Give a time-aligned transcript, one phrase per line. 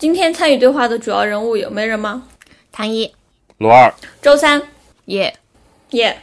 [0.00, 2.26] 今天参与对话的主要人物有没人吗？
[2.72, 3.14] 唐一
[3.58, 4.62] 罗二，周三，
[5.04, 5.36] 耶，
[5.90, 6.18] 耶、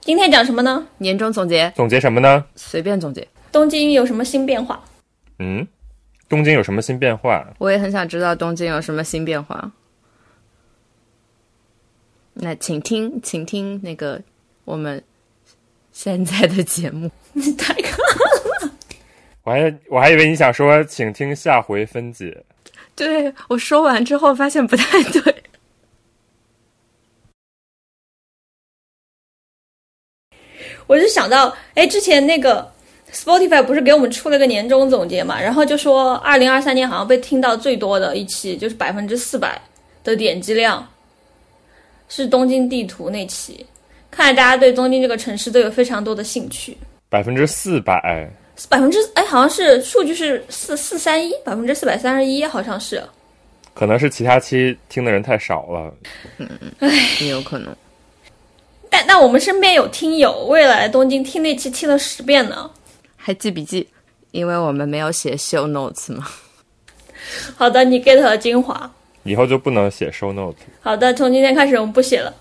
[0.00, 0.88] 今天讲什么呢？
[0.96, 2.42] 年终总结总结什么呢？
[2.56, 3.28] 随便总结。
[3.52, 4.82] 东京有什么新变化？
[5.40, 5.68] 嗯，
[6.26, 7.46] 东京有什么新变化？
[7.58, 9.70] 我也很想知道东京有什么新变化。
[12.32, 14.22] 那请听，请听那个
[14.64, 15.04] 我们
[15.92, 17.10] 现在的节目。
[17.34, 18.02] 你 太可
[19.42, 22.42] 我还我还以为你想说，请听下回分解。
[23.00, 25.34] 对我说完之后发现不太对。
[30.86, 32.70] 我就想到，哎，之前那个
[33.10, 39.58] Spotify 不是给我们出了个年终总结嘛，然后就说二零二三年好像被听到最多的一期就是百分之四百
[40.04, 40.86] 的点击量，
[42.10, 43.64] 是东京地图那期。
[44.10, 46.76] 看来大家对东京这个城市都有非常多的兴趣。
[47.08, 48.28] 百分之四百，
[48.68, 53.02] 百分之哎，好像是数据是四四三一，百分之四百三十一，好像是。
[53.72, 55.94] 可能是其他期听的人太少了。
[56.38, 56.48] 嗯
[57.20, 57.74] 也有可能。
[58.90, 62.70] 但但我们身边有听友为了来东京听那期听了十遍呢。
[63.16, 63.88] 还记笔记，
[64.32, 66.26] 因为我们没有写 show notes 嘛。
[67.56, 68.90] 好的，你 get 了精华。
[69.22, 70.56] 以后就不能写 show notes。
[70.80, 72.34] 好的，从今天开始我们不写了。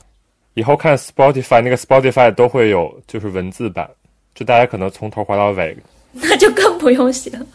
[0.56, 3.90] 以后看 Spotify 那个 Spotify 都会有就是文字版，
[4.34, 5.78] 就大家可能从头滑到尾。
[6.14, 7.46] 那就更不用写了。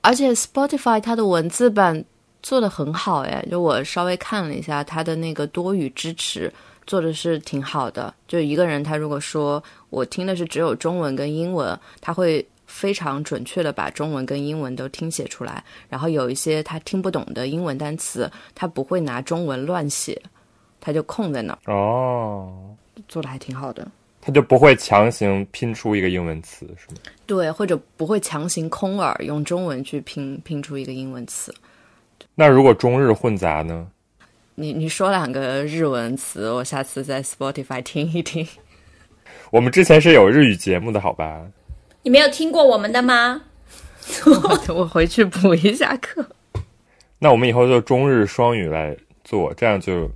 [0.00, 2.04] 而且 Spotify 它的文字版
[2.42, 6.52] 做的很好哎，就我稍微看了一下它的那个多语支持
[6.86, 8.12] 做的是挺好的。
[8.26, 15.62] 就一个人他如果说我听的是只有中文跟英文，他会非常准确的把中文跟英文都听写出来。
[15.88, 20.20] 然后有一些他听不懂的英文单词，他不会拿中文乱写，
[20.80, 22.74] 他就空在那儿，哦，
[23.06, 23.86] 做的还挺好的。
[24.24, 27.00] 他就不会强行拼出一个英文词，是吗？
[27.26, 31.52] 对，或者不会强行空耳用中文去拼拼出一个英文词。
[32.36, 33.88] 那如果中日混杂呢？
[34.54, 38.46] 你你说两个日文词，我下次在 Spotify 听一听。
[39.50, 41.44] 我们之前是有日语节目的，好吧？
[42.02, 43.42] 你没有听过我们的吗？
[44.68, 46.24] 我回去补一下课。
[47.18, 50.08] 那我们以后就中日双语来做，这样就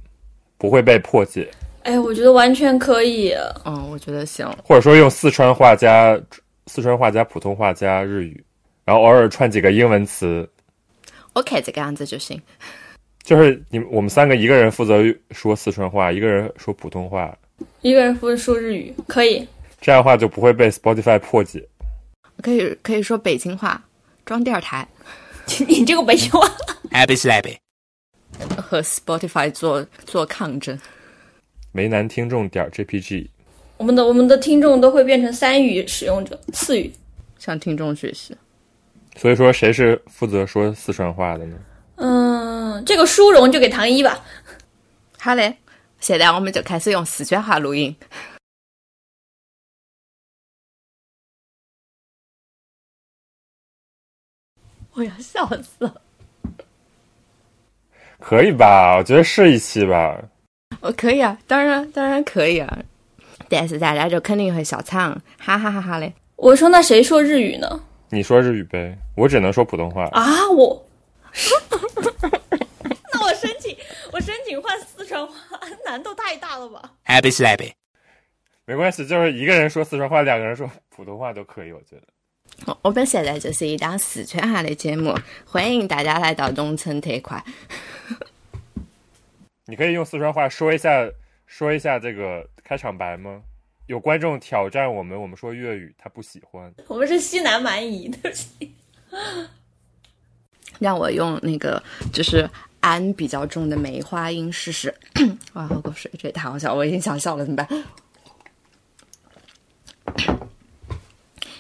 [0.59, 1.49] 不会被破解，
[1.87, 3.33] 哎，我觉得完全可以。
[3.65, 4.45] 嗯，我觉得行。
[4.65, 6.21] 或者说用四川话加
[6.67, 8.45] 四川话加普通话加日语，
[8.85, 10.49] 然后偶尔串几个英文词
[11.35, 12.43] ，OK，这个样子就行。
[13.23, 17.33] 就是你我们三个一个人负责说四川话，一个人说普通话，
[17.83, 19.47] 一个人负责说日语，可以。
[19.81, 21.65] 这样的话就不会被 Spotify 破解。
[22.43, 23.81] 可以可以说北京话，
[24.25, 24.87] 装电台
[25.69, 26.49] 你这个北京话
[26.91, 27.57] ，Happy Slappy.
[28.61, 30.77] 和 Spotify 做做抗争。
[31.77, 33.29] 梅南听众点 JPG，
[33.77, 36.91] 我们的我们的听众都会变成三语使用者，四语。
[37.39, 38.35] 向听众学习。
[39.15, 41.59] 所以说谁是负责说四川话的呢？
[41.97, 44.25] 嗯，这个殊荣就给唐一吧。
[45.19, 45.55] 好嘞，
[46.01, 47.95] 现在我们就开始用四川话录音。
[54.95, 56.01] 我要笑死了。
[58.19, 58.97] 可以吧？
[58.97, 60.19] 我觉得是一期吧。
[60.81, 62.79] 我可以啊，当然当然可以啊，
[63.49, 66.13] 但是大家就肯定会笑场，哈哈哈哈嘞。
[66.37, 67.81] 我说那谁说日语呢？
[68.11, 70.05] 你说日语呗，我只能说普通话。
[70.13, 70.87] 啊，我。
[73.13, 73.77] 那我申请，
[74.13, 75.35] 我申请换四川话，
[75.85, 77.73] 难度太大了吧？Happy Slappy.
[78.65, 82.03] 没关系，就是一个人说四川话，两个人说普通话都可以，我觉得。
[82.67, 87.43] 我我们现在就是一档四川话的节目，欢迎大家来到农村特快。
[89.67, 91.11] 你可以用四川话说一下，
[91.47, 93.43] 说一下这个开场白吗？
[93.87, 96.73] 有观众挑战我们，我们说粤语，他不喜欢。
[96.87, 98.73] 我们是西南蛮夷，对不起。
[100.79, 101.83] 让我用那个
[102.13, 102.49] 就是
[102.81, 104.95] 安比较重的梅花音试试。
[105.55, 107.67] 哇，喝口水，这也太好笑，我已经想笑了，怎么办？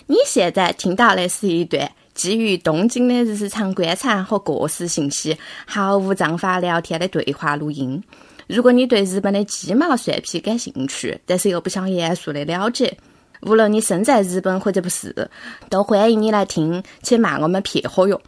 [0.07, 8.03] 你现在听到的是一段基于东京的日常观察和个人信息毫无章法聊天的对话录音。
[8.49, 12.97] 如果你对日本的鸡毛蒜皮感兴趣，但是又不想严肃的了解，
[13.43, 15.29] 无论你身在日本或者不是，
[15.69, 18.19] 都欢迎你来听，且骂我们撇火哟。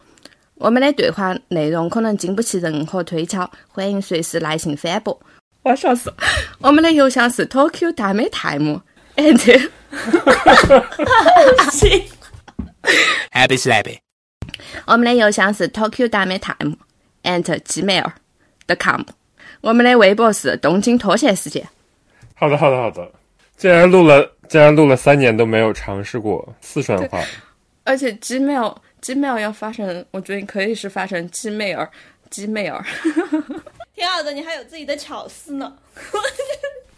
[0.55, 5.19] 我们的对话内容可能经不起任何推敲，欢迎随时来信反驳。
[5.63, 6.13] 我要笑死！
[6.59, 8.81] 我们的邮箱是 Tokyo 大美 time
[9.15, 9.69] and
[13.31, 13.99] Happy Slappy.
[14.85, 16.77] 我们的邮箱是 Tokyo 大美 time
[17.23, 19.01] and gmail.com。
[19.61, 21.67] 我们的微博是东京脱线事件。
[22.35, 23.11] 好的，好的，好的。
[23.57, 27.21] 竟然录了，竟然录了三年都没有尝试过四川话。
[27.83, 31.89] 而且 Gmail 鸡妹儿要发成，我觉得可以是发成鸡妹儿，
[32.29, 32.83] 鸡妹儿。
[33.95, 35.75] 挺好的，你还有自己的巧思呢。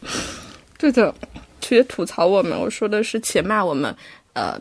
[0.78, 1.14] 对的，
[1.60, 3.96] 去吐槽我们，我说的是且骂我们，
[4.34, 4.60] 呃，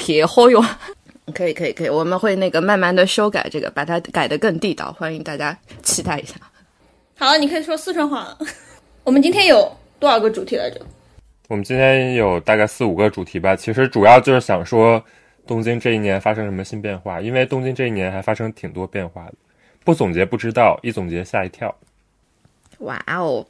[0.00, 0.64] 撇后哟。
[1.34, 6.34] 可以可以可以，我们会那个慢慢的修改这个，把它改得更地道，欢迎大家期待一下。
[7.16, 8.38] 好，你可以说四川话了。
[9.04, 9.70] 我们今天有
[10.00, 10.80] 多少个主题来着？
[11.46, 15.00] 我们今天有大概四五个主题吧，其实主要就是想说
[15.46, 19.34] 东京这一年发生什么新变化，因为东京这一年还发生挺多变化的，
[19.84, 21.72] 不总结不知道，一总结吓一跳。
[22.78, 23.46] 哇哦，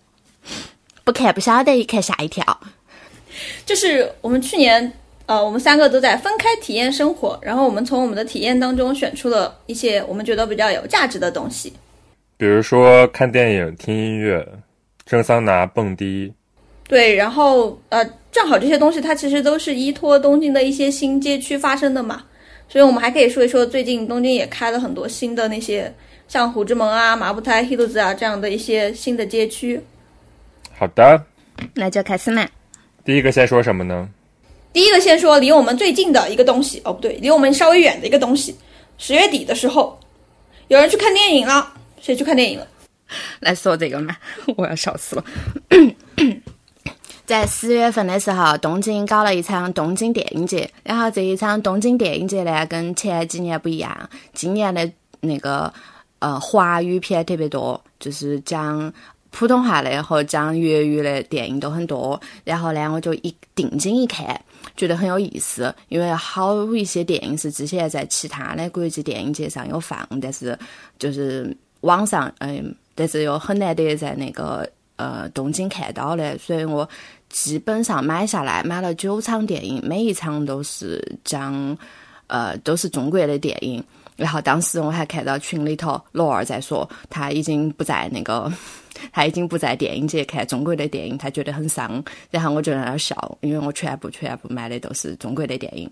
[1.04, 2.60] 不看不晓得，一看吓一跳。
[3.64, 4.92] 就是我们去年，
[5.30, 11.72] 呃，我们三个都在分开体验生活，然后我们从我们的体验当中选出了一些我们觉得比较有价值的东西。
[12.36, 14.44] 比如说看电影、听音乐、
[15.06, 16.34] 蒸桑拿、蹦迪，
[16.88, 22.24] 对，然后呃，正好这些东西它其实都是依托东京的一些新街区发生的嘛，
[22.68, 25.94] 所以我们还可以说一说最近东京也开了很多新的那些
[26.26, 29.80] 像虎之门啊、麻布台、黑路子啊这样的一些新的街区。
[30.76, 31.24] 好的，
[31.74, 32.44] 那就开始嘛。
[33.04, 34.08] 第一个先说什么呢？
[34.72, 38.56] 第一个先说离我们最近的一个东西，哦不对，离我们稍微远的一个东西。
[38.98, 39.98] 十月底的时候，
[40.68, 42.66] 有人去看电影了，谁去看电影了？
[43.40, 44.16] 来说这个嘛，
[44.56, 45.24] 我要笑死了。
[47.26, 50.70] 在十月份的时候，东京搞了一场东京电影节。
[50.82, 54.90] 然后这一场东京电影节呢，跟前几年不一样，今年的
[55.20, 55.72] 那个
[56.18, 58.92] 呃华语片特别多，就是讲
[59.30, 62.20] 普通话的和讲粤语的电影都很多。
[62.44, 64.38] 然后呢，我就一定睛一看，
[64.76, 70.58] 觉得很有意思，因为好一些电影是之前在其他的国际电影节上有放，但是
[70.98, 76.88] 就是网上嗯，但是又很难得在那个呃东京看到的，所以我
[77.28, 81.78] 基本上买下来买了九场电影，每一场都是讲
[82.26, 83.82] 呃都是中国的电影。
[84.20, 88.52] 然后当时我还看到群里头罗二在说，他已经不在那个，
[89.10, 92.04] 他已经不在电影节看中国的电影，他觉得很伤。
[92.30, 95.90] 然后我就在那儿笑，因为我全部全部买的都是中国的电影。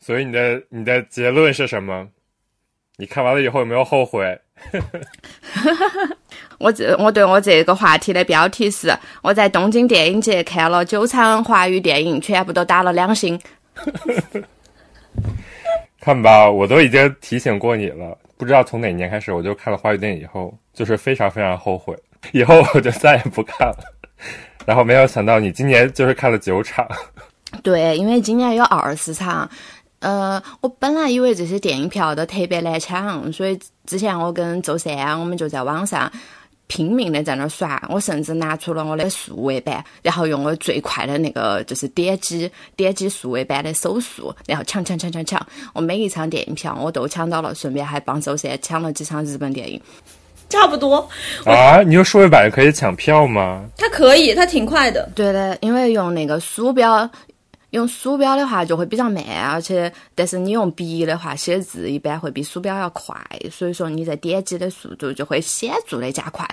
[0.00, 2.08] 所以你的你的结论是什么？
[2.96, 4.36] 你看完了以后有没有后悔？
[6.58, 8.92] 我这我对我这个话题的标题是：
[9.22, 13.40] 我在东京电影节看了九场华语电影，全部都打了两星。
[16.00, 21.96] 看吧，我都已经提醒过你了，不知道从哪年开始，我就看了华语电影以后，就是非常非常后悔，
[22.32, 23.84] 以后我就再也不看了。
[24.66, 26.86] 然后没有想到你今年就是看了九场，
[27.62, 29.48] 对，因为今年有二十场。
[30.00, 36.08] 呃，我本来以为这些电影票都特别难抢，所以之前我跟周三我们就在网上
[36.68, 45.44] 拼命的在那儿刷，我甚至拿出了我的数位板，然后用我最快的那个就是点击点击数位板的手速，然后抢抢抢抢抢，
[45.74, 49.80] 我每一场电影票我都抢到了，顺便还帮周三抢了几场日本电影。
[50.50, 51.06] 差不多，
[51.44, 53.66] 啊，你用数位板可以抢票吗？
[53.76, 55.06] 它可以，它挺快的。
[55.14, 57.08] 对的，因为用那个鼠标，
[57.70, 63.14] 用鼠标的话就会比较慢，而且但是你用笔的话写字一般会比鼠标要快，
[63.50, 66.48] 所以说你在点击的速度就会显著的加快。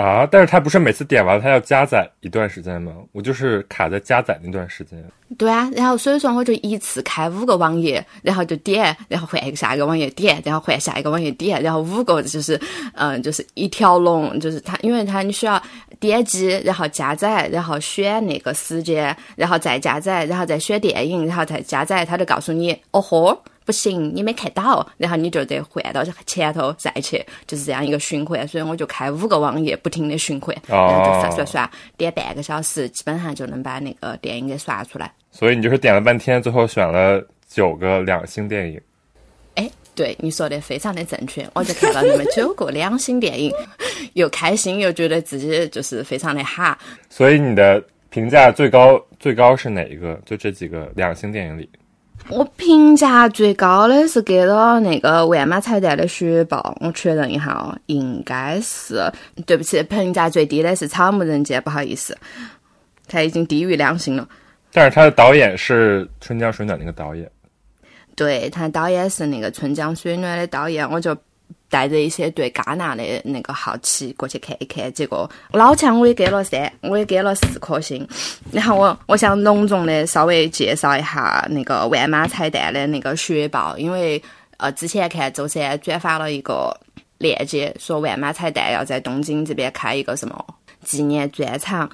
[0.00, 2.92] 啊，但是它不是每次点完它要加载一段时间吗？
[3.12, 4.98] 我就是卡在加载那段时间。
[5.36, 12.60] 对啊，然后所以说我就一次开五个网页，然后就点，然后换下一个网页点，然后换下一个网页点，然后五个就是
[12.94, 15.62] 嗯，就是一条龙，就是它，因为它你需要
[15.98, 23.38] 点击，然后加载，然后选那个时间，然后再加载，然后再选电影，然后再加载，它就告诉你，哦豁。
[23.70, 28.48] 不行，你没看到，然后你就得换到前头再去，就是这样一个循环。
[28.48, 35.14] 所以我就开五个网页，不停的循环，然后就刷刷刷，点半个小时，基本上就能把那个电影给刷出来。
[35.30, 38.80] 所以你就是点了半天，最后选了九个两星电影。
[39.54, 43.52] 哎，对，你说的非常的正确，我就看到你们九个两星电影，
[44.14, 46.76] 又开心又觉得自己就是非常的哈。
[47.08, 50.20] 所以你的评价最高最高是哪一个？
[50.26, 51.70] 就这几个两星电影里。
[52.28, 59.10] 我评价最高的是给了那个万马彩蛋的雪豹，我确认一下哦，应该是。
[59.46, 62.16] 对不起，评价最低的是草木人间，不好意思，
[63.08, 64.28] 他已经低于良心了。
[64.72, 67.28] 但是他的导演是春江水暖那个导演，
[68.14, 71.16] 对他导演是那个春江水暖的导演，我就
[71.70, 74.92] 带着一些对戛纳的那个好奇过去看一看。
[74.92, 78.06] 结果老强我也给了三，我也给了四颗星。
[78.52, 84.22] 然后我我想隆重的稍微介绍一下那个万马彩蛋的那个雪豹，因为
[84.58, 86.76] 呃之前看周三转发了一个
[87.18, 90.44] 链接，说万马彩蛋要在东京这边开一个什么
[90.82, 91.88] 纪念专场。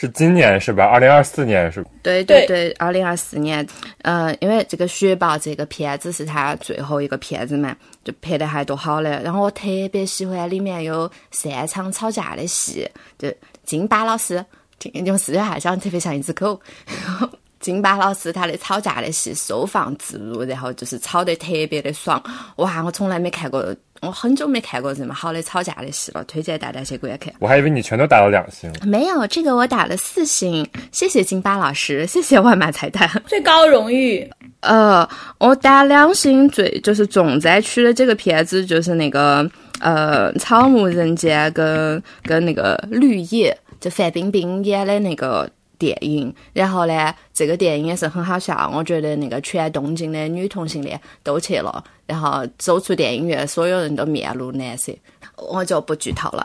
[0.00, 0.84] 是今年是吧？
[0.84, 3.66] 二零二四年是对对对，二零二四年，
[4.02, 9.20] 呃，因为这个《雪豹》这个片子是他最后一个片子嘛，就拍的还多好嘞。
[9.24, 12.88] 然后我特别喜欢里面有三场吵架的戏，
[13.18, 13.28] 就
[13.64, 14.44] 金巴老师
[14.92, 16.60] 用四川话讲特别像一只狗。
[17.58, 22.22] 金巴老师他的吵架的戏收放自如，然后就是吵得特别的爽。
[22.54, 27.32] 哇，我从来没看过，我很久没看过这么好的吵架的戏了，推荐大家去观看。
[27.38, 28.72] 我还以为你全都打了两星。
[28.86, 33.10] 没有，这个我打了四星，谢谢金巴老师，谢谢万马彩蛋。
[33.26, 39.48] 最高荣誉，呃，我打两星最就是重灾区的这个片子就是那个
[39.80, 46.32] 呃《草木人间》跟跟那个《绿叶》，就范冰冰演的那个电影。
[46.52, 54.92] 然后呢，这个电影也是很好笑，我觉得那个全东京的女同性恋都去了，然后走出电影院，所有人都面露难色。
[55.36, 56.44] 我就不剧透了。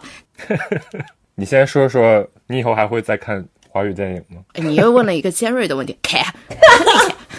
[1.35, 4.43] 你先说说，你以后还会再看华语电影吗？
[4.53, 6.21] 你又问了一个尖锐的问题，看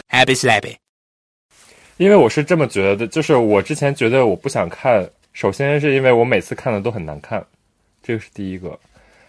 [0.09, 0.75] Happy Slappy.
[1.99, 7.45] 因为我是这么觉得的，就是我之前觉得我不想看，首先是因为我每次看的都很难看，
[8.03, 8.77] 这个是第一个。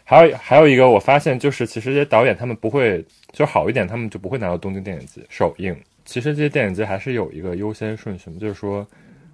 [0.03, 5.75] 还有还有一个，我发现就是其实这些导演他们不会，就好一点，他们就不会拿到东京电影节首映。
[6.05, 8.88] 其实这些电影节还是有一个优先顺序嘛，就是说，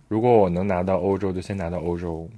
[0.08, 2.30] 如果我能拿到欧洲，就先拿到欧洲，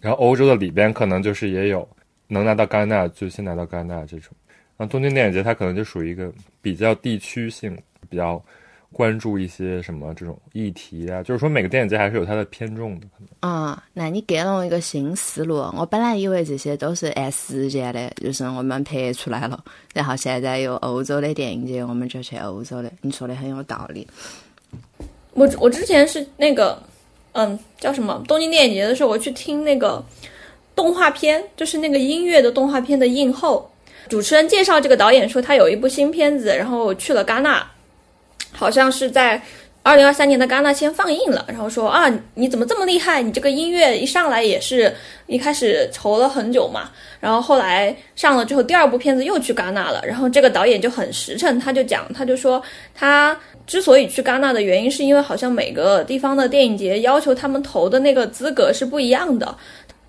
[0.00, 1.88] 然后欧洲的里边可能就是也有
[2.26, 4.34] 能拿到戛纳，就先拿到戛纳这种。
[4.76, 7.78] 然后东京电影节它可能就属于一个比较地区性，
[8.10, 8.44] 比较
[8.94, 13.06] 关注一些什么这种议题啊，就是说每个电影节还是有它的偏重的。
[13.08, 15.56] 可能嗯，那你给了我一个新思路。
[15.76, 22.90] 我本来以为这些都是按时间的，就是我们拍出来了，然后现在有欧洲的电影节，我们就去欧洲的。
[23.02, 24.06] 你说的很有道理。
[25.32, 26.80] 我我之前是那个，
[27.32, 30.00] 嗯，叫什么东京电影节的时候，我去听那个
[30.76, 33.68] 动画片，就是那个音乐的动画片的映后，
[34.08, 37.68] 主持人介绍这个导演说他有一部新片子，然后去了戛纳，
[38.54, 39.42] 好像是在
[39.82, 43.20] 二零二三年的戛纳先放映了，然后说啊，你怎么这么厉害？
[43.20, 44.90] 你这个音乐一上来也是
[45.26, 52.62] 一开始筹了很久嘛，然后后来上了之后，第二部片子又去戛纳了，然后这个导演就很实诚，他就讲，他就说
[52.94, 59.54] 他之所以去戛纳的原因，是因为好像每个地方的电影节要求他们投的那个资格是不一样的。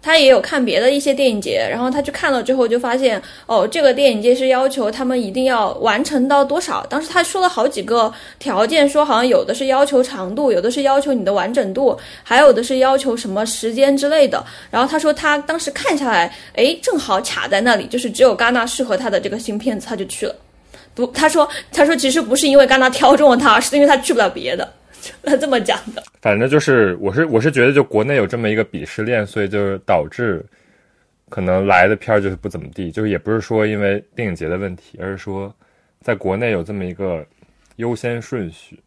[0.05, 6.85] 他也有看别的一些电影节，然后他去看了之后就发现，哦，这个电影节是要求他们一定要完成到多少。
[6.87, 14.45] 当时他说了好几个条件，说好像有的是要求长度，有的是要求你的完整度，还有的是要求什么时间之类的。
[14.69, 20.35] 然后他说他当时看下来，哎，正好卡在那里，就是只有戛纳适合他的这个新片子，他就去了。
[20.93, 24.71] 不，他说他说其实不是因为戛纳挑中了他，是因为他去不了别的，
[25.23, 26.03] 他这么讲的。
[26.21, 30.45] 反正就是，我是我是觉得，就国内有这么一个鄙视链，所以就是导致
[31.29, 35.53] 可能来的片儿就是不怎么地，就是也不是说因为电影节的问题，而是说
[36.01, 37.25] 在国内有这么一个
[37.77, 38.79] 优先顺序，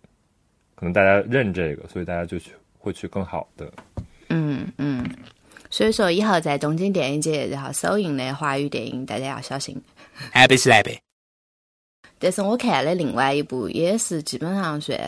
[0.74, 3.72] 可能大家认这个，所以大家就去会去更好的。
[4.30, 5.04] 嗯嗯，
[5.70, 9.80] 所以说以后在东京电影节，然后首映的华语电影，大家要小心。
[10.32, 11.07] Happy Slappy.
[12.18, 14.98] 但是我看的另外一部也是基本上算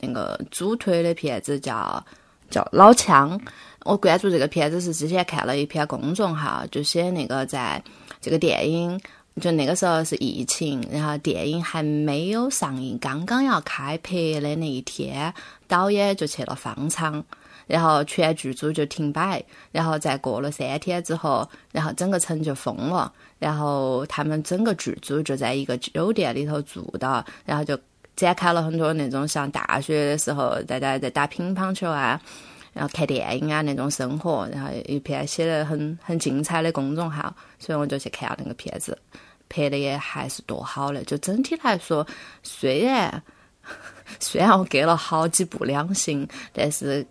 [0.00, 2.04] 那个主推的片子叫，
[2.50, 3.40] 叫老枪。
[3.84, 7.82] 我关注这个片子是之前看了一篇公众号，就写那个在
[8.20, 9.00] 这个电影，
[9.40, 15.34] 就那个时候是疫情，然后电影还没有上映，刚刚要开拍的那一天，
[15.66, 17.24] 导演就去了方舱。
[17.72, 27.78] 然后全剧组就停摆，然后再过了三天之后，然后整个城就封了，然后他们整个剧组就在一个酒店里头住的，然后就
[28.14, 32.20] 展开了很多那种像大学的时候大家在打乒乓球啊，
[32.74, 38.98] 然后看电影啊那种生活，然后一篇写的很很精彩的公众号，所以我就去看了那个片子，
[39.48, 42.06] 拍的也还是多好的，就整体来说，
[42.42, 43.22] 虽然
[44.20, 47.06] 虽然我给了好几部两星，但是。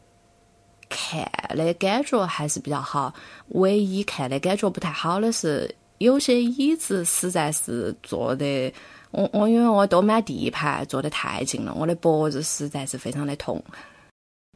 [0.91, 3.11] 看的感觉还是比较好，
[3.47, 8.71] 唯一看的感觉不太好的是，有些椅子实在是坐的，
[9.11, 13.63] 我我因为我都买第一排，坐的太近了，我的脖子实在是非常的痛。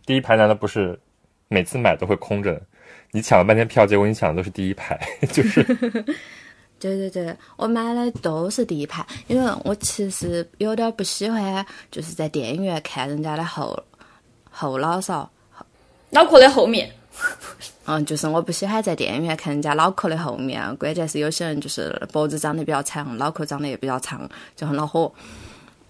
[0.06, 1.00] 第一排难道不是
[1.48, 2.62] 每次买都会空着？
[3.12, 5.00] 你抢了半天票，结果你抢的都是第一排，
[5.32, 5.64] 就是
[6.78, 13.82] 对对对，我买的都是第一排，因为我其实有点不喜欢，就是在电影院看人家的后
[14.52, 15.30] 后脑勺。
[16.16, 16.90] 脑壳的后面，
[17.86, 25.12] 嗯，就是我不喜欢在电影院看人家脑壳的后面，关键是有些人就是脖子长得比较长，脑壳长得也比较长，就很恼火。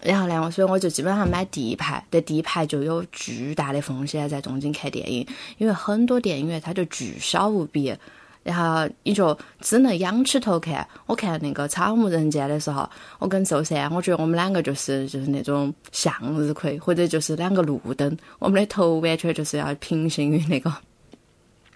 [0.01, 5.27] 然后呢，所以我就基本上买第一排，在第一排就有巨大的风险在中间看电影，
[5.59, 7.95] 因为很多电影院它就巨小无比，
[8.45, 10.87] 然后你就只能仰起头看。
[11.07, 20.71] 我看那个《草木人间》的时候，我跟周三，我觉得我们两个就是就是那种向日葵，或者就是两个路灯，我们的头完全就是要平行于那个。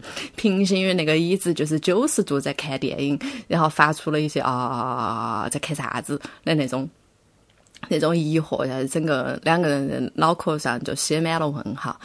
[0.38, 6.89] 平行于那个椅子，就是九十度在看电影，然后发出了一些啊在看啥子的那种
[7.89, 11.99] 那种疑惑，然后整个两个人脑壳上就写满了问号。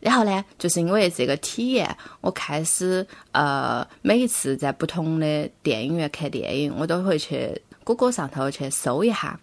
[0.00, 7.50] 然后呢，就是因为这个体验，我开始呃每一次在不同的电影院看电影，我都会去
[7.84, 9.38] 谷歌上头去搜一下。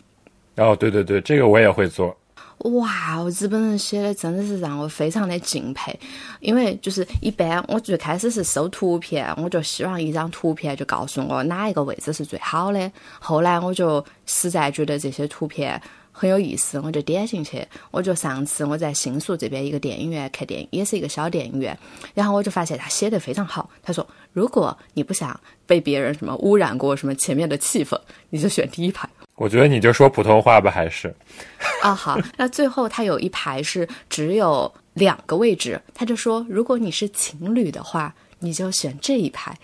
[0.55, 2.17] 哦，对对对，这个我也会做。
[2.61, 5.97] 哇，日本人写的真的是让我非常的敬佩，
[6.39, 12.91] 因为就是一般我最开始是搜图片，我就希望一张图片就告诉我哪一个位置是最好的。
[13.19, 15.79] 后来我就实在觉得这些图片
[16.17, 17.63] 很有意思，我就点进去。
[17.91, 21.77] 我就上次我在新宿这边一个电影院看电影，也是一个小电影院，
[22.15, 23.69] 然后我就发现他写的非常好。
[23.83, 27.95] 他说，如果你不想被别人什么污染过什么前面的气氛，
[28.31, 29.07] 你就选第一排。
[29.35, 31.13] 我觉得你就说普通话吧，还是
[31.83, 32.19] 啊好。
[32.35, 39.55] 那最后他有一排是只有两个位置，他就说，如果你是情侣的话，你就选这一排。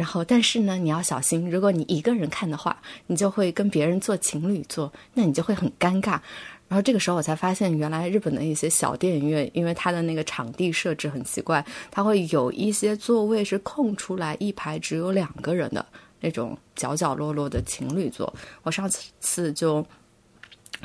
[0.00, 2.74] 然后，但是呢，你要小心，如果你一个人看的话，
[3.08, 6.18] 你就会跟别人做情侣座，那你就会很尴尬。
[6.68, 15.84] 然后这个时候我才发现，原来日本的一些小电影院，因为它的那个场地设置很奇怪，它会有一些座位是空出来，一排只有两个人的。
[16.22, 18.90] 那种角角落落的情侣座，我上
[19.20, 19.84] 次就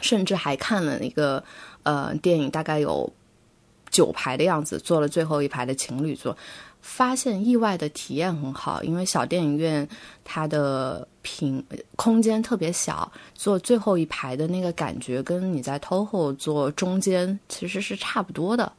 [0.01, 1.43] 甚至还看了一个
[1.84, 3.12] 呃电影，大概有
[3.89, 6.38] 九排的样子，坐了最后一排的情侣座，
[6.88, 9.86] 发现意外的体验很好，因为小电影院
[10.24, 11.62] 它的平
[11.96, 18.72] 空间特别小，坐最后一排的那个感觉跟你在 TOHO 坐中间其实是差不多的，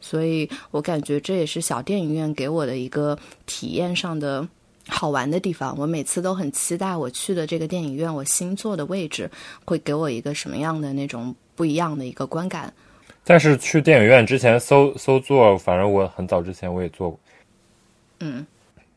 [0.00, 4.48] 所以我感觉这也是小电影院给我的一个体验上的。
[4.88, 9.30] 好玩的地方，我每次都很期待我去的这个电影院，我新坐的位置
[9.64, 12.74] 会给我一个什么样的那种不一样的一个观感。
[13.22, 17.20] 但是去电影院之前搜搜座，反正我很早之前我也坐过。
[18.22, 18.46] 嗯，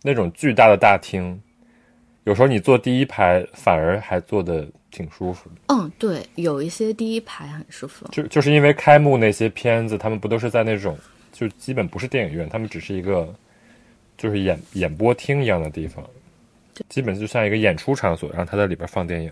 [0.02, 1.42] 那种巨大的大厅，
[2.24, 5.56] 有时候你坐第一排反而还坐的挺舒服的。
[5.76, 8.08] 嗯，对，有一些第一排很舒服。
[8.12, 10.98] 就就是因为开幕那些片子，他们不都是在那种
[11.32, 13.34] 就基本不是电影院，他们只是一个。
[14.18, 16.02] 就是演演播厅一样的地方，
[16.88, 19.30] 基本就像一个演出场所，然后他在里边放电影。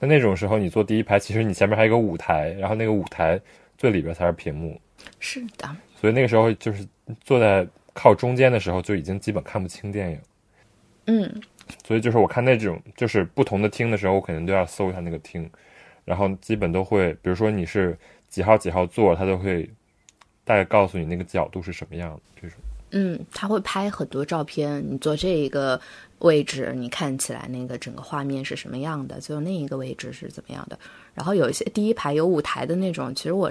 [0.00, 3.38] 那那种时候，你坐第一排，其实你前面还有一个舞台，然后那个舞台
[3.76, 4.80] 最里边才是屏幕。
[5.20, 5.76] 是的。
[6.00, 6.88] 所以那个时候就是
[7.20, 10.20] 坐在靠中间的时候，就已经基本看不清电影。
[11.06, 11.42] 嗯。
[11.82, 15.48] 所以就是我看那种就是不同的厅的时候，我肯定都要搜一下那个厅，
[16.04, 17.96] 然后基本都会，比如说你是
[18.28, 19.68] 几号几号座，他都会
[20.44, 22.58] 大概告诉你那个角度是什么样的这种。
[22.90, 24.84] 嗯，他会拍很多照片。
[24.86, 25.80] 你坐这一个
[26.18, 29.18] 位置，你看起来那个整个画面是什么样的？
[29.20, 30.78] 就那一个位置是怎么样的？
[31.14, 33.50] 然后有一些第一排有舞台的那种，其实我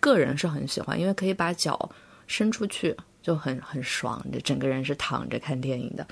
[0.00, 1.88] 个人是很喜欢，因为可以把脚
[2.26, 4.24] 伸出去，就很很爽。
[4.32, 6.06] 就整个人是躺着看电影的。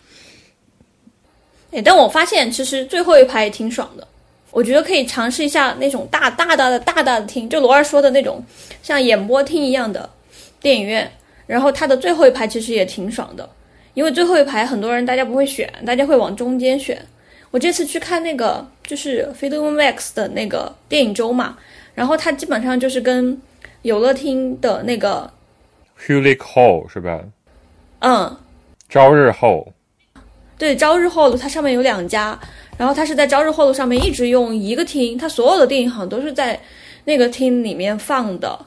[1.71, 4.07] 哎，但我发现其实最后一排也挺爽的。
[4.51, 8.42] 我觉得可以尝试一下那种大大大的大大的厅，就罗二说的那种
[8.83, 10.09] 像演播厅一样的
[10.61, 11.11] 电影院。
[11.47, 13.49] 然后它的最后一排其实也挺爽的，
[13.94, 17.03] 因为最后一排很多人大家不会选，大家会往中间选。
[17.51, 21.57] 我这次去看那个就是 Film Max 的那个电影周嘛，
[21.94, 23.40] 然后它基本上就是跟
[23.81, 25.31] 游乐厅的那个
[26.06, 27.20] Hulic Hall 是吧？
[28.00, 28.37] 嗯，
[28.88, 29.66] 朝日 Hall。
[30.56, 32.38] 对，朝日 Hall 它上面有两家，
[32.76, 36.58] 然后它是在朝日 Hall 上面一直用一个厅，它所有的电影好像都是在
[37.04, 38.58] 那个厅里面放的。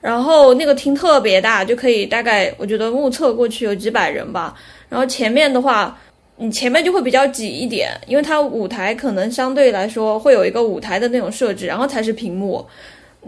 [0.00, 4.54] 然后那个厅特别大，就可以大概我觉得目测过去有几百人吧。
[4.88, 5.96] 然后前面的话，
[6.36, 12.66] 你前面就会比较挤一点，因为它舞台可能相对来说会有一个舞台的那种设置，然后才是屏幕。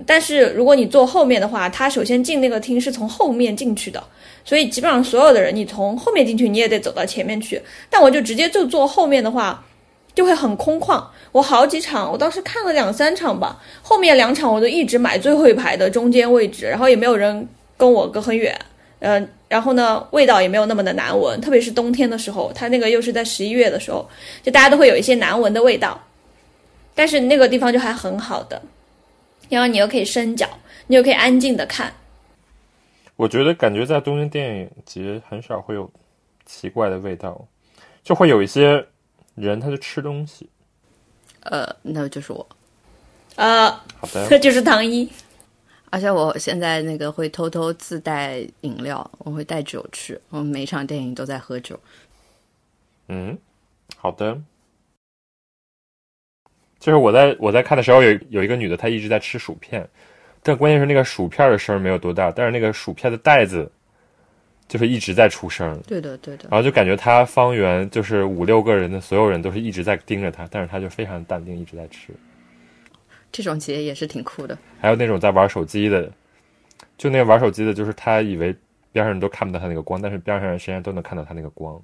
[0.07, 4.03] 但是如果你坐后面的话，它首先进那个厅是从后面进去的，
[4.45, 7.61] 所以基本上所有的人你从后面进去，你也得走到前面去。
[7.89, 9.65] 但我就直接就坐后面的话。
[10.15, 11.05] 就会很空旷。
[11.33, 18.57] 我好几场，我当时看了两三场吧，后面两场我都一直买最后一排的中间位置，然后也没有人跟我隔很远，
[19.01, 24.09] 嗯，然后呢，味道也没有那么的难闻，特别是冬天的时候，它那个又是在十一月的时候，
[24.41, 26.01] 就大家都会有一些难闻的味道，
[26.95, 28.63] 但是那个地方就还很好的，
[29.55, 30.49] 然后你又可以伸脚，
[30.87, 31.93] 你又可以安静的看。
[33.17, 35.91] 我觉得感觉在东京电影节很少会有
[36.45, 37.47] 奇怪的味道，
[38.03, 38.87] 就会有一些。
[39.37, 40.49] 人他就吃东西，
[41.41, 42.49] 呃，那就是我，
[43.35, 45.11] 呃，好的，这就是唐一，
[45.91, 51.77] 而且我现在那个会偷偷自带饮料，我会带酒去，我每场电影都在喝酒。
[53.09, 53.37] 嗯，
[53.97, 54.41] 好的。
[56.85, 59.89] 就是我在我在看的时候，有有一个女的，她一直在吃薯片，
[60.43, 63.73] 但关键是那个薯片的声儿没有多大，但是那个薯片的袋子
[64.69, 66.47] 就是一直在出声，对的，对的。
[66.51, 72.13] 然后就感觉她方圆就是五六个人的所有人都是一直在盯着她，但是她就非常淡定，一直在吃。
[73.33, 74.59] 这种节也是挺酷的。
[74.79, 76.13] 还有那种在玩手机的，
[76.99, 78.55] 就那个玩手机的，就是他以为
[78.93, 81.81] 边上人都看不到他那个光，但是边上人实际上都能看到他那个光。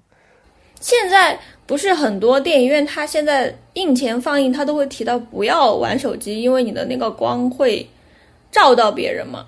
[0.81, 7.87] 现在不是很多电影院，它现在映前放映，它都会提到不要玩手机，因为你的那个光会
[8.51, 9.47] 照到别人嘛。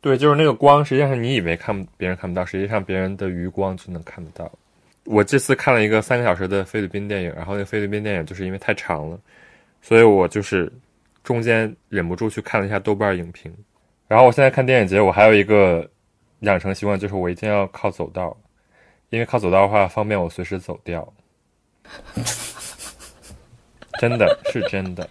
[0.00, 4.50] 对，就是那个光，实际上你以为看别人看不到，实际上别人的余光就能看得到。
[5.04, 9.18] 我这次看了一个三个小时的菲律宾电影，然后那菲律宾电影就是因为太长了，
[9.82, 10.72] 所以我就是
[11.22, 13.52] 中间忍不住去看了一下豆瓣影评。
[14.08, 15.88] 然后我现在看电影节，我还有一个
[16.40, 18.36] 养成习惯，就是我一定要靠走道，
[19.10, 21.12] 因为靠走道的话方便我随时走掉。
[24.00, 25.06] 真的是真的，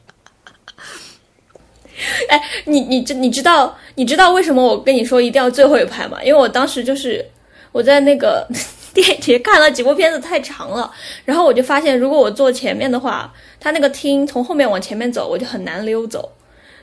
[2.29, 6.23] 哎你你知你知道你知道为什么我跟你说一定要最后一排吗？
[6.23, 7.23] 因为我当时就是
[7.71, 8.47] 我在那个
[8.95, 10.91] 电影节看了几部片子太长了，
[11.25, 16.31] 然后我就发现如果我坐前面的话，他那个厅从后面往前面走我就很难溜走，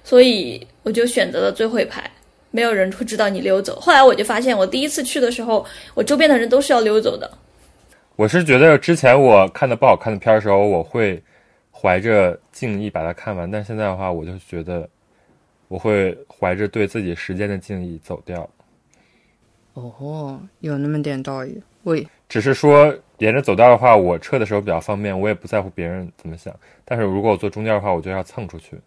[0.05, 2.09] 所以我就选择了最后一排，
[2.57, 3.79] 没有人会知道你溜走。
[3.79, 7.31] 后来我就发现，我第一次去的时候，我周边的人都是要溜走的。
[8.17, 11.23] 我是觉得之前我看的不好看的片儿的时候，我会
[11.71, 14.89] 怀着敬意把它看完，但现在的话，我就觉得
[15.69, 18.49] 我会怀着对自己时间的敬意走掉。
[19.75, 21.63] 哦，有那么点道理。
[21.83, 26.55] 喂，只是说沿着走道的话，我撤的时候比较方便，我也不在乎别人怎么想。
[26.87, 28.79] 但是如果我坐中间的话，我就要蹭出去，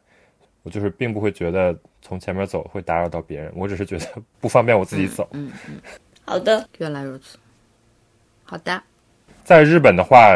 [0.63, 4.05] 我就是并不会觉得从前面走会打扰到别人，我只是觉得
[4.39, 5.27] 不方便我自己走。
[5.31, 5.79] 嗯嗯，
[6.25, 7.37] 好的，原来如此。
[8.43, 8.81] 好的，
[9.43, 10.35] 在日本的话，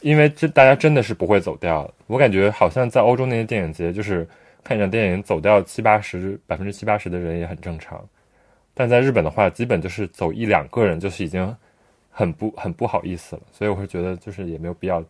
[0.00, 1.90] 因为这大家真的是不会走掉。
[2.06, 4.26] 我感觉好像在欧洲那些电影节，就是
[4.62, 8.06] 看一场电影走掉七八十百分之七八十的人也很正常。
[8.74, 11.56] 但在日本的话，基本就是走一两个人就是已经
[12.10, 13.42] 很不很不好意思了。
[13.50, 15.00] 所以我会觉得就是也没有必要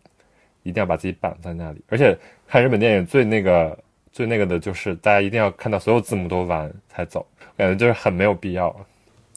[0.63, 1.81] 一定要把自己绑在那里。
[1.87, 3.77] 而且看日本电影最那个
[4.19, 8.75] 最那个的就是大家一定要看到所有字母都完才走，感觉就是很没有必要。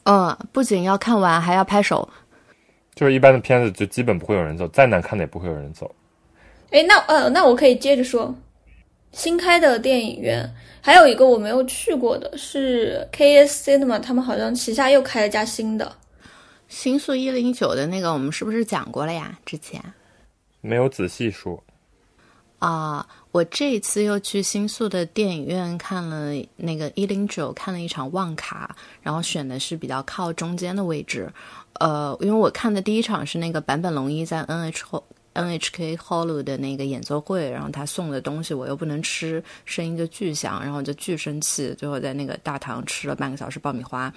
[0.03, 2.09] 嗯，不仅要看完，还要拍手。
[2.97, 5.89] 就是一般的片子就基本不会有人走，再难看的也不会有人走。
[6.73, 8.35] 哎，那呃，那我可以接着说，
[9.13, 15.93] 新开的电影院还有一个我没有去过的是 KS Cinema，他们好像旗下又开了家新的。
[16.67, 19.39] 新宿一零九的那个，我们是不是讲过了呀？
[19.47, 19.81] 之前
[20.61, 21.63] 没有仔细说。
[22.59, 31.33] 啊，我这一次又去新宿的电影院看了那个一零九，看了一场旺卡，然后选的是比较靠中间的位置。
[31.81, 34.85] 呃，因为我看的第一场是那个坂本龙一在 N H
[35.33, 44.13] N H K Hall 的那个演奏会，然后他送的东西我又不能吃，声音就巨响，然后就巨生气，最后在那个大堂吃了半个小时爆米花。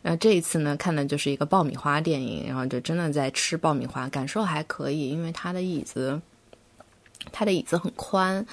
[0.00, 6.20] 然后这一次呢，看的就是一个爆米花电影，然后就真的在吃爆米花，感受还可以，因为他的椅子，
[7.32, 8.44] 它的椅子很宽，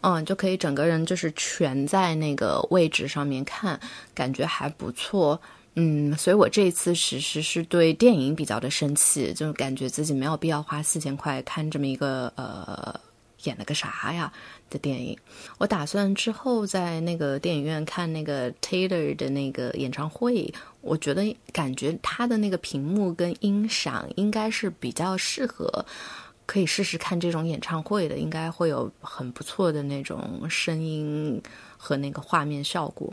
[0.00, 3.78] 嗯，就可以整个人就是蜷在那个位置上面看，
[4.14, 5.40] 感觉还不错。
[5.76, 12.94] 嗯，所以我这一次其实是对电影比较的生气，就感觉自己没有必要花四千块看这么一个呃
[13.42, 14.32] 演了个啥呀
[14.70, 15.18] 的电影。
[15.58, 25.84] 我打算之后在那个电影院看那个 Taylor 的那个演唱会，我觉得感觉他的那个屏幕跟音响应该是比较适合，
[26.46, 31.40] 可以试试看这种演唱会的，应该会有很不错的那种声音
[31.76, 33.12] 和那个画面效果。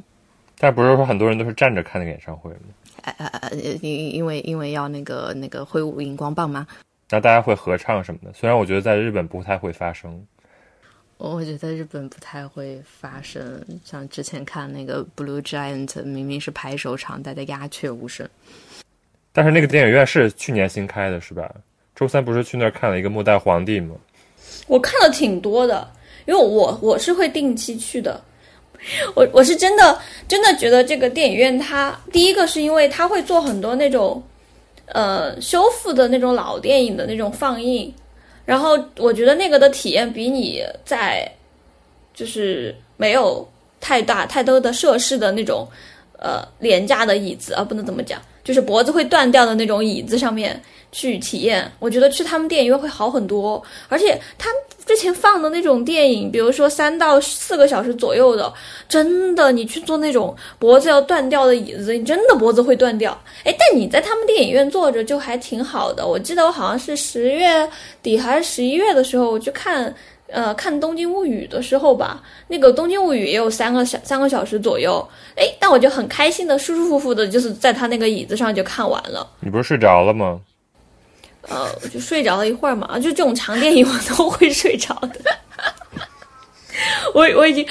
[0.58, 2.60] 但不是说很多人都是站着看那个演唱会吗？
[3.04, 6.68] 呃呃呃，因因为因为要那个那个挥舞荧光棒吗。
[7.10, 8.32] 那大家会合唱什么的？
[8.34, 10.26] 虽然我觉得在日本不太会发生。
[11.18, 18.28] 我觉得日本不太会发生，像之前看那个 Blue Giant，明明是拍手场，大家鸦雀无声。
[19.32, 21.54] 但是那个电影院是去年新开的，是吧？
[22.02, 23.94] 周三不是去那儿看了一个《末代皇帝》吗？
[24.66, 25.88] 我看了挺多的，
[26.26, 28.20] 因为我我是会定期去的。
[29.14, 34.20] 我我是真的真的觉得这个电影院它第一个是因为它会做很多那种
[34.88, 37.94] 呃修复的那种老电影的那种放映，
[38.46, 41.32] 然后我觉得那个的体验比你在
[42.16, 43.48] 就是没有
[43.80, 45.68] 太大太多的设施的那种
[46.18, 53.62] 呃廉价的椅子啊不能这么讲，就是脖子会断掉的那种椅子上面去体验，我觉得去他们电影院会好很多。
[53.88, 54.50] 而且他
[54.86, 58.52] 之前放的那种电影，比如说三到四个小时左右的，
[58.90, 63.12] 真的你去坐那种脖子要断掉的椅子，你真的脖子会断掉。
[63.44, 66.08] 哎，但你在他们电影院坐着就还挺好的。
[66.08, 67.70] 我记得我好像是十月
[68.02, 69.94] 底还是十一月的时候，我去看。
[70.32, 79.30] 呃，看《东京物语》的时候吧，那个《东京物语》也有三个小三个小时左右，哎，但我就很开心的、舒舒服服的，就是在他那个椅子上就看完了。
[79.42, 80.40] 你不是睡着了吗？
[81.50, 85.20] 呃，我就睡着了一会儿嘛，就这种长电影我都会睡着的。
[87.14, 87.66] 我我已经，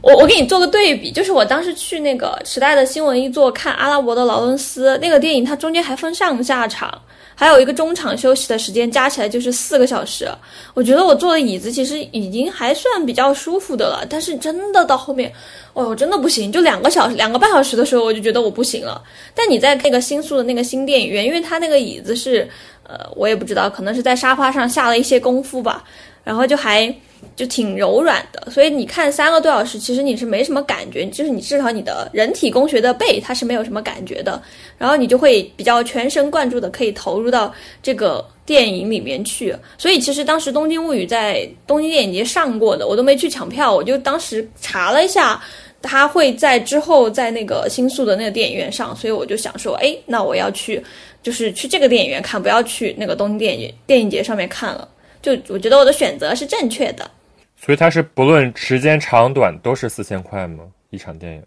[0.00, 7.02] 我我给你做个对比，就是我当时去那个时代的新闻一座看《阿拉伯的劳伦斯》那个电影，它中间还分上下场。
[7.40, 10.28] 还有一个中场休息的时间，加起来就是四个小时。
[10.74, 15.32] 我觉得我坐的椅子其实已经还算比较舒服的了，但是真的到后面，
[15.72, 19.00] 哦，真的不行，就两个小时、两个半小时的时候，我就觉得我不行了。
[19.36, 22.48] 但你在那个新宿的那个新电影院，因为它那个椅子是，
[22.82, 25.84] 呃，我也不知道，可能是在沙发上下了一些功夫吧，
[26.28, 26.94] 然后就还。
[27.34, 34.40] 就挺柔软的，所以你看三个多小时，其实你是没什么感觉，就是你至少你的人体工学的背它是没有什么感觉的，
[34.76, 39.54] 然后你就会比较全神贯注的可以投入到这个电影里面去。
[39.76, 45.42] 所以其实当时《东京物语》在东京电影节上过的，我都没去抢票，我就当时查了一下，
[45.82, 50.80] 它会在之后在那个新宿的那个电影院上，所以我就想说，哎，那我要去，
[51.20, 54.88] 就是去这个电影院看，不要去那个东京电影电影节上面看了。
[55.20, 57.10] 就我觉得我的选择是正确的。
[57.56, 60.64] 所以它是不论时间长短都是四千块吗？
[60.90, 61.42] 一场电影？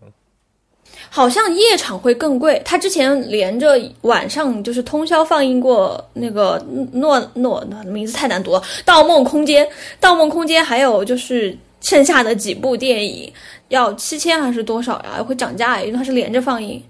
[1.09, 2.61] 好像夜场会更贵。
[2.63, 9.65] 他之前连着晚上就是通宵放映过那个诺诺，名字太难读了，《盗梦空间》。
[9.99, 13.31] 《盗梦空间》还有就是剩下的几部电影
[13.69, 15.23] 要七千还是多少呀？
[15.23, 16.81] 会涨价，因为它是连着放映。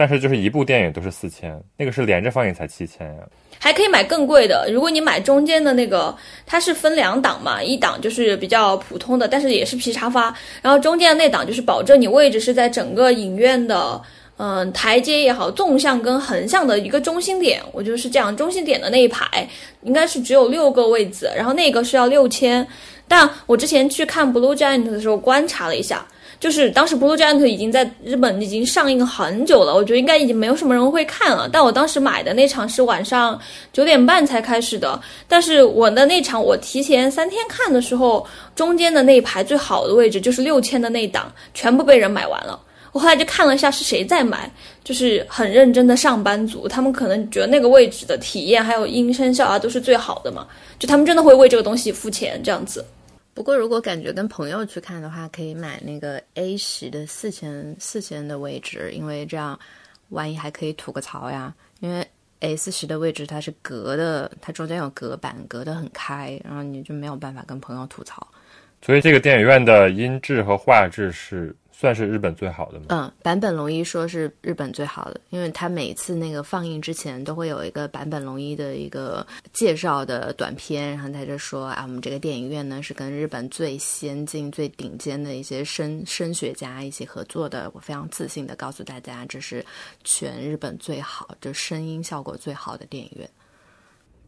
[0.00, 3.16] 但是就是一部电影都是四千，那个是连着放映才七千呀。
[3.58, 14.00] 还可以买更贵的，如果你买中间的那个，它是分两档嘛，一档就是比较普通的，但是也是皮沙发，然后中间的那档就是保证你位置是在整个影院的，
[14.38, 19.46] 嗯，台阶也好，纵向跟横向的一个中心点，我觉得是这样，中心点的那一排
[19.82, 22.66] 应该是只有六个位子，然后那个是要六千，
[23.06, 26.06] 但我之前去看 Blue Giant 的时候观察了一下。
[26.40, 31.46] 就是当时《Blue Giant》已经在日本已经上映很久了，我觉得应该已经没有什么人会看了。
[31.52, 33.38] 但我当时买的那场是晚上
[33.74, 34.98] 九点半才开始的，
[35.28, 38.26] 但是我的那场我提前三天看的时候，
[38.56, 42.58] 中间的那一排最好的位置就是六千的那一档，全部被人买完了。
[42.92, 44.50] 我后来就看了一下是谁在买，
[44.82, 50.46] 就是很认真的上班族，他们可能觉得那个位置的体验还有音声效啊都是最好的嘛，
[50.78, 52.82] 就他们真的会为这个东西付钱这样子。
[53.32, 59.58] 不过，如果感觉跟朋友去看的话，可以买那个 A 十的四千四千的位置，因为这样
[60.10, 61.54] 万一还可以吐个槽呀。
[61.80, 62.06] 因为
[62.40, 68.26] S 十的位置它是隔的，它中间有隔板，隔得很开，然后你就没有办法跟朋友吐槽。
[68.82, 71.54] 所以这个电影院的音质和画质是。
[71.80, 72.84] 算是日本最好的吗？
[72.90, 87.70] 嗯，坂本龙一说是日本最好的，因为他每次那个放映之前都会有一个坂本龙一的一个介绍的短片，然后他就说啊，我们这个电影院呢是跟日本最先进、最顶尖的一些声声学家一起合作的。
[87.72, 89.64] 我非常自信的告诉大家，这是
[90.04, 93.26] 全日本最好、就声音效果最好的电影院。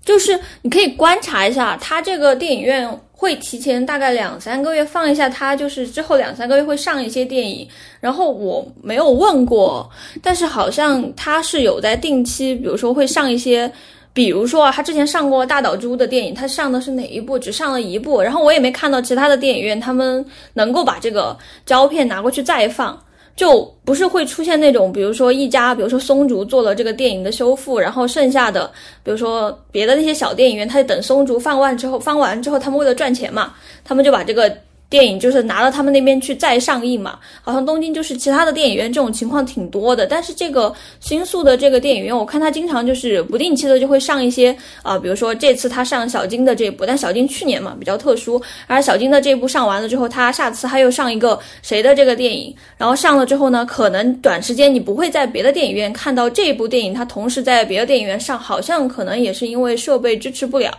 [0.04, 7.66] 就是你可以观察一下，他这个电影院会提前大概两三个月放一下，他就是之后两三个月会上一些电影。
[8.00, 9.88] 然后我没有问过，
[10.20, 13.70] 但是好像他是有在定期，比如说会上一些，
[14.12, 17.38] 比如说啊，他之前上过大岛猪的电影，他上的是哪一部？
[17.38, 23.00] 只上了一部，然后我也没看到其他的电影院他们能够把这个胶片拿过去再放。
[23.34, 28.70] 就不是会出现那种，比如说一家，比如说松竹做了这个电影的修复，然后剩下的，
[29.02, 34.52] 比如说别的那些小电影院，他就等松竹放完之后，放完之后，他们为了赚钱嘛，他们就把这个。
[34.92, 60.70] 电影就是拿到他们那边去再上映嘛，好像东京就是其他的电影院这种情况挺多的，但是这个新宿的这个电影院，我看他经常就是不定期的就会上一些啊，比如说这次他上小金的这部，但小金去年嘛比较特殊，而小金的这部上完了之后，他下次他又上一个谁的这个电影，然后上了之后呢，可能短时间你不会在别的电影院看到这部电影，他同时在别的电影院上，好像可能也是因为设备支持不了，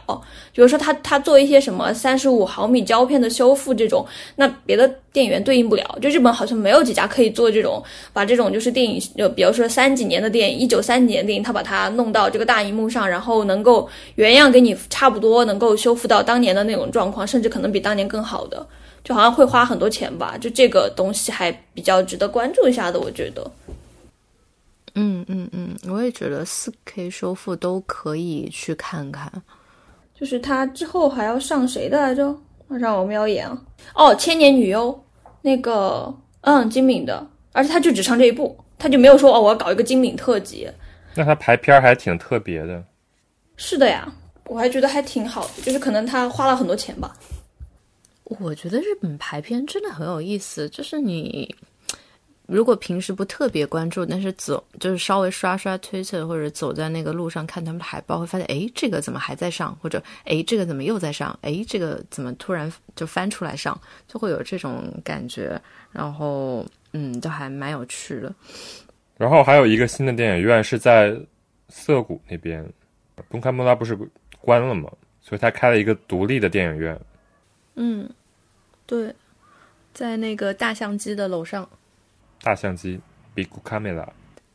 [0.54, 4.03] 比如说他他做一些什么三十五毫米胶片的修复这种。
[4.36, 18.66] 那别的电影院对应不了，就日本好像没有几家可以做这种，把这种就是电影，就比如说三几年的电影，一九三几年的电影，他把它弄到这个大荧幕上，然后能够原样给你差不多，能够修复到当年的那种状况，甚至可能比当年更好的，
[19.04, 23.52] 就好像会花很多钱吧，就这个东西还比较值得关注一下的，我觉得。
[24.96, 29.32] 嗯嗯嗯，我也觉得四 K 修复都可以去看看。
[30.14, 32.36] 就是他之后还要上谁的来着？
[32.78, 33.62] 让我瞄一眼啊！
[33.96, 35.04] 哦，千年女优
[35.42, 40.70] 那个，嗯，金敏的，而且他就只唱这一部，他就没有说哦，我要搞一个金敏特辑。
[41.16, 42.84] 那他排片儿还挺特别的。
[43.56, 44.12] 是的呀，
[44.46, 47.14] 我还觉得还挺好的，就是可能他花了很多钱吧。
[48.24, 51.56] 我觉得日本排片真的很有意思，就是你
[52.46, 59.76] 如果平时不特别关注，但是走就是稍微刷刷推特或者走在那个路上看他们的海报，会发现哎，这个怎么还在上？
[59.82, 61.38] 或者哎，这个怎么又在上？
[61.42, 63.80] 哎，这个怎么突然就翻出来上？
[64.08, 65.60] 就会有这种感觉，
[65.92, 68.34] 然后嗯，都还蛮有趣的。
[69.18, 71.16] 然后还有一个新的电影院是在
[71.70, 72.68] 涩谷那边，
[73.30, 73.98] 东开莫拉不是
[74.42, 74.92] 关了吗？
[75.22, 77.00] 所以他开了一个独立的电影院。
[77.76, 78.10] 嗯，
[78.86, 79.16] 对，
[79.94, 81.68] 在那个大相机的楼上，
[82.44, 83.00] 大相机
[83.34, 84.08] Big Camera，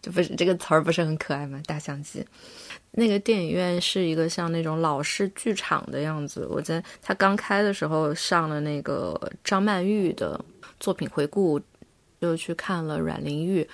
[0.02, 1.60] 这不是这个词儿不是很可爱吗？
[1.66, 2.24] 大相机，
[2.92, 6.46] 那个电影院是一个像那种老式剧场的样子。
[6.50, 10.38] 我在它刚开的时候上了那个张曼玉的
[10.78, 11.58] 作品回顾，
[12.18, 13.66] 又去看了阮玲玉。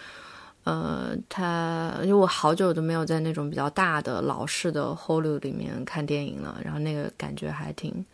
[0.62, 8.06] 呃，他因为我好久都没有在那种比较大的老式的 Holu 里面看电影了，然后那个感觉还挺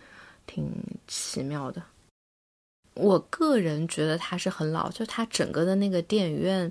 [0.47, 0.69] 挺
[1.07, 1.81] 奇妙的。
[2.94, 6.70] 我个人觉得它是很老，就它整个的那个电影院，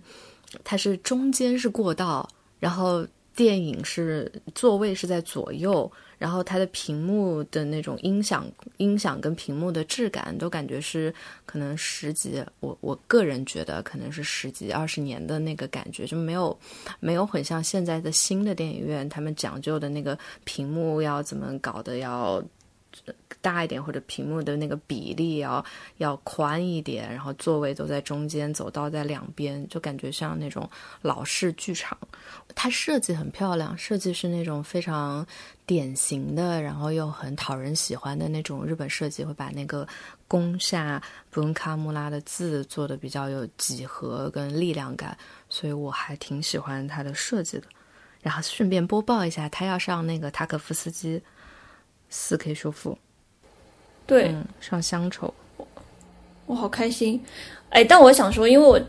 [0.63, 2.27] 它是中间是过道，
[2.59, 8.45] 然后电影是座位是在左右，然后它的屏幕的那种音响
[8.77, 11.11] 音响跟屏幕的质感都感觉是
[11.45, 16.55] 可能十几，我我个人觉得可能是十几二十年的那个感觉，就没有
[16.99, 22.43] 没有很像现在的新的电影院，他们讲究的那个屏幕要怎么搞的要。
[23.41, 25.63] 大一点，或者屏幕的那个比例要
[25.97, 30.69] 要宽一点，然后座位都在中间，走道在两边，就感觉像那种
[31.01, 31.97] 老式剧场。
[32.55, 35.25] 它设计很漂亮，设计是那种非常
[35.65, 39.87] 典型的，然后又很讨人喜欢的那种日本设计，会把那个
[40.27, 47.63] 宫下本卡穆拉的字做的比较有几何跟力量感，所以我还挺喜欢它的设计的。
[48.21, 51.21] 然后顺便播报一下，他要上那个塔可夫斯基
[52.09, 52.97] 四 K 修复。
[54.09, 55.31] 对，嗯，上乡愁，
[56.47, 57.23] 我好开心。
[57.69, 58.81] 哎，但我想说，因为我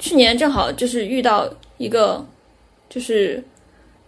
[0.00, 2.26] 去年正好就是遇到一个，
[2.88, 3.44] 就是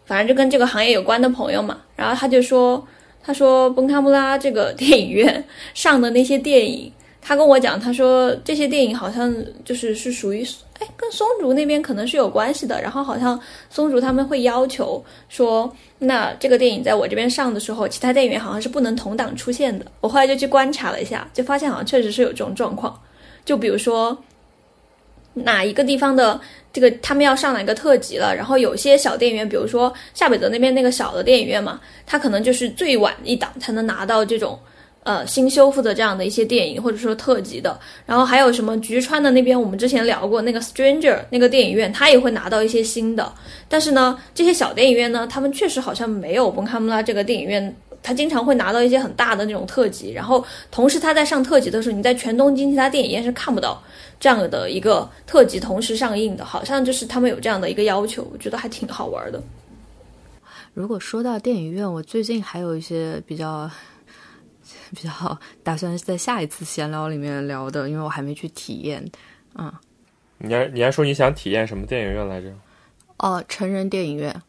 [0.07, 2.83] 反正就跟这个行业有关的朋友嘛，然后他就说，
[3.23, 6.91] 他说崩卡穆拉这个 电影院上的那些电影，
[7.21, 10.43] 他跟我讲，他说这些电影好像就是是属于。
[10.79, 12.81] 哎，跟松竹那边可能是有关系的。
[12.83, 19.87] 然后好像松竹他们会要求说，那这个电影在我这边上的时候，其他电影院好像是不能同档出现的。
[20.01, 23.01] 我后来就去观察了一下，就发现好像确实是有这种状况。
[23.45, 24.17] 就比如说
[25.33, 26.39] 哪一个地方的
[26.73, 34.59] 这个他们要上哪个特辑了，然后有些小电影院，比如说夏北泽那边那个小的电影院嘛，它可能就是最晚一档才能拿到这种。
[35.07, 43.33] 呃，新修复的这样的一些电影，或者说特辑的，然后还有什么菊川的那边，我们之前聊过那个 Stranger 那个电影院，他也会拿到一些新的。
[43.69, 50.13] 但是呢，这些小电影院呢，他们确实好像没有本卡姆拉这个电影院，他经常会拿到一些很大的那种特辑。
[50.13, 53.81] 然后同时，他在上特辑的时候，你在全东京其他电影院是看不到
[54.19, 59.41] 这样的一个特辑同时上映的，好像就是他们有这样的一个要求，我觉得还挺好玩的。
[60.75, 63.71] 如果说到电影院，我最近还有一些比较。
[64.95, 69.05] 比较打算在下一次闲聊里面聊的，因为我还没去体验。
[69.55, 69.73] 嗯，
[70.39, 72.53] 你还你还说你想体验什么电影院来着？
[73.19, 74.43] 哦，成人电影院。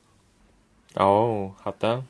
[0.95, 2.03] 哦，好的。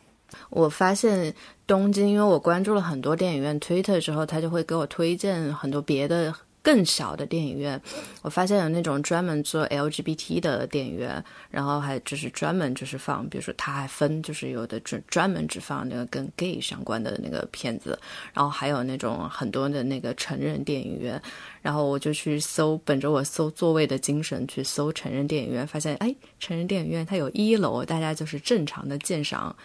[0.49, 1.33] 我发现
[1.65, 6.33] 东京，因为我关注了很多电影院 Twitter 之后，他就会给我推荐很多别的。
[6.67, 7.81] 更小的电影院，
[8.21, 17.97] 我发现有那种专门做 LGBT 的电影院，然后还就是专门就是放，比如说他还分，就是有的专专门只放那个跟 gay 相关的那个片子，
[18.33, 21.21] 然后还有那种很多的那个成人电影院，
[21.61, 29.55] 然后我就去搜，本着我搜座位的精神去搜成人电影院，发现哎，成人电影院它有一楼，大家就是正常的鉴赏，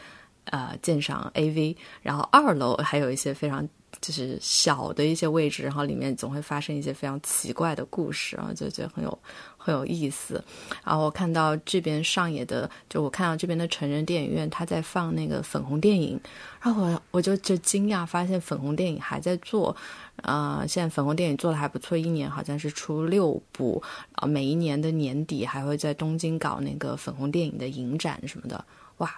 [0.44, 3.68] 呃，鉴赏 AV，然后二楼还有一些非常。
[4.00, 9.18] 就是小的一些位置，然后里面总会发生一些非常奇怪的故事，然后就觉得很有
[9.56, 10.42] 很有意思。
[10.84, 16.18] 然后我看到这边上演的，就我看到这边的成人电影院，他在放那个粉红电影，
[16.60, 19.76] 然后我我就就惊讶，发现粉红电影还在做，
[20.22, 28.64] 呃，现在粉红电影做的还不错，一年好像是出六部，啊，每一年的年底还会在东京搞那个粉红电影的影展什么的，
[28.98, 29.14] 哇！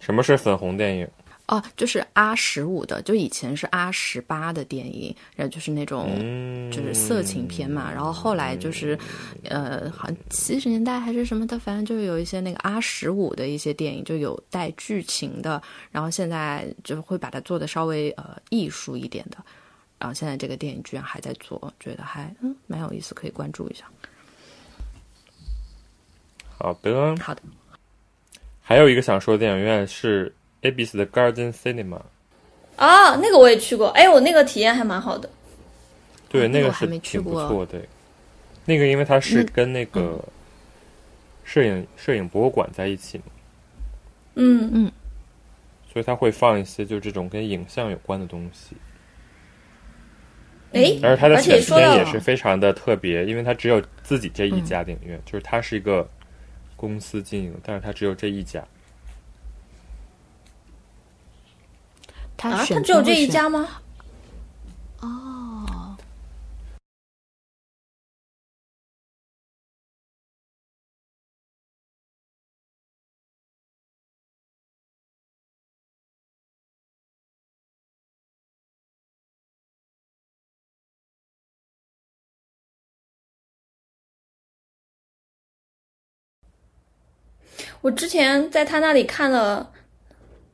[0.00, 1.08] 什么是粉红电影？
[1.46, 8.98] 哦，就是 R 十五的，就以前是 R 十八的电影，然后就是那种嗯，就是色情片嘛，然后后来就是，
[9.42, 19.36] 呃，好像七十年代还是什么的，反正就是有一些那个 R 十五的一些电影，就有带剧情的，然后现在就会把它做的稍微呃艺术一点的，
[19.98, 23.84] 然后现在这个电影居然还在做，觉得还嗯蛮有意思，可以关注一下。
[26.56, 27.14] 好的。
[27.18, 27.42] 好的，
[28.62, 30.34] 还有一个想说的电影院是
[30.64, 32.00] ABC 的 Garden Cinema，
[32.76, 35.28] 啊，那个我也去过，哎，我那个体验还蛮好的。
[36.28, 37.46] 对，那个还没去挺不过。
[37.48, 37.80] 错的。
[38.64, 40.18] 那个因为它是跟那个
[41.44, 43.24] 摄影摄影博物馆在一起嘛，
[44.36, 44.70] 嗯。
[44.72, 44.92] 嗯，
[45.92, 48.74] 所以它会放一些就这种跟影像有关的东西。
[50.72, 56.08] 哎，而它的而且选片说到也是非常的特别，因为它只有自己这一嗯家电影院，就是它是一个
[56.74, 58.66] 公司经营，但是它只有这一家。
[62.36, 63.68] 他啊，选它只有这一家吗？
[65.00, 65.96] 哦。
[87.80, 89.70] 我之前在他那里看了，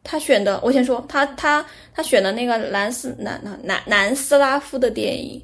[0.03, 5.43] 他选的，我先说他他他选的那个南斯南南南南斯拉夫的电影，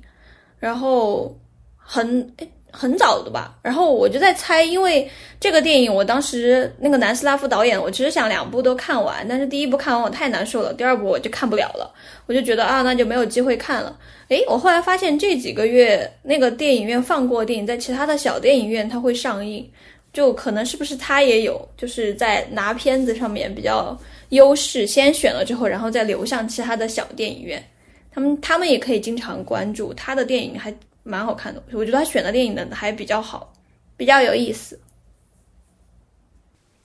[0.59, 1.37] 然后
[1.77, 11.91] 很诶很早的吧，然后我就在猜，因为这个电影我当时那个南斯拉夫导演，我其实想两部都看完，但是第一部看完我太难受了，第二部我就看不了了，
[12.27, 13.99] 我就觉得啊那就没有机会看了。
[14.29, 19.71] 诶，我后来发现这几个月那个电影院放过电影，在其他的小电影院它会上映。
[20.13, 23.95] 就可能是不是他也有，就是在拿片子上面比较
[24.31, 27.63] 优势，先选了之后，然后再流向其他的小电影院。
[28.11, 31.63] 他们他们也可以经常关注他的电影，还蛮好看的。
[31.73, 33.53] 我觉得他选的电影呢还比较好，
[33.97, 34.81] 比较有意思。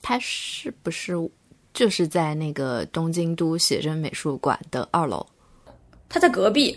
[0.02, 1.14] 他是不是
[1.72, 5.26] 就是在那个东京都写真美术馆的二楼？
[6.08, 6.76] 他在隔壁，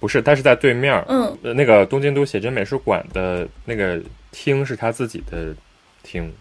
[0.00, 0.92] 不是，他是在对面。
[1.08, 4.02] 嗯，呃，那个东京都写真美术馆的那个
[4.32, 5.54] 厅是他自己的
[6.02, 6.32] 厅。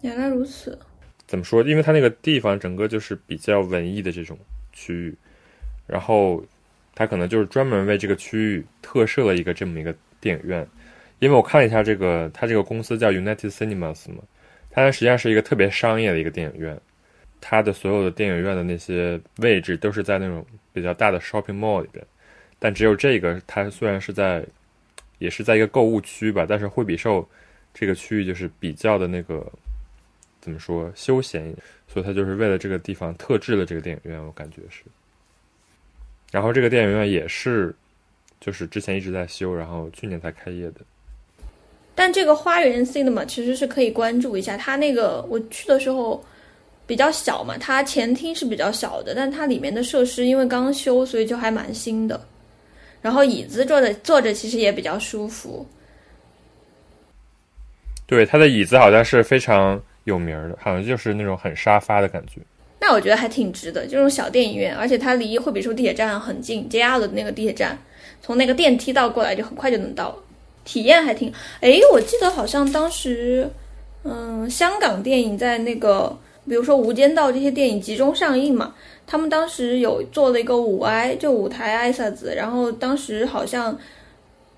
[0.00, 0.78] 原来如此。
[1.34, 1.64] 怎么说？
[1.64, 4.38] 因为它那个地方整个就是比较文艺的这种
[4.72, 5.14] 区域，
[5.84, 6.40] 然后
[6.94, 10.64] 它可能就是专门为这个区域特设了一个这么一个电影院。
[11.18, 14.22] 因为我看了一下这个，它这个公司叫 United Cinemas 嘛，
[14.70, 16.80] 它实际上是一个特别商业的一个电影院。
[17.40, 22.06] 它的所有的电影院的那些位置都是在那种比较大的 shopping mall 里边，
[22.60, 24.44] 但只有这个，它虽然是在，
[25.18, 27.28] 也是在一个购物区吧，但是惠比寿
[27.74, 29.50] 这个区域就是比较的那个
[30.44, 34.82] 怎么说休闲一点，所以他就是为了这个地方特制了这个电影院，我感觉是。
[36.30, 37.74] 然后这个电影院也是，
[38.40, 40.82] 就是之前一直在修，然后去年才开业的。
[41.94, 46.22] 但这个花园 cinema 其实是可以关注一下，它那个我去的时候
[46.86, 52.22] 比较小嘛，它前厅是比较小的，但它里面的设施因为刚修，所以就还蛮新的。
[53.00, 55.66] 然后椅子坐着坐着其实也比较舒服。
[58.06, 62.40] 对，它的椅子好像是非常有名的，好像就是那种很沙发的感觉。
[62.80, 67.78] 那我觉得还挺值的，这种小电影院，而且它离惠比寿地铁站很近，JR 的那个地铁站，
[68.20, 70.14] 从那个电梯道过来就很快就能到，
[70.64, 71.32] 体验还挺。
[71.60, 73.48] 诶，我记得好像当时，
[74.02, 76.14] 嗯，香港电影在那个，
[76.46, 78.74] 比如说《无间道》这些电影集中上映嘛，
[79.06, 83.78] 他们当时有做了一个五 I，，就舞台挨萨子，然后当时好像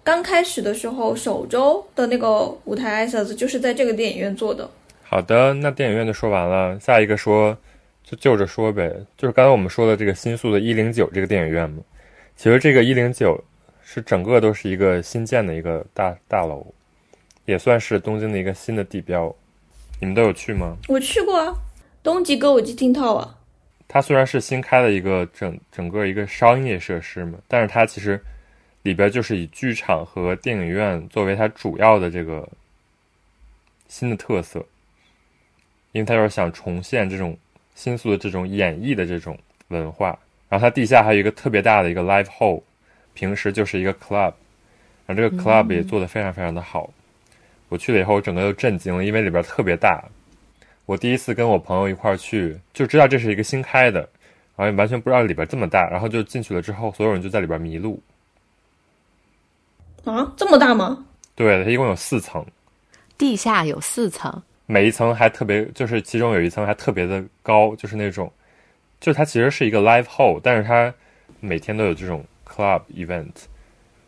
[0.03, 4.68] 刚开始的时候，首周的那个舞台挨萨子就是在这个电影院做的。
[5.09, 7.57] 好的，那电影院就说完了，下一个说
[8.03, 11.83] 就就着说呗，就是刚才我们说的这个新宿的一零九这个电影院嘛，
[12.37, 13.43] 其实这个一零九
[13.83, 16.67] 是整个都是一个新建的一个大大楼，
[17.45, 19.35] 也算是东京的一个新的地标。
[20.01, 20.77] 你们都有去吗？
[20.89, 21.55] 我去过啊，
[22.03, 23.39] 东极歌舞伎町套啊。
[23.89, 28.21] 它虽然是新开的一个整整个一个商业设施嘛，但是它其实
[28.83, 32.47] 里边就是以剧场和电影院作为它主要的这个
[33.89, 34.67] 新的特色，
[35.97, 37.34] 因为他就是想重现这种
[37.74, 39.36] 新宿的这种演绎的这种
[39.68, 40.09] 文化。
[40.49, 42.62] 然后它地下还有一个特别大的一个 live hall，
[43.14, 44.32] 平时就是一个 club，
[45.07, 46.88] 然后这个 club 也做得非常非常的好。
[47.70, 50.05] 我去了以后，我整个都震惊了，因为里边特别大。
[50.84, 54.01] 我第一次跟我朋友一块儿去，就知道这是一个新开的，
[54.55, 58.01] 然后也完全不知道里边这么大，然后就进去了之后，所有人就在里边迷路。
[60.05, 61.05] 啊，这么大吗？
[61.34, 62.47] 对，它一共有四层，
[63.18, 68.31] 地下有四层，每一层还特别，就是其中有一层还特别的高，就是那种
[69.01, 70.93] 就它其实是一个 live hall，但是它
[71.41, 73.31] 每天都有这种 club event，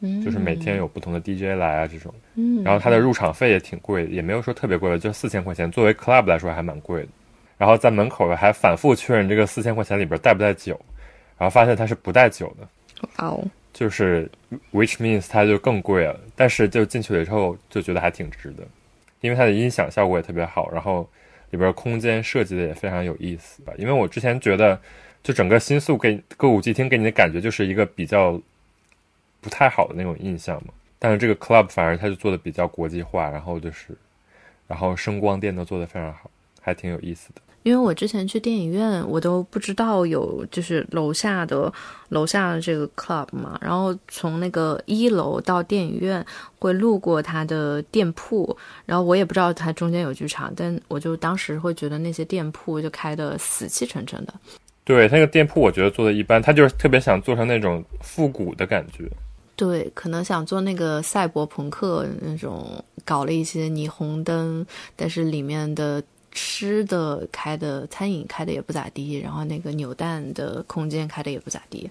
[0.00, 2.12] 嗯，就是每天有不同的 DJ 来啊这种。
[2.34, 7.08] 嗯，然后它的入场费也挺贵，也没有说特别贵的，就四千块钱，作为 club 来说还蛮贵的。
[7.56, 10.80] 然后在门口还反复确认这个四千块钱里边带不带酒，
[11.36, 12.68] 然后发现它是不带酒的，
[13.16, 14.30] 哇哦，就是
[14.72, 16.18] which means 它就更贵了。
[16.36, 18.62] 但是就进去了之后就觉得还挺值的，
[19.20, 21.08] 因为它的音响效果也特别好，然后
[21.50, 23.72] 里边空间设计的也非常有意思吧。
[23.78, 24.80] 因为我之前觉得，
[25.22, 28.40] 就整个新宿给歌舞伎厅给你的感觉就是一个比较
[29.40, 30.72] 不太好的那种印象嘛。
[30.98, 33.96] 但是这个 club 反而它就做的比较国际化，然后就是，
[34.66, 37.40] 然后声光电都做的非常好，还挺有意思的。
[37.68, 41.70] 因为我之前去电影院，我都不知道有就是楼下的
[42.08, 46.24] 楼下的这个 club 嘛，然后从那个一楼到电影院
[46.58, 48.56] 会路过他的店铺，
[48.86, 54.32] 然后我也不知道它中间有剧场，但我就当时会觉得那些店铺就开的死气沉沉的。
[54.84, 59.06] 对，那个店铺我觉得做的一般，他就是特别想做成那种复古的感觉。
[59.56, 64.64] 对，可能想做那个赛博朋克那种，搞了一些霓虹灯，
[64.96, 66.02] 但是里面的
[66.32, 71.90] 吃的开的餐饮开的也不咋地，然后那个扭蛋的空间开的也不咋地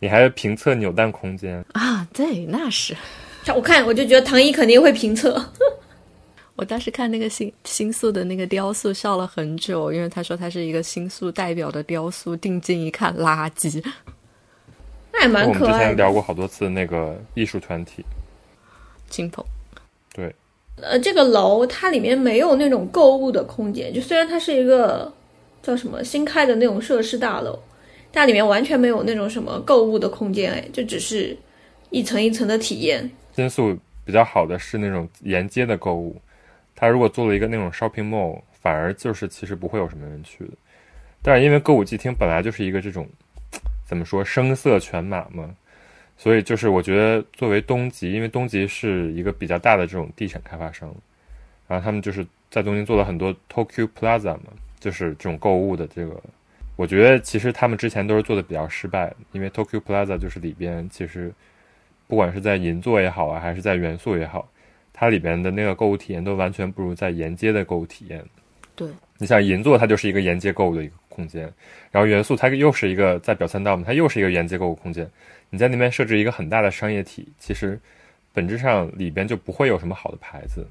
[0.00, 2.06] 你还评测扭蛋空间，啊。
[2.12, 2.96] 对，那是
[3.54, 5.44] 我看我就觉得唐一肯定会评测。
[6.56, 13.84] 我当时看那个新新宿的那个雕塑笑了很久，因为他说他是一个新宿代表的雕塑，定睛一看垃圾。
[15.12, 15.96] 那也蛮可爱我们之前。
[15.96, 18.04] 聊过好多次那个艺术团体，
[19.08, 19.53] 金鹏，对，
[20.82, 25.12] 呃，这个楼它里面没有那种购物的空间，就虽然它是一个
[25.62, 27.58] 叫什么新开的那种设施大楼，
[28.10, 31.36] 但里面完全没有那种什么购物的空间，哎，就只是
[31.90, 33.08] 一层一层的体验。
[33.36, 36.20] 新宿比较好的是那种沿街的购物，
[36.74, 40.50] 他如果做了一个那种 shopping mall，反而就是其实不会有什么人去的。
[41.22, 43.08] 但是因为歌舞伎町本来就是一个这种
[43.86, 45.48] 怎么说声色犬马嘛，
[46.16, 50.94] 所以就是我觉得作为东极，因为东极是一个比较大的这种地产开发商，
[51.66, 54.44] 然后他们就是在东京做了很多 Tokyo Plaza 嘛，
[54.78, 56.20] 就是这种购物的这个。
[56.76, 61.32] 我觉得其实他们之前都是做的比较失败，因为 Tokyo Plaza 就是里边其实
[62.06, 64.48] 不管是在银座也好啊，还是在元素也好，
[64.92, 68.24] 它里边的那个购物体验都完全不如在沿街的购物体验。
[68.74, 68.88] 对，
[69.18, 71.42] 你像银座，它就是一个沿街购物的一个空间，
[71.92, 75.08] 然后元素它又是一个在表参道嘛，它又是一个沿街购物空间。
[75.54, 77.78] 你在那边设置一个很大的商业体，其实
[78.32, 80.66] 本质上里边就不会有什么好的牌子，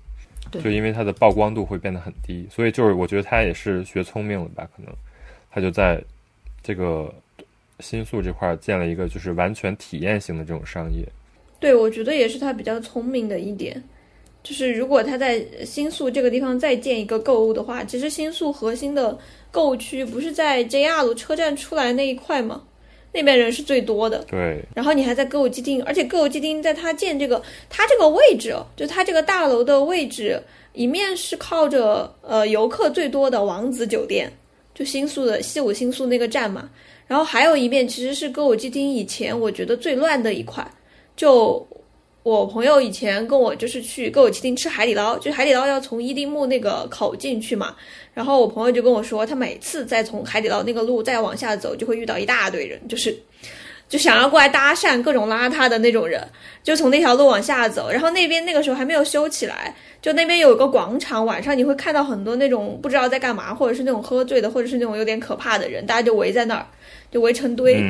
[0.52, 4.94] 对就因为它的曝光度会变得很低，所以就是我觉得他也是学聪明了吧，可能
[5.50, 6.04] 他就在
[6.62, 7.16] 这个
[7.80, 11.08] 新宿这块儿建了一个就是完全体验型的这种商业。
[11.62, 13.82] 对，我觉得也是他比较聪明的一点，
[14.44, 19.18] 就是如果他在新宿这个地方再建一个购物的话，其实新宿核心的
[19.50, 22.64] 购物区不是在 JR 车站出来那一块吗？
[23.14, 24.26] 那边人是最多的。
[24.30, 30.42] 对，然后你还在歌舞伎町，而且歌舞伎町在它建这个，它这个位置，就它这个大楼的位置，
[30.74, 34.32] 一面是靠着呃游客最多的王子酒店，
[34.74, 36.70] 就新宿的西武新宿那个站嘛，
[37.06, 40.66] 然后还有一面其实是歌舞伎町以前我觉得最乱的一块，
[41.16, 41.66] 就
[42.24, 47.76] 我朋友以前跟我就是去歌舞伎町吃海底捞，就海底捞要从伊丁木那个口进去嘛，
[48.14, 53.14] 然后我朋友就跟我说，他每次再从海底捞那个路再往下走，就会遇到一大堆人，就是
[53.90, 56.26] 就想要过来搭讪，各种邋遢的那种人，
[56.64, 57.92] 就从那条路往下走。
[57.92, 66.66] 然后那边那个时候还没有修起来，就那边有个广场，晚上你会看到很多那种不知道在干嘛，或者是那种喝醉的，或者是那种有点可怕的人，大家就围在那儿，
[67.12, 67.84] 就围成堆。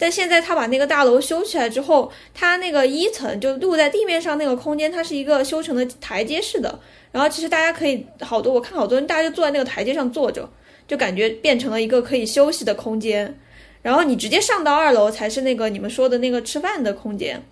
[0.00, 6.80] 但现在他把那个大楼修起来之后，他那个一层就露在地面上那个空间，它是一个修成的台阶式的。
[7.12, 10.48] 然后其实大家可以好多，我看好多人大家就坐在那个台阶上坐着，
[10.88, 13.38] 就感觉变成了一个可以休息的空间。
[13.82, 17.42] 然后你直接上到二楼才是那个你们说的那个吃饭的空间。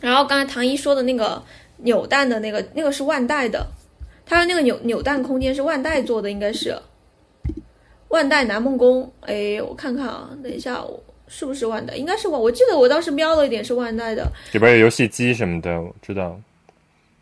[0.00, 1.42] 然后刚才唐一说的那个
[1.78, 3.66] 扭蛋的那个，那个是万代的，
[4.24, 6.74] 他说那个扭扭蛋空间是万代做的，应该是
[8.08, 9.10] 万代南梦宫。
[9.20, 11.94] 哎，我看看啊，等一下，我是不是万代？
[11.94, 14.30] 应该是万，我记得我当时瞄了一点是万代的。
[14.52, 16.38] 里边有游戏机什么的，我知道。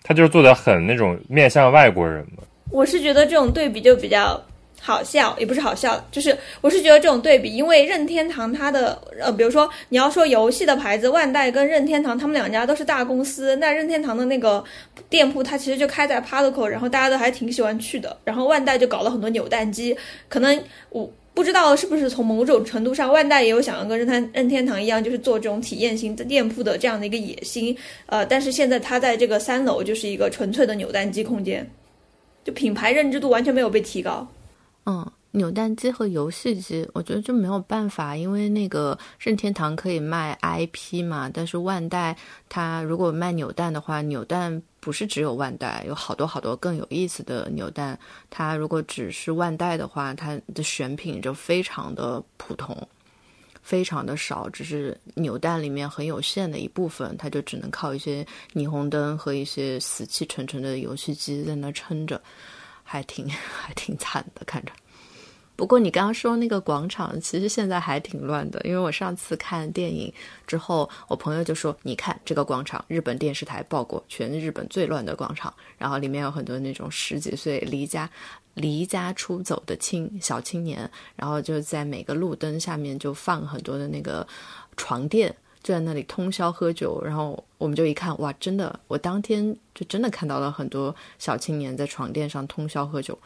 [0.03, 2.43] 他就是做的很那种面向外国人嘛。
[2.71, 4.41] 我是觉得这种对比就比较
[4.87, 14.63] 好笑，也不是好笑，就是我是觉得这种对比，因为任天堂它的呃，比如说你要说游戏的牌子，万代跟任天堂他们两家都是大公司，那任天堂的那个
[15.11, 19.97] 店铺它其实就开在 Palico，然后大家都还挺喜欢去的，然后万代就搞了很多扭蛋机，
[20.29, 21.11] 可能我。
[21.37, 27.77] 不知道是不是从某种程度上，万代也有想要跟任天任天堂一样，就是做这种体验型的店铺的这样的一个野心。
[28.07, 31.71] 呃，但是现在它在这个三楼就是一个纯粹的扭蛋机空间，
[32.43, 34.27] 就品牌认知度完全没有被提高。
[34.87, 42.17] 嗯，扭蛋机和游戏机，我觉得就没有办法，因为那个任天堂可以卖 IP 嘛，但是万代
[42.49, 47.99] 它如果卖扭蛋的话，扭蛋不是只有万代，有好多好多更有意思的扭蛋。
[48.31, 52.77] 它如果只是万代的话，它的选品就非常的普通，
[53.61, 58.25] 非常的少，只是扭蛋里面很有限的一部分，它就只能靠一些
[58.55, 62.23] 霓虹灯和一些死气沉沉的游戏机在那撑着，
[62.87, 63.29] 还挺
[63.61, 64.73] 还挺惨的，看着。
[65.57, 68.61] 不过你刚刚说那个广场，其实现在还挺乱的。
[68.63, 70.13] 因为我上次看电影
[70.47, 75.53] 之后，我朋友就说：“你看这个广场，日本电视台报过，全日本最乱的广场。
[75.79, 78.11] 然后里面有很多那种十几岁离家
[78.53, 84.27] 离家出走的青小青年，然后就在每个路灯下面就放很多的那个
[84.77, 85.35] 床垫，
[85.67, 87.03] 就在那里通宵喝酒。
[87.05, 93.19] 然后我们就一看，哇，真的，我当天就真的看到了很多小青年在床垫上通宵喝酒。”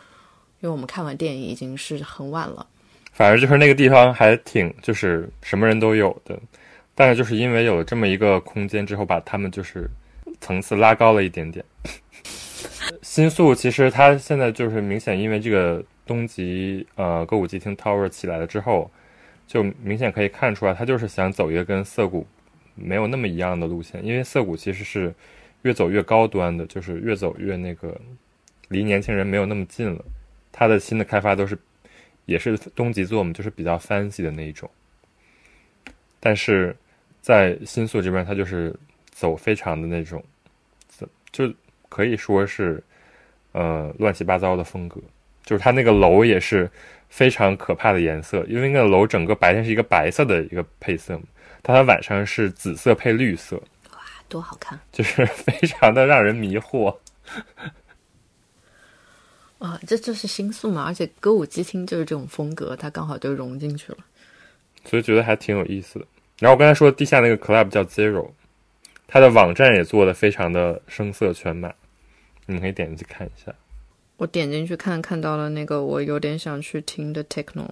[0.62, 2.66] 因为我们看完电影已经是很晚了，
[3.12, 6.38] 反而就是那个地方还挺就是什么人都有的，
[6.94, 9.88] 但是就是因为有了这么一个空间之后，把他们就是
[10.38, 11.64] 层次拉高了一点点。
[13.00, 18.90] 新宿其实它现在就是明显因为这个东极呃歌舞伎町 Tower 起来了之后，
[19.50, 22.24] 就明显可以看出来，它就是想走一个跟涩谷
[22.76, 25.12] 没有那么一样的路线，因为涩谷其实是
[25.62, 28.00] 越走越高端的，就是越走越那个
[28.68, 30.04] 离年轻人没有那么近了。
[30.52, 31.58] 它的新的开发都是，
[32.26, 34.70] 也是东极做嘛，就是比较 fancy 的那一种。
[36.20, 36.76] 但是
[37.20, 38.72] 在新宿这边，它就是
[39.10, 40.22] 走非常的那种，
[41.32, 41.52] 就
[41.88, 42.80] 可以说是
[43.50, 45.00] 呃乱七八糟的风格。
[45.42, 46.70] 就是它那个楼也是
[47.10, 51.24] 非常可怕的颜色，因为那个楼整个白天是一个白色的一个配色嘛，
[51.62, 53.56] 它它晚上是紫色配绿色，
[53.92, 53.98] 哇，
[54.28, 54.80] 多好看！
[54.90, 56.96] 就是非常的让人迷惑。
[59.58, 63.98] 啊，这就是新宿嘛，而且歌舞伎町就是这种风格，它刚好就融进去了，
[64.84, 66.06] 所以觉得还挺有意思的。
[66.38, 68.30] 然后我刚才说地下那个 club 叫 Zero，
[69.06, 71.74] 它的网站也做的非常的声色犬马，
[72.46, 73.52] 你们可以点进去看一下。
[74.20, 77.66] 我点进去看，看到了那个我有点想去听的 techno。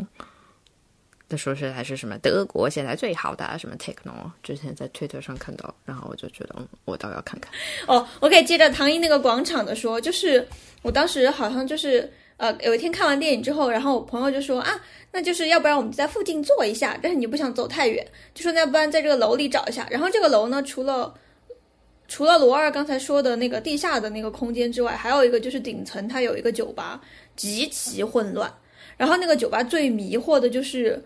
[1.29, 7.53] 他说是还是什么德国现在最好的什么 techno，之前在 Twitter 上看到，然后我就觉得，嗯，我倒要看看。
[7.87, 10.49] 哦，我可以接着唐一那个广场的说，就是
[10.81, 14.73] 我当时好像就是呃有一天看完电影之后，然后我朋友就说啊，
[15.13, 19.87] 那就是要不然我们在附近坐一下，但是你不想走太远，就说那不然在这个楼里找一下。
[19.91, 21.13] 然后这个楼呢，除了
[22.09, 27.01] 除了罗二刚才说的那个地下的那个空间之外，还有一个就是顶层它有一个酒吧，
[27.37, 28.53] 极其混乱。
[28.97, 31.01] 然后那个酒吧最迷惑的就是。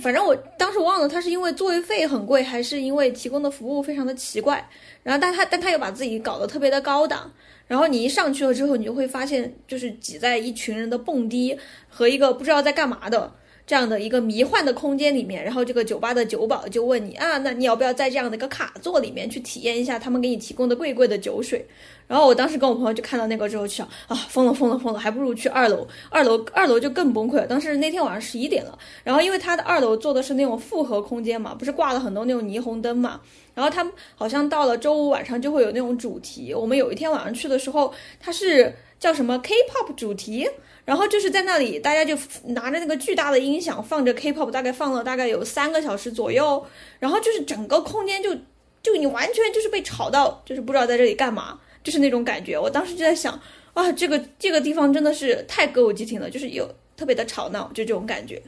[0.00, 4.64] 反正我当时忘了，他是因为座位费很贵，还是因为提供的服务非常的奇怪。
[5.02, 7.28] 然后，但他但他又把自己搞得特别的高档。
[7.66, 11.58] 然后你一上去了之后，你就会发现，就是挤在一群人的蹦迪
[11.88, 13.32] 和一个不知道在干嘛的
[13.68, 15.44] 这样的一个迷幻的空间里面。
[15.44, 21.64] 然后这个酒吧的酒保就问你啊，那你要不要在这样的一个卡座里面去体验一下他们给你提供的贵贵的酒水？
[22.06, 25.86] 然后我当时跟我朋友就看到那个之后，就想啊，疯了疯了疯了，还不如去二楼。
[26.08, 27.46] 二楼二楼就更崩溃了。
[27.46, 33.20] 当时那天晚上十一点了，然后因为他的二楼做的是那种复合空间嘛，不是挂了很多那种霓虹灯嘛。
[33.54, 36.54] 然后他们好像到了周五晚上就会有那种主题。
[36.54, 40.48] 我们有一天晚上去的时候，它是叫什么 K-pop 主题，
[40.88, 46.66] 然后就是在那里大家就拿着那个巨大的音响放着 K-pop，大概放了大概有三个小时左右。
[46.98, 48.34] 然后就是整个空间就
[48.82, 51.60] 就你完全就是被吵到，就是不知道在这里干嘛。
[51.84, 53.38] 就是那种感觉，我当时就在想，
[53.74, 56.66] 啊，这个这个地方真的是太歌舞伎町了，就是有
[56.96, 58.40] 特别的吵闹，就这种感觉。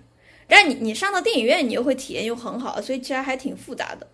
[0.49, 4.07] 但你你上到电影院，你又会体验又很好，所以其实还挺复杂的。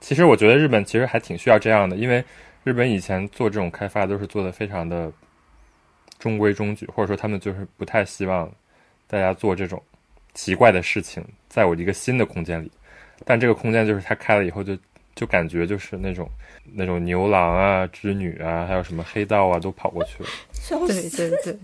[0.00, 2.22] 其实我觉得日本其实还挺需要这样的，因为
[2.62, 5.10] 日本以前做这种开发都是做的非常的
[6.18, 8.50] 中规中矩，或者说他们就是不太希望
[9.06, 9.82] 大家做这种
[10.34, 12.70] 奇怪的事情，在我一个新的空间里。
[13.24, 14.76] 但这个空间就是它开了以后就。
[15.14, 16.30] 就感觉就是那种
[16.74, 20.28] 那种牛郎啊、织女啊，还有什么黑道啊，都跑过去了。
[20.86, 21.58] 对对对，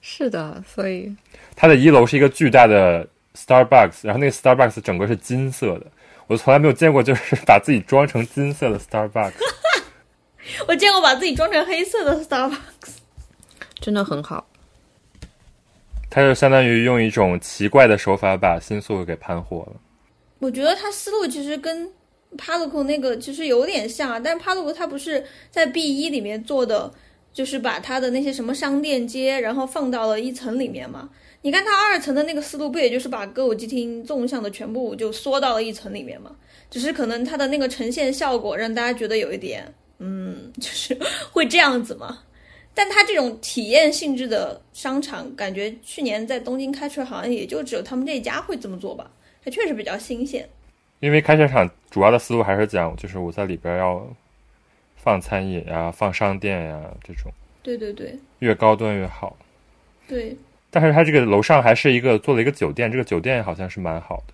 [0.00, 0.64] 是的。
[0.66, 1.14] 所以
[1.54, 5.88] 它的一楼是一个巨大的 Starbucks，然后那个 Starbucks 整个是金色的，
[6.26, 9.34] 我从来没有见过，就是把自己装成金色的 Starbucks。
[10.66, 12.96] 我见过把自己装成黑色的 Starbucks，
[13.80, 14.46] 真的很好。
[16.08, 19.72] 他就相当于用一种奇怪的手法把新宿给盘活了。
[20.38, 21.90] 我觉得他思路其实跟。
[22.38, 26.88] 帕鲁库那个其实有点像，但是帕鲁库他不是在 B 一里面做的，
[27.32, 31.10] 就是把他的那些什么商店街，然后放到了一层里面嘛。
[31.42, 36.30] 你看他二层的那个思路，不也就是把歌舞伎町纵向的全部就缩到了一层里面嘛？
[36.70, 40.96] 只是可能它的那个呈现效果让大家觉得有一点，嗯，就是
[41.32, 42.16] 会这样子嘛。
[42.80, 49.10] 但它这种体验性质的商场，感觉去年在东京开出来，好像也就只有他们这一家会这么做吧。
[49.44, 50.48] 它确实比较新鲜。
[51.00, 54.02] 因为开车场主要的思路还是讲，就是我在里边要
[54.96, 57.30] 放餐饮呀、放商店呀这种，
[57.62, 59.36] 对对对越高端越好。
[60.08, 60.34] 对，
[60.70, 64.32] 但是它这个楼上还是一个做了一个酒店，这个酒店好像是蛮好的，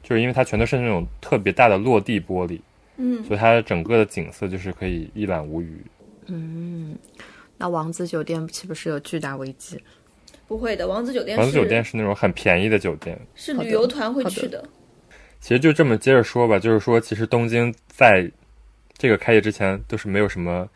[0.00, 2.60] 就是因为它全都是那种特别大的落地玻璃，
[2.98, 5.84] 嗯，所以它整个的景色就是可以一览无余。
[7.56, 9.82] 那王子酒店岂不是有巨大危机？
[10.46, 14.62] 不会的，王子酒店王子酒店是那种很便宜的酒店，是旅游团会去的。
[15.40, 18.30] 其实就这么接着说吧，就是说，其实东京在
[18.96, 20.68] 这个开业之前都是没有什么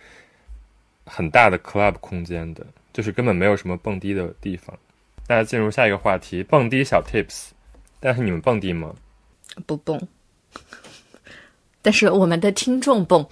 [1.04, 4.76] 很大的 club 空间的，就是根本没有什么蹦迪的地方。
[5.26, 7.48] 大家进入下一个话题，蹦迪小 tips。
[8.00, 8.94] 但是你们蹦迪吗？
[9.66, 10.00] 不蹦，
[11.82, 13.26] 但是我们的听众蹦。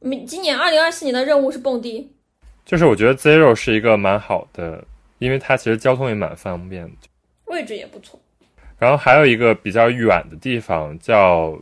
[0.00, 2.10] 明今年二零二四年的任务是蹦迪，
[2.66, 4.84] 就是我觉得 Zero 是一个蛮好的，
[5.18, 7.08] 因为它其实交通也蛮方便的。
[7.44, 8.20] 位置也不错。
[8.76, 11.56] 然后还有一个比较远的地方叫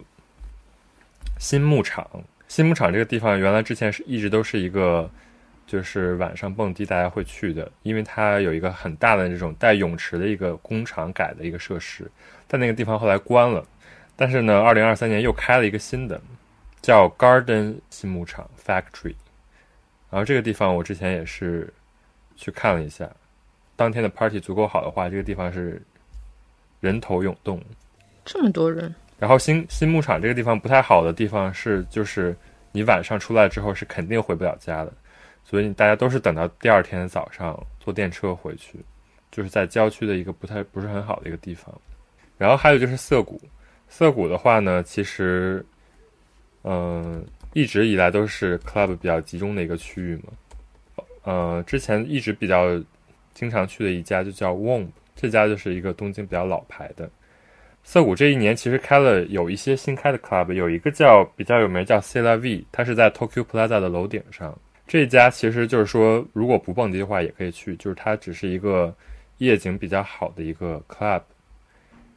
[1.39, 2.09] 新牧场。
[2.49, 5.11] 新牧场这个地方原来之前是一直都是一个，
[5.67, 12.11] 就是晚上蹦迪大家会去的，因为它有一个很大的这种带泳池的一个工厂改的一个设施，
[12.49, 13.63] 但那个地方后来关了。
[14.17, 16.19] 但是呢，二零二三年又开了一个新的，
[16.81, 19.15] 叫 Garden 新牧场 Factory。
[20.15, 21.69] 然后这个地方我之前也是
[22.37, 23.11] 去看了一下，
[23.75, 25.83] 当天的 party 足够好的话，这个地方是
[26.79, 27.61] 人头涌动。
[28.25, 32.33] 这么多人，然后新新牧场这个地方不太好的地方是，就是
[32.71, 34.93] 你晚上出来之后是肯定回不了家的，
[35.43, 38.79] 所以大家都是等到第二天早上坐电车回去，
[39.33, 41.75] 就是在郊区的一个不太不是很好的一个地方。
[42.39, 43.41] 然后还有就是涩谷，
[43.89, 45.67] 涩谷的话呢，其实，
[46.62, 51.05] 嗯、一直以来都是 club 比较集中的一个区域嘛。
[51.23, 52.79] 呃，之前一直比较
[53.33, 57.09] 经常去的一家就叫 Womb，这家就是一个东京比较老牌的。
[57.83, 64.59] 涩谷这一年其实开了有一些新开的 club，有一个叫比较有名叫 C La V，它是在 Tokyo Plaza 的楼顶上。
[64.87, 68.95] 这家其实就是说，如果不蹦迪的话也可以去，就是它只是一个
[69.39, 71.23] 夜景比较好的一个 club，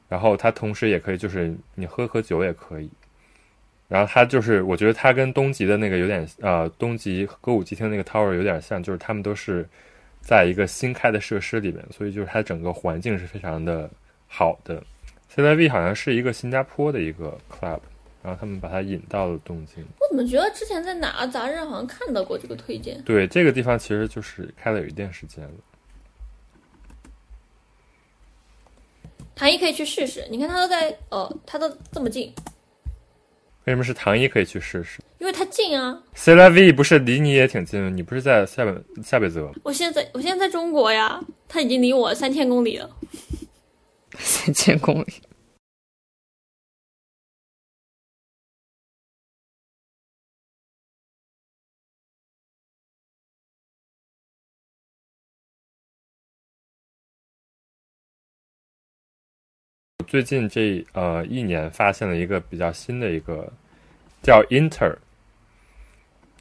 [0.09, 2.89] 然后它同时也可以就是你喝喝酒也可以。
[3.87, 9.67] 然后它就是，我觉得它跟东极的那个有点呃，东极歌舞伎町那个 tower 有点像，就是他们都是
[10.21, 13.89] 在一个新开的设施里面，所以就是它整个环境是非常的
[14.27, 14.83] 好的。
[15.29, 17.79] C I V 好像是一个新加坡的一个 club，
[18.23, 19.85] 然后他们把它引到了东京。
[19.99, 23.01] 我怎么觉得之前在哪个杂志上好像看到过这个推荐？
[23.03, 25.51] 对，这个地方其实就是开了有一段时间了。
[29.35, 32.33] 唐一可以去试试，你看他都在，呃，他都这么近，
[33.67, 36.01] 为什么是唐一可以去试试因为他近啊。
[36.13, 39.51] ？C L V 不是离你也挺近的，你不是在下北下北泽吗？
[39.61, 42.89] 我现在我现在在中国呀，他已经离我三千公里了。
[44.17, 45.13] 三千公里。
[60.07, 63.51] 最近这呃一年发现了一个比较新的一个
[64.23, 64.95] 叫 Inter，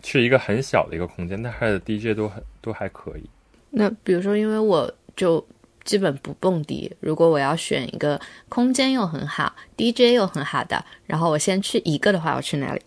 [0.03, 3.29] 是一个很小的一个空间，但它的 DJ 都很都还可以。
[3.71, 5.45] 那比如说，因为我就
[5.85, 12.81] 基本不蹦迪，如果我要选一个空间又很好、DJ 又很好的，然后我先去一个的话，我去哪里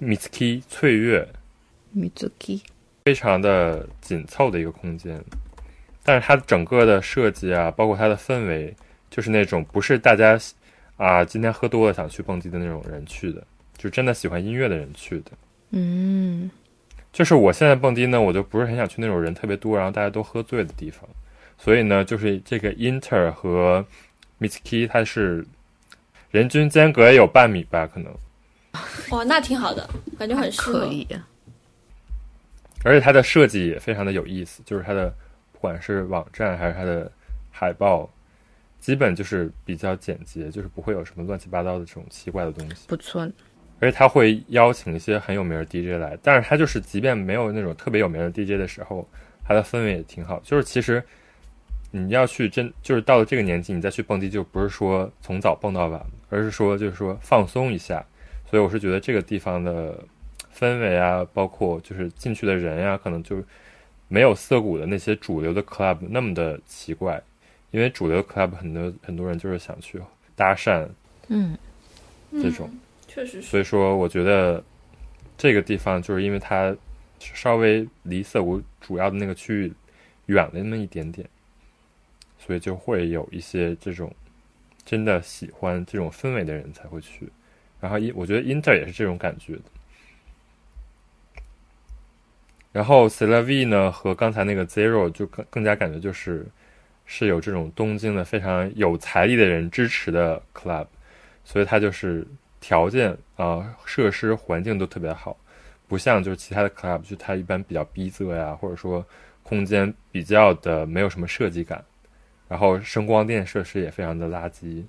[0.00, 1.28] Mitsuki 翠月
[1.94, 2.60] ？Mizuki。
[3.04, 5.22] 非常的紧凑的一个空间，
[6.02, 8.74] 但是它整个的设计啊，包括它的氛围，
[9.10, 10.38] 就是那种不是大家
[10.96, 13.46] 啊今天喝多了想去蹦迪的那种人去的，
[13.76, 15.32] 就真的喜欢音乐的人去的。
[15.70, 16.50] 嗯，
[17.12, 21.08] 就是我现在蹦迪呢，我就不是很想去那种人特别多，然后大家都喝醉的地方。
[21.58, 23.84] 所以呢，就是这个 Inter 和
[24.38, 25.44] Mitsuki 它是
[26.30, 28.14] 人均间隔也有半米吧，可能，
[29.10, 29.88] 哇，那挺好的，
[30.18, 30.86] 感觉很适合可。
[30.86, 31.06] 以。
[32.84, 35.08] 而且它的设计也非常的有意思，就是它的
[35.52, 37.10] 不管是网站还是它的
[37.50, 38.08] 海报，
[38.80, 42.86] 基本就是比较简洁，就是不会有什么乱七八糟的这种奇怪的东西。
[42.86, 43.22] 不错，
[43.80, 49.06] 而且他会邀请一些很有名的 DJ 来，但是他就是即便没有那种特别有名的 DJ 的时候，
[49.44, 50.40] 他的氛围也挺好。
[50.44, 51.02] 就是其实
[51.90, 58.04] 你要去真就是到了这个年纪，你再去蹦迪，就不是说从早蹦到晚，而是说就是说放松一下。
[58.48, 59.98] 所以我是觉得这个地方的
[60.56, 63.42] 氛围啊，包括就是进去的人呀、可能就
[64.06, 67.20] 没有涩谷的那些主流的 club 那么的奇怪，
[67.70, 70.00] 因为主流 club 很多很多人就是想去
[70.34, 70.88] 搭讪
[71.28, 71.56] 嗯，
[72.32, 72.70] 这种。
[73.08, 73.48] 确实是。
[73.48, 74.62] 所以说，我觉得
[75.36, 76.74] 这个地方就是因为它
[77.18, 79.72] 稍微离涩谷主要的那个区域
[80.26, 81.28] 远了那么一点点，
[82.38, 84.14] 所以就会有一些这种
[84.84, 87.28] 真的喜欢这种氛围的人才会去。
[87.80, 89.62] 然后因我觉得 Inter 也是这种感觉的。
[92.72, 96.46] 然后 c e l a V 呢和刚才那个 Zero 就更更加感觉就是
[97.06, 100.86] 是有这种东京的非常有财力的人支持的 club，
[101.44, 102.26] 所以它就是
[102.60, 105.36] 条件啊、呃设施环境都特别好，
[105.86, 109.06] 不像就是其他的 club 就它一般比较逼仄呀，或者说
[109.42, 111.84] 空间比较的没有什么设计感，
[112.48, 114.84] 然后声光电设施也非常的垃圾。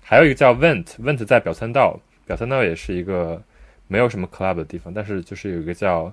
[0.00, 3.42] 还有一个叫 Vent，Vent 在表参道，表参道也是一个
[3.88, 6.12] 没有什么 club 的地方，但是就是有一个叫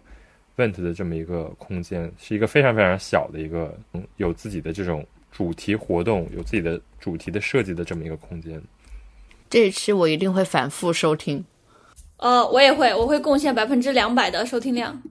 [0.55, 8.61] Vent 的这么一个空间，是一个非常非常小的一个，嗯有自己的这种主题活动，有自己的主题的设计的这么一个空间。
[9.49, 11.43] 这一期我一定会反复收听。
[12.17, 15.01] 呃，我也会，我会贡献百分之两百的收听量。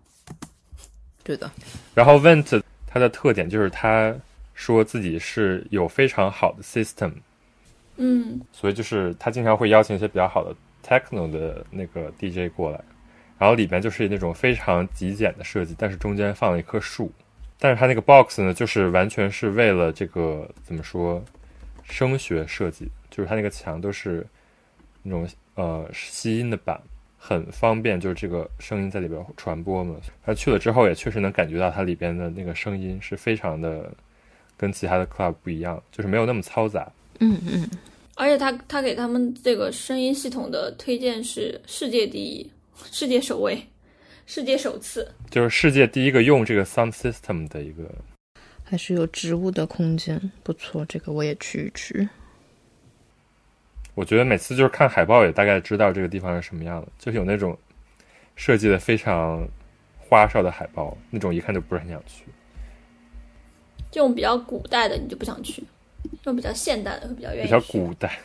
[1.25, 1.51] 对的，
[1.95, 4.15] 然后 Vent 它的特点就是它
[4.55, 7.13] 说自己是有非常好的 system，
[7.97, 10.55] 嗯，所以就是他经常会邀请一些比较好的
[10.87, 12.81] techno 的那个 DJ 过来，
[13.43, 17.11] 然后里面就是那种非常极简的设计，但是中间放了一棵树，
[17.59, 21.21] 但是它那个 box 呢，就是完全是为了这个怎么说
[21.83, 24.25] 声学设计，就是它那个墙都是
[25.03, 26.81] 那种呃吸音的板，
[27.19, 29.97] 很方便，就是这个声音在里边传播嘛。
[30.25, 33.93] 他去了之后也确实能感觉到它里边的那个声音是非常的
[34.57, 36.89] 跟其他的 club 不一样，就是没有那么嘈杂。
[37.19, 37.69] 嗯嗯，
[38.15, 42.49] 而且他他给他们这个声音系统的推荐是世界第一、
[42.91, 43.67] 世界首位、
[44.27, 45.15] 世界首次。
[45.31, 47.91] 就是世界第一个用这个 sound system 的一个，
[48.65, 52.09] 还是有植物的空间，不错，这个我也去一去。
[53.95, 57.57] 我觉得每次就是看海报也大概知道这个地方是什么样的，就是有那种
[58.37, 59.47] 设计的非常
[59.99, 62.25] 花哨的海报，那种一看就不是很想去。
[63.91, 65.63] 这种比较古代的你就不想去，
[66.05, 68.19] 这种比较现代的会比较愿意比较古代。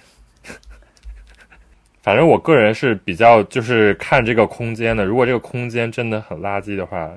[2.07, 7.11] 反正我个人是比较就是看这个空间的，如果这个空间真的很垃圾的话，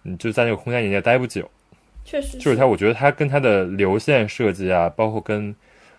[0.00, 1.46] 你就在那个空间里也待不久。
[2.02, 5.54] 确实就是它，我觉得它跟它的流线设计啊，包括跟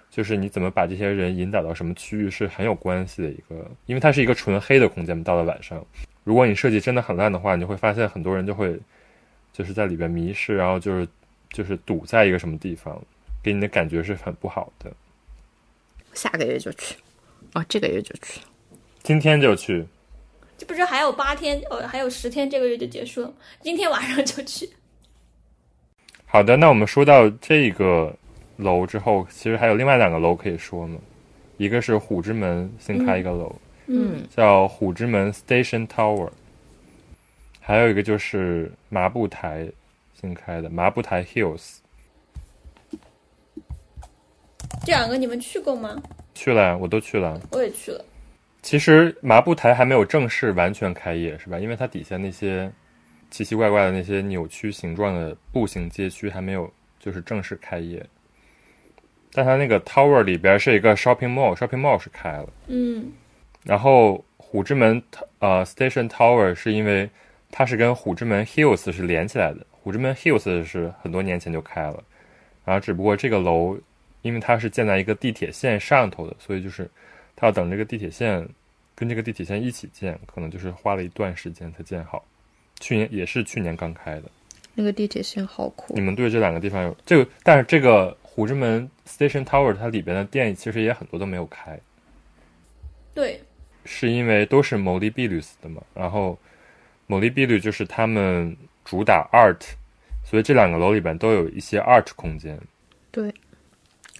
[0.09, 5.23] 就是你怎么把这些人引导到什么区域是很有关系的一个，因为它是一个纯黑的空间嘛。
[5.23, 5.85] 到了晚上，
[6.23, 8.79] 如果你设计真的很烂的话，你会发现很多人就会
[9.53, 11.07] 就是在里边迷失，然后就是
[11.51, 12.99] 就是堵在一个什么地方，
[13.43, 14.91] 给你的感觉是很不好的。
[16.15, 16.95] 下个月就去，
[17.53, 18.39] 哦，这个月就去。
[19.03, 19.85] 今天就去，
[20.57, 23.33] 这不是还有八天，呃，还有十天，这个月就结束了。
[23.61, 24.69] 今天晚上就去。
[26.25, 28.15] 好的，那我们说到这个
[28.57, 30.99] 楼之后，其实还有另外两个楼可以说嘛，
[31.57, 33.53] 一个是虎之门新开一个楼，
[33.87, 36.29] 嗯，叫虎之门 Station Tower，
[37.59, 39.67] 还有一个就是麻布台
[40.21, 41.79] 新开的麻布台 Hills，
[44.85, 46.01] 这两个你们去过吗？
[46.33, 47.39] 去了呀，我都去了。
[47.51, 48.03] 我也去了。
[48.61, 51.57] 其实麻布台还没有正式完全开业，是吧？
[51.59, 52.71] 因为它底下那些
[53.29, 58.05] 奇奇怪怪的那些扭曲形状的步行街区还没有就是正式开业。
[59.33, 62.49] 但它那个 Tower 里边是一个 Shopping Mall，Shopping Mall 是开了。
[62.67, 63.11] 嗯
[63.63, 65.01] 然后虎之门
[65.39, 67.09] 呃 Station Tower 是因为
[67.49, 72.03] 它是跟虎之门 Hills 是连起来的，虎之门 Hills 是很多年前就开了，
[72.65, 73.77] 然后只不过这个楼
[74.21, 76.89] 因为它是建在一个地铁线上头的，所以就是
[77.35, 78.47] 它要等这个地铁线
[78.95, 82.23] 跟这个地铁线一起建，可能就是花了一段时间才建好。
[82.79, 84.23] 去年也是去年刚开的。
[84.73, 87.29] 那个地铁线好酷你，们对这两个地方有这个？
[87.43, 91.77] 但是这个虎之门 Station Tower 它里边的店其实也很多都没有开。
[93.13, 93.41] 对，
[93.83, 96.39] 是因为都是牟利比律斯的嘛，然后
[97.05, 98.55] 牟利比律就是他们
[98.85, 99.61] 主打 art，
[100.23, 102.57] 所以这两个楼里边都有一些 art 空间。
[103.11, 103.33] 对，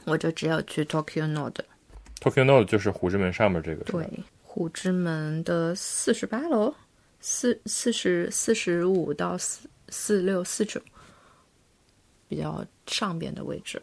[0.05, 4.07] 我就只有去 Tokyo Nord，Tokyo Node 就是虎之门上面这个，对，
[4.43, 6.73] 虎之门的四十八楼，
[7.19, 10.81] 四四十四十五到四四六四九，
[12.27, 13.81] 比较上边的位置，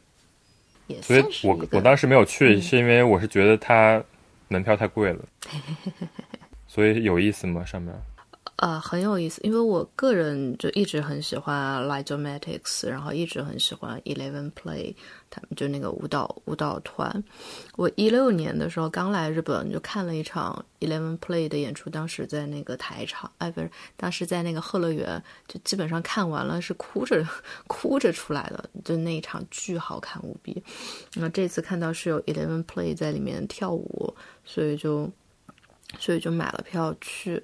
[0.86, 4.02] 也所以我我当时没有去，是因为我是觉得它
[4.48, 5.24] 门票太贵了，
[6.66, 7.64] 所以有意思吗？
[7.64, 7.94] 上面
[8.58, 14.96] 呃，很有意思，因为我个人就一直很喜欢 Lightomatics，然后一直很喜欢 Eleven Play，
[15.30, 17.22] 他们就那个舞蹈舞蹈团。
[17.76, 27.24] 我一六年的时候刚来日本，就看了一场 Eleven Play 的演出，当时在那个台场，哎，不是，当时在那个贺乐园，就基本上看完了是哭着
[27.68, 30.60] 哭着出来的，就那一场巨好看无比。
[31.14, 34.12] 那这次看到是有 Eleven Play 在里面跳舞，
[34.44, 35.08] 所以就
[36.00, 37.40] 所以就买了票去。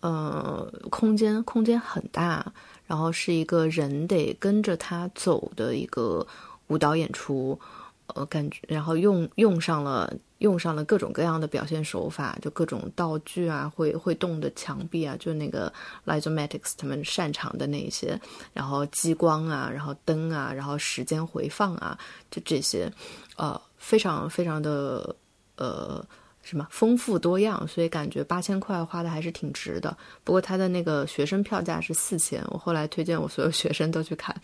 [0.00, 2.52] 呃，空间空间很大，
[2.86, 6.24] 然后是一个人得跟着他走的一个
[6.68, 7.58] 舞蹈演出，
[8.06, 15.72] 呃，感觉然后用用上了用上了各种各样的表现手法，就各种道具啊，会会动的墙壁啊，就那个
[16.06, 18.20] Lizomatics 他们擅长的那一些，
[18.52, 21.98] 然后激光啊，然后灯啊，然后时间回放啊，
[22.30, 22.88] 就这些，
[23.36, 25.16] 呃，非常非常的
[25.56, 26.04] 呃。
[26.48, 29.94] 什么丰富多样，所以感觉八千块花的还是挺值的。
[30.24, 34.34] 不过他的那个学生票价是四千，我后来推荐我所有学生都去看，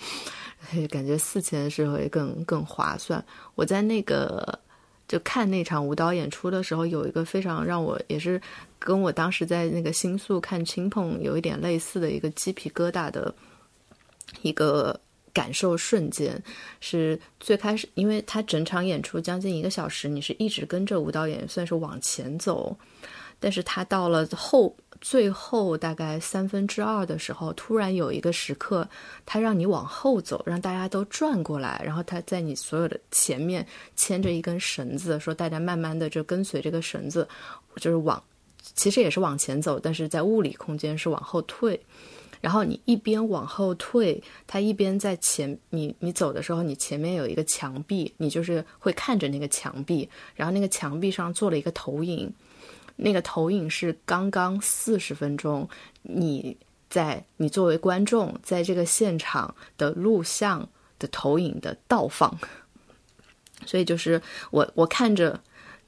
[0.91, 3.25] 感觉四千是会更更划算。
[3.55, 4.59] 我在那个
[5.09, 8.39] 就看那场舞蹈演出的时候，有一个非常让我也是
[8.79, 13.35] 跟我当时在那个新宿看青碰有一点类似的一个鸡皮疙瘩的
[14.43, 15.01] 一个。
[15.35, 16.43] 感受瞬间
[16.81, 22.75] 是最开始，因为他整场演出将近一个小时，你是一直跟着舞蹈演员，算是往前走。
[23.41, 28.89] 但是他到了后最后大概三分之二的时候，突然有一个时刻，
[29.27, 33.67] 他让你往后走，让大家都转过来，然后他在你所有的前面
[33.97, 37.29] 牵着一根绳子，说大家慢慢的就跟随这个绳子，
[37.77, 38.23] 就是往，
[38.75, 41.79] 其实也是往前走，但是在物理空间是往后退。
[42.45, 52.31] 然后你一边往后退，他一边在前你你走的时候，你前面有一个墙壁，你就是会看着那个墙壁，然后那个墙壁上做了一个投影，
[52.97, 55.67] 那个投影是刚刚四十分钟
[56.03, 56.55] 你
[56.91, 60.69] 在你作为观众在这个现场的录像
[60.99, 62.39] 的投影的倒放，
[63.65, 64.21] 所以就是
[64.51, 65.41] 我我看着。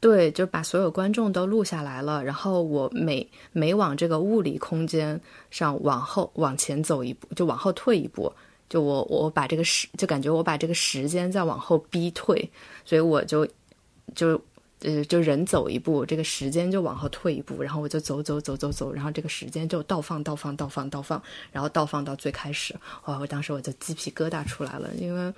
[0.07, 8.33] 对，就把所有观众都录下来了，然后我每每往这个物理空间上往后往前走一步，就往后退一步，
[8.69, 12.49] 就我我把这个时就感觉我把这个时间再往后逼退，
[12.85, 13.45] 所以我就
[14.15, 14.41] 就
[14.83, 22.73] 呃就人走一步，这个时间就往后退一步，然后我就走走走走走，然后这个时间就倒放倒放倒放倒放，然后倒放到最开始，
[23.07, 23.19] 哇！
[23.19, 25.35] 我当时我就鸡皮疙瘩出来了，因为。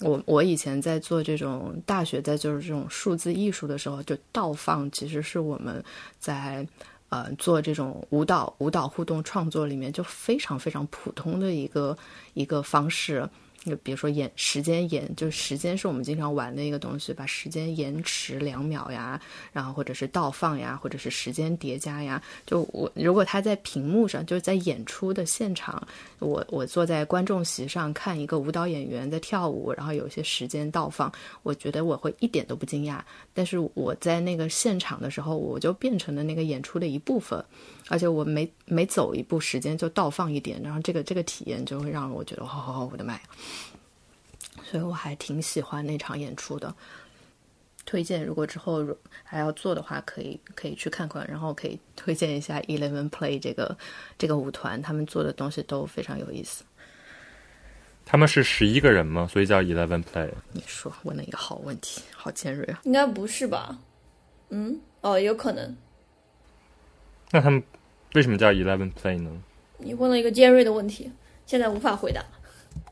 [0.00, 5.82] 我我以前在做这种大学，在就是这种数字艺术的时候，就倒放其实是我们
[6.18, 6.66] 在
[7.10, 11.96] 呃做这种舞蹈舞蹈互动创作里面就非常非常普通的一个
[12.34, 13.28] 一个方式。
[13.64, 19.20] 就比如说延时间延，就时间是我们经常玩的一个东西，把时间延迟两秒呀，
[19.52, 22.22] 然后或者是倒放呀，或者是时间叠加呀。
[22.46, 25.86] 就我如果他在屏幕上，就是在演出的现场，
[26.18, 31.10] 我我坐在观众席上看一个舞蹈演员在跳舞，然后有些时间倒放，
[31.42, 33.00] 我觉得我会一点都不惊讶。
[33.32, 37.42] 但是我在那个现场的时候，我就变成了那个演出的一部分。
[37.88, 43.20] 而且我每每走一步，时间就倒放一点，然后这个这个体验就会让我觉得，好好好，我的妈呀！
[44.64, 46.74] 所以我还挺喜欢那场演出的。
[47.84, 48.82] 推荐如果之后
[49.22, 53.76] 还要做的话，可以可以去看看，然后可以推荐一下 Eleven Play 这个
[54.16, 56.64] 这个舞团，他们做的东西都非常有意思。
[58.06, 59.28] 他们是十一个人吗？
[59.30, 60.30] 所以叫 Eleven Play？
[60.52, 62.80] 你说问了一个好问题，好尖锐啊！
[62.84, 63.78] 应该不是吧？
[64.48, 65.76] 嗯，哦，有可能。
[67.34, 67.60] 那他们
[68.14, 69.28] 为什么叫 Eleven Play 呢？
[69.78, 71.10] 你问了一个尖锐的问题，
[71.46, 72.24] 现在无法回答。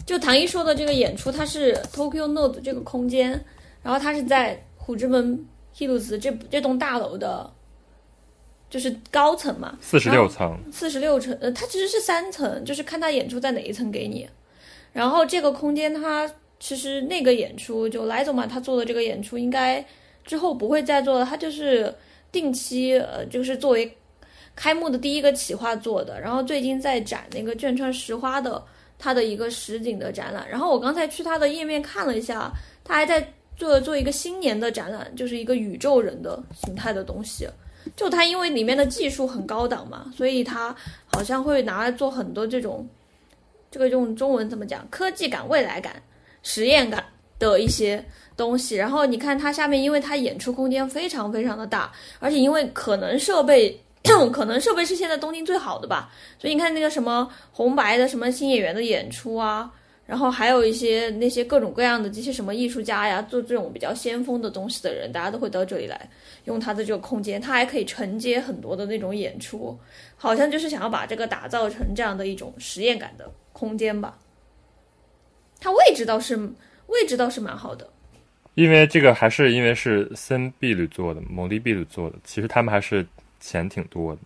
[0.05, 3.31] 就唐一说的这个演出，它是 Tokyo Note 这个空间，
[3.85, 7.49] 然后它是在虎之门 Hills 这这栋大楼的，
[8.69, 14.29] 就是高层嘛，四十六层，四十六层，呃，它其实是三层，就是看他演出在哪一层给你。
[14.93, 16.29] 然后这个空间，它
[16.59, 19.87] 其实那个演出就莱总嘛，他做的这个演出应该
[20.25, 21.95] 之后不会再做了，他就是
[22.33, 23.97] 定期，呃，就是作为。
[24.55, 28.63] 开幕的第一个企划做的，然后最近在展那个卷川石花的
[28.99, 32.53] 它的一个实景的展览，然后我刚才去它的页面看了一下，
[32.85, 33.27] 它还在
[33.57, 37.49] 做做一个新年的展览，就是一个宇宙人的形态的东西，
[37.97, 40.75] 就它因为里面的技术很高档嘛，所以它
[41.07, 42.87] 好像会拿来做很多这种，
[43.71, 46.01] 这个用中文怎么讲，科技感、未来感、
[46.43, 47.05] 实验感
[47.39, 48.05] 的一些
[48.37, 51.91] 东西，然后你看它下面，因为它演出空间非常非常的大，
[52.21, 53.82] 而且因为可能设备。
[54.33, 59.71] 可能设备是现在东京最好的吧，所以你看那个什么红白的什么新演员的演出啊，
[60.07, 66.09] 然后还有一些那些各种各样的这些什么艺术家呀，做这种比较先锋的东西的人，大家都会到这里来
[66.45, 69.79] 用它的这个空间，它还可以承接很多的那种演出，
[70.17, 74.19] 好像就是想要把这个打造成这样的一种实验感的空间吧。
[75.61, 76.37] 它位置倒是
[76.89, 77.89] 位置倒是蛮好的，
[78.55, 83.07] 因为这个还是因为是森碧吕做的，蒙利碧吕做的，其实他们还是。
[83.43, 84.21] 钱挺多的，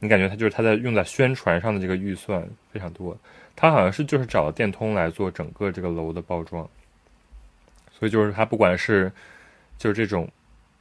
[0.00, 3.16] 你感觉他就是他在用在宣传上的这个预算非常多，
[3.54, 6.68] 他好像是就是找了电通来做整个这个楼的包装，
[7.92, 9.10] 所以就是他不管是
[9.78, 10.28] 就是这种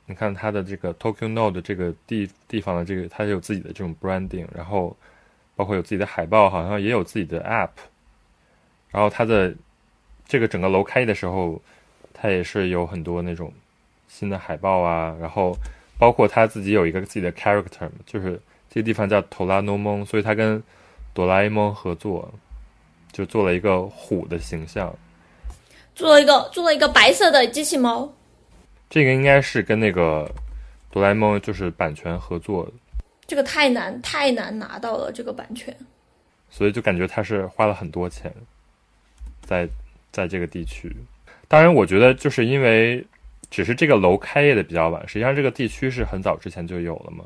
[0.08, 4.96] 你看它的这个 Tokyo Node 这个地地方的这个，它有自己的这种 branding，然后
[5.56, 7.70] 包括有自己的海报，好像也有自己的 app。
[8.92, 9.54] 然后它的
[10.28, 11.62] 这个整个楼开业的时候，
[12.14, 13.52] 它也是有很多那种
[14.08, 15.58] 新的海报啊，然后
[15.98, 18.40] 包括他自己有一个自己的 character，就是
[18.70, 20.62] 这个地方叫 Toranomon，所以他跟
[21.14, 22.34] 哆啦 A 梦合作，
[23.12, 24.94] 就做了一个虎的形象。
[25.96, 28.14] 做了一个做了一个白色的机器猫，
[28.90, 30.30] 这个应该是跟那个
[30.92, 32.74] 哆啦 A 梦就是版权合作的，
[33.26, 35.74] 这个太难太难拿到了这个版权。
[36.50, 38.34] 所以就感觉他是花了很多钱
[39.42, 39.68] 在
[40.12, 40.94] 在这个地区。
[41.48, 43.06] 当然，我觉得就是因为
[43.56, 47.24] 只是这个楼开业的比较晚，实际上这个地区是很早之前就有了嘛，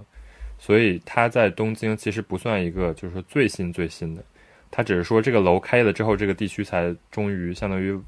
[0.60, 4.24] 所以它在东京其实不算一个就是说最新最新的，
[4.70, 8.00] 它只是说这个楼开业了之后，这个地区才终于相当于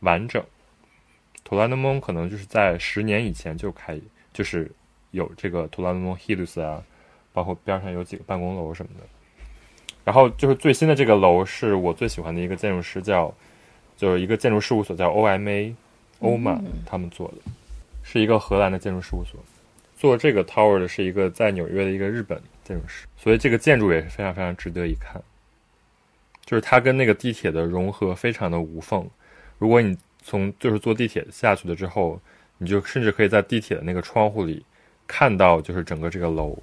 [0.00, 0.44] 完整。
[1.42, 3.98] 图拉诺蒙可能就是在十年以前就开，
[4.34, 4.70] 就是
[5.12, 6.84] 有这个图拉诺蒙 Hills 啊，
[7.32, 9.06] 包括边上有几个办公楼什么的。
[10.04, 13.34] 然后就是最新的这个楼是我最喜欢的一个建筑师叫，
[13.96, 15.74] 就是一个建筑事务所叫 OMA
[16.22, 17.50] 欧玛他们做的，
[18.02, 19.38] 是一个荷兰的建筑事务所。
[19.96, 25.22] 做这个 tower 的是一个在纽约的一个日本建筑师，所以这个建筑也是非常非常值得一看。
[26.44, 29.08] 就是它跟那个地铁的融合非常的无缝。
[29.58, 32.20] 如果你从就是坐地铁下去了之后，
[32.58, 34.64] 你就甚至可以在地铁的那个窗户里
[35.06, 36.58] 看到就是整个这个楼。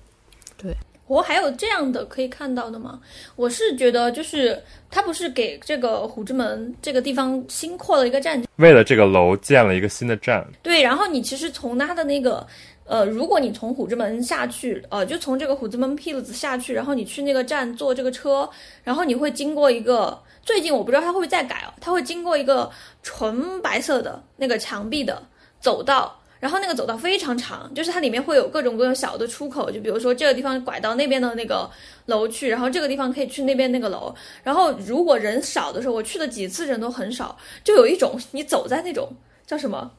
[1.09, 3.01] 我还有这样的可以看到的吗？
[3.35, 12.45] 我是觉得，就是他不是给这个虎之门这个地方新扩了一个站，为了这个楼建了一个新的站，对，然后你其实从他的那个，
[12.85, 18.47] 呃，如果你从虎之门下去，呃，就从这个虎之门 Pills 下去，然后你去那个站坐这个车，
[18.83, 22.69] 然后你会经过一个，最近我不知道他会不会再改哦，他会经过一个
[23.01, 25.19] 纯白色的那个墙壁的
[25.59, 26.18] 走道。
[26.39, 31.69] 然后那个走道非常长，就是它里面会有各种各种小的出口，就比如说这个地方拐到那边的那个
[32.05, 34.15] 楼去，然后这个地方可以去那边那个楼。
[34.41, 39.11] 然后如果人少的时候，我去了几次人都很少，就有一种你走在那种
[39.45, 39.91] 叫什么，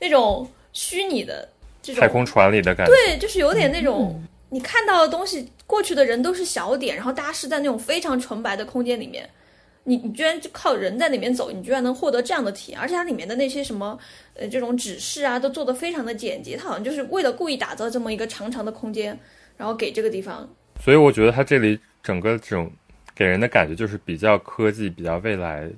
[0.00, 1.48] 那种虚拟的
[1.80, 2.92] 这种太空船里的感觉。
[2.92, 4.20] 对，就是有点那种
[4.50, 9.28] 你看到的东西，过去的人都是小点，然后大家是在那种非常纯白的空间里面。
[9.88, 13.96] 你你居然就靠人在里面走，你居然能获得这样的体验，而且它里面的那些什么
[14.34, 19.16] 呃这种指示啊，都做得非常的简洁，它好像就是为了故意打造这么一个长长的空间，
[19.56, 20.48] 然后给这个地方。
[20.80, 22.68] 所以我觉得它这里整个这种
[23.14, 25.70] 给人的感觉就是比较科技、比较未来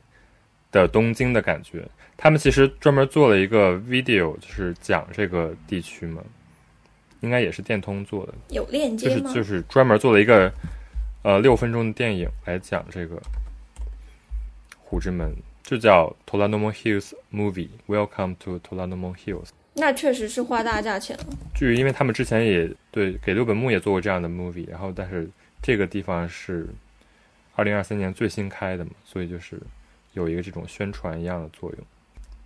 [0.73, 1.87] 的东京的感觉。
[2.17, 6.23] 他们其实专门做了一个 video，就是讲这个地区嘛，
[7.21, 9.17] 应该也是电通做的，有链接吗？
[9.17, 10.51] 就是就是专门做了一个
[11.23, 13.21] 呃六分钟的电影来讲这个。
[14.89, 19.49] 虎之门就叫 Toranomon Hills Movie Welcome to Toranomon Hills。
[19.74, 21.24] 那确实是花大价钱了。
[21.55, 25.28] 据因为他们之前也对给六本木也做过这样的 movie，然后但是
[25.62, 26.66] 这个地方是
[27.55, 29.61] 二零二三年最新开的嘛，所以就是
[30.14, 31.86] 有一个这种宣传一样的作用。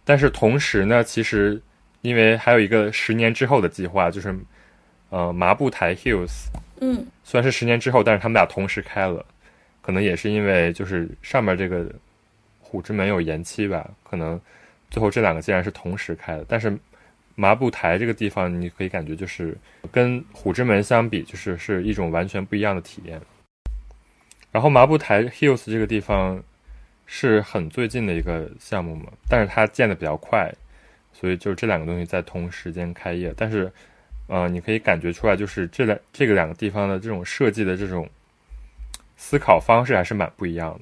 [0.05, 1.63] 但是同时呢，其实
[2.01, 4.37] 因为还有一个十年之后的计划，就是
[5.11, 6.49] 呃麻布台 Hills。
[6.81, 9.25] 嗯，虽然是十年之后，但是他们俩同时开了，
[9.81, 11.89] 可能也是因为就是上面这个。
[12.73, 13.91] 虎之门有延期吧？
[14.03, 14.41] 可能
[14.91, 16.45] 最后这两个竟然是同时开的。
[16.49, 16.75] 但是
[17.35, 19.55] 麻布台这个地方，你可以感觉就是
[19.91, 23.21] 跟虎之门相比，就是是一种完全不一样的体验。
[24.51, 26.43] 然后麻布台 Hills 这个地方
[27.05, 30.51] 是很最近的一个项目嘛，但是它建的比较快，
[31.13, 33.35] 所以就这两个东西在同时间开业。
[33.37, 33.71] 但是，
[34.29, 38.09] 呃，你可以感觉出来，就是这两这个两个地方的这种设计的这种
[39.19, 40.81] 思考方式还是蛮不一样的。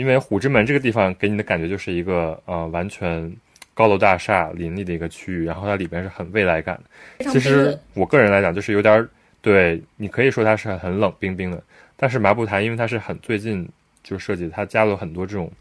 [0.00, 3.30] 因为虎之门这个地方给你的感觉就是一个呃完全
[3.74, 6.80] 高楼大厦林立的一个区域，然后它里边是很未来感
[7.18, 7.30] 的。
[7.30, 9.06] 其实我个人来讲，就是有点
[9.42, 11.62] 对你可以说它是很冷冰冰的。
[11.98, 13.68] 但是麻布台因为它是很最近
[14.02, 15.52] 就设计，它加了很多这种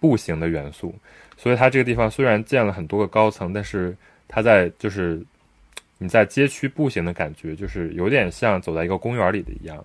[0.00, 0.94] 步行的元素，
[1.36, 3.94] 所以它这个地方虽然建了很多个高层，但是
[4.26, 5.22] 它在就是
[5.98, 9.84] 你在街区步行的感觉，就是有点像走在一个公园里的一样。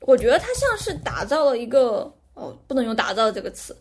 [0.00, 2.12] 我觉得它像是打造了一个。
[2.34, 3.76] 哦，不能用“打造”这个词，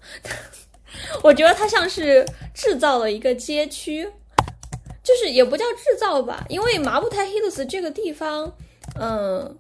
[1.24, 4.04] 我觉得它像是制造了一个街区，
[5.04, 8.52] 就是也不叫制造吧，因为麻布台 Hills 这个地方，
[9.00, 9.58] 嗯，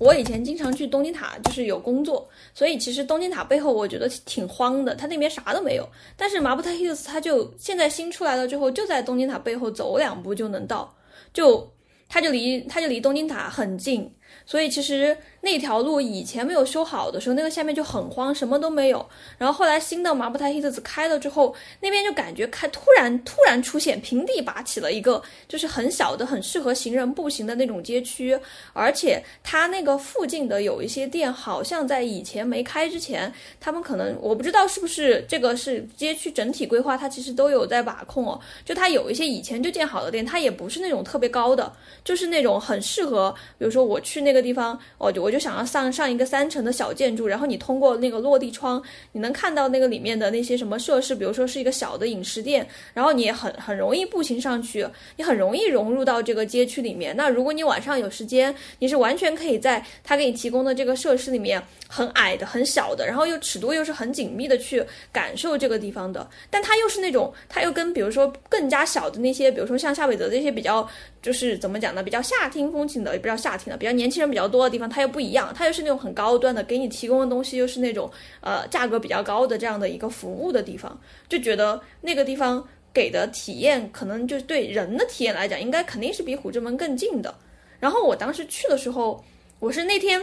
[0.00, 5.88] 我以前经常去东京塔，就是有工作，所以其实东京塔背后我觉得挺荒的，它那边啥都没有。
[6.16, 10.92] 但是麻布台 Hills 它就现在新出来了之后，就在东京塔背后走两步就能到，
[11.32, 11.70] 就
[12.08, 14.12] 它就离它就离东京塔很近，
[14.46, 19.04] 所以其实那条路以前没有修好的时候，那个下面就很荒，什么都没有。
[19.38, 28.38] 然后后来新的马布台希特兹开了之后，那边就感觉开突然突然出现平地拔起了一个就是很小的、很适合行人步行的那种街区，
[28.72, 38.38] 而且它那个附近的有一些店，好像在以前没开之前，他们可能我不知道是不是这个是街区整体规划，它其实都有在把控哦。
[38.64, 41.72] 就它有一些以前就建好的店，它也不是那种特别高的，
[42.04, 48.82] 就是那种很适合，比如说我去那个地方，我就我我就想要上上一个三层的小建筑，然后你通过那个落地窗，
[49.12, 54.84] 你能看到那个里面的那些什么设施，比如说是一个小的饮食店，然后你也很很容易步行上去，
[55.16, 57.16] 你很容易融入到这个街区里面。
[57.16, 66.28] 那如果你晚上有时间，你是完全可以在他给你提供的这个设施里面，很矮的、很小的，然后又尺度又是很紧密的去感受这个地方的。
[66.50, 70.88] 但它又是那种，它又跟比如说更加小的那些，比如说像夏韦德这些比较。
[71.22, 72.02] 就是怎么讲呢？
[72.02, 78.10] 比较夏天风情的，也不叫夏天的，比较年轻人比较多的地方，它又不一样，它又是那种很高端的，给你提供的东西又是那种
[78.40, 80.98] 呃价格比较高的这样的一个服务的地方，
[81.28, 87.34] 就觉得那个地方给的体验，可能就对人的体验来讲，应该肯定是比虎之门更近的。
[87.78, 89.22] 然后我当时去的时候，
[89.58, 90.22] 我是那天。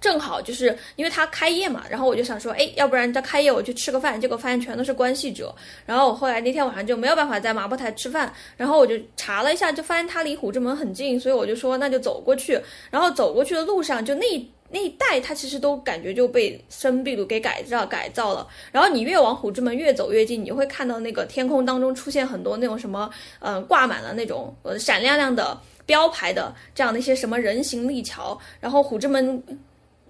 [0.00, 5.54] 正好就是因为他开业嘛，然后我就想说，哎，要不然他开业我去吃个饭，结果发现全都是关系者。
[5.84, 12.58] 然后我后来那天晚上就没有办法在麻布台吃饭，然后我就查了一下，就发现他离虎之门很近，所以我就说那就走过去。
[12.90, 14.24] 然后走过去的路上，就那
[14.70, 18.48] 那一带，它其实都感觉就被生壁炉给改造改造了。
[18.72, 23.10] 然后你越往虎之门越走越近，你会看到那个天空当中出现很多那种什么，
[23.40, 29.42] 嗯，挂满了那种呃闪亮亮的标牌的这样的一些什么人行立桥，然后虎之门。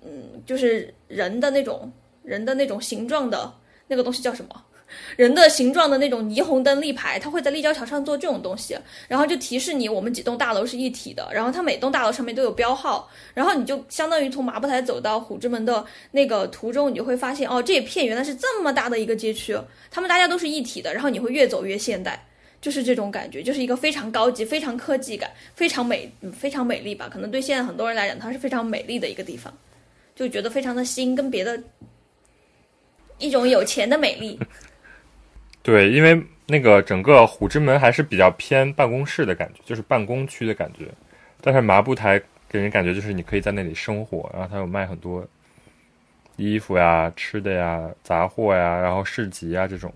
[0.02, 1.90] 嗯，就是人的那种
[2.22, 3.52] 人的那种形状的
[3.88, 4.64] 那个东西叫什么？
[5.16, 19.56] 人的形状的那种霓虹灯立牌，它会在立交桥上做这种东西，然后就提示你我们几栋大楼是一体的，然后它每栋大楼上面都有标号，然后你就相当于从麻布台走到虎之门的那个途中，你就会发现哦，这一片原来是这么大的一个街区，
[19.92, 22.26] 他们大家都是一体的，然后你会越走越现代，
[22.60, 27.08] 就是这种感觉，就是一个非常高级、非常科技感、非常美、非常美丽吧？
[27.08, 29.56] 可能对现在很多人来讲，它是非常美丽的一个地方。
[30.20, 31.58] 就觉得非常的新，跟别的
[33.16, 34.38] 一种有钱的美丽。
[35.64, 40.84] 对，因为那个整个虎之门还是比较偏办公室的感觉，就是办公区的感觉。
[41.40, 42.20] 但是麻布台
[42.50, 45.26] 给人感觉就是你可以在那里生活，然后它有卖很多
[46.36, 49.90] 衣服呀、吃的呀、杂货呀，然后市集啊这种。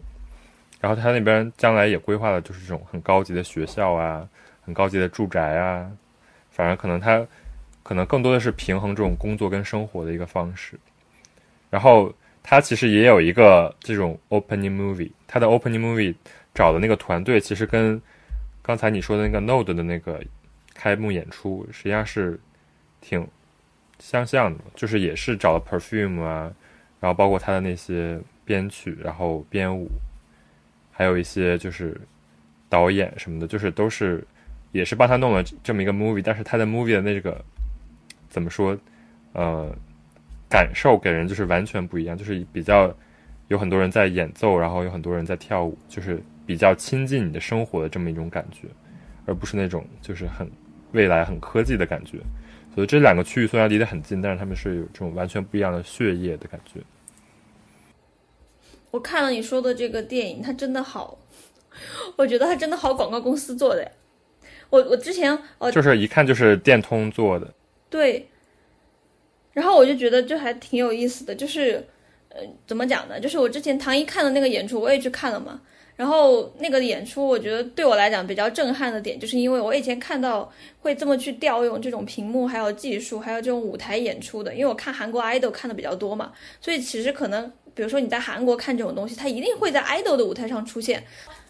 [0.80, 4.26] 然后它那边将来也规划的就是这种很高级的学校啊、
[4.64, 5.86] 很高级的住宅啊，
[6.50, 7.26] 反正可能它。
[7.84, 10.80] 可能更多的是平衡这种工作跟生活的一个方式，
[11.68, 12.10] 然后
[12.42, 16.14] 他其实也有一个这种 opening movie，他的 opening movie
[16.54, 18.00] 找的那个团队其实跟
[18.62, 20.18] 刚才你说的那个 Node 的那个
[20.72, 22.40] 开幕演出实际上是
[23.02, 23.28] 挺
[23.98, 26.50] 相像的，就是也是找了 perfume 啊，
[27.00, 29.90] 然后包括他的那些编曲，然后编舞，
[30.90, 32.00] 还有一些就是
[32.70, 34.26] 导演什么的，就是都是
[34.72, 37.44] 也是帮他弄了这么一个 movie，但是他的 movie 的那个。
[38.34, 38.76] 怎么说？
[39.32, 39.72] 呃，
[40.48, 42.92] 感受给人就是完全不一样，就是比较
[43.46, 48.66] 有很多人在演奏，然后有很多人在跳舞，就是比较亲近你的生活的这么一种感觉，
[49.24, 50.50] 而不是那种就是很
[50.90, 52.18] 未来、很科技的感觉。
[52.74, 56.80] 所以这两个区域虽然离得很近，但是他们是有这种完全不一样的血液的感觉。
[58.90, 61.16] 我看了你说的这个电影，它真的好，
[62.18, 63.90] 我觉得它真的好广告公司做的呀。
[64.70, 67.52] 我我之前呃，就是一看就是电通做的。
[67.94, 68.28] 对，
[69.52, 71.86] 然后我就觉得这还挺有意思的，就是，
[72.28, 73.20] 呃，怎么讲呢？
[73.20, 75.60] 就是我之前唐一看的那个演出，我也去看了嘛。
[75.94, 84.52] 然后那个演出，我觉得对我来讲比较震撼的点，就是因为我以前看到会这么去调用这种屏幕，还有技术，还有这种舞台演出的。
[84.52, 91.04] 因为我看韩国 idol 看的比较多嘛，所以其实可能，比如说你在韩国看这种东西，它一定会在 idol 的舞台上出现。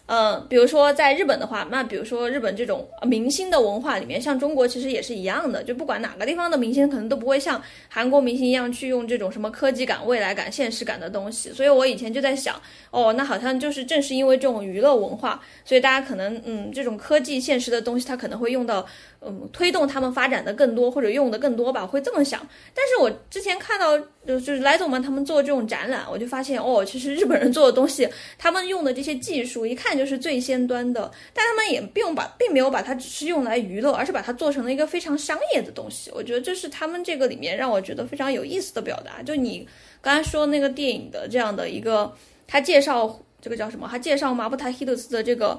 [0.07, 11.51] 嗯，比如说在日本的话，那比如说日本这种明星的文化里面，像中国其实也是一样的，就不管哪个地方的明星，可能都不会像韩国明星一样去用这种什么科技感、未来感、现实感的东西。
[11.51, 12.55] 所以我以前就在想，
[12.91, 18.85] 哦，那好像就是正是因为这种娱乐文化，所以大家可能嗯，这种科技现实的东西，它可能会用到。
[19.27, 22.47] 嗯，推动他们发展的更多或者用的更多吧，会这么想。
[22.75, 23.97] 但是我之前看到，
[24.27, 28.07] 就是莱总们他们做这种展览，我就发现哦，其实日本人做的东西，
[28.37, 31.11] 他们用的这些技术，一看就是最先端的。
[31.33, 36.11] 但他们也并把，并没有把它只是用来娱乐，而是把它做成了一个非常商业的东西。
[36.13, 39.23] 我觉得这是他们这个里面让我觉得非常有意思的表达。
[39.23, 39.67] 就你
[40.01, 42.13] 刚才说那个电影的这样的一个，
[42.45, 43.87] 他介绍这个叫什么？
[43.89, 45.57] 他介绍马布塔希德斯的这个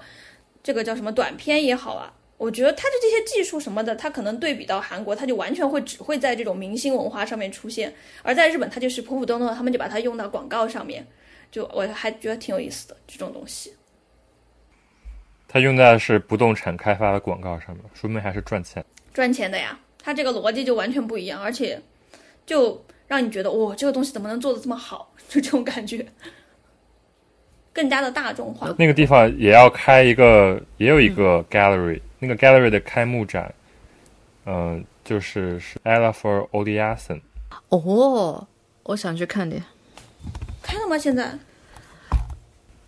[0.62, 2.12] 这个叫什么短片也好啊。
[2.38, 11.06] 我觉得他的这些技术什么的，他可能对比到韩国，他就完全会只会在这种明星文化上面出现，而在日本，他就是普普通通的，他们就把它用到广告上面，
[11.50, 13.72] 就我还觉得挺有意思的这种东西。
[15.48, 18.84] 他用在是不动产开发的广告上面，说明还是赚钱。
[19.14, 21.80] 赚钱的呀，他这个逻辑就完全不一样，而且
[22.44, 25.10] 就让你觉得哇，这个东西怎么能做的这么好？
[25.28, 26.04] 就这种感觉，
[27.72, 28.74] 更加的大众化。
[28.78, 33.54] 那个地方也要开一个，也有一个 gallery，、那个 gallery 的开幕展，
[34.46, 37.20] 嗯、就是是 Ella for Oliasen，
[37.68, 38.46] 哦，
[38.82, 39.62] 我想去看点，
[40.60, 40.98] 开了吗？
[40.98, 41.38] 现在？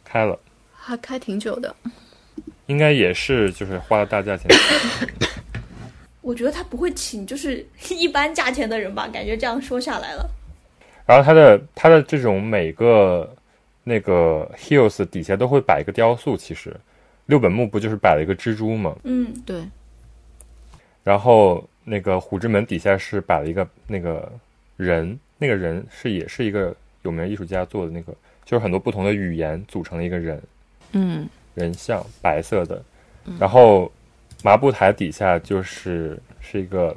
[0.04, 0.36] 开了，
[0.72, 1.74] 还开挺久的。
[2.66, 4.46] 应该也是就是花了大价钱。
[6.20, 10.28] 我觉得他不会请就是 一般价钱的人吧，感觉这样说下来了。
[11.06, 13.32] 然后他的他的这种每个
[13.84, 16.74] 那个 hills 底下都会摆一个雕塑，其实
[17.28, 18.96] 六本木不就是摆了一个蜘蛛吗？
[19.04, 19.62] 嗯，对，
[21.04, 24.32] 然后那个虎之门底下是摆了一个那个
[24.78, 28.14] 人，那个人是也是一个有名艺术家做的那个，
[28.46, 30.42] 就是很多不同的语言组成的一个人
[30.92, 32.82] 嗯，人像，白色的。
[33.38, 33.92] 然后
[34.42, 36.96] 麻布台底下就是是一个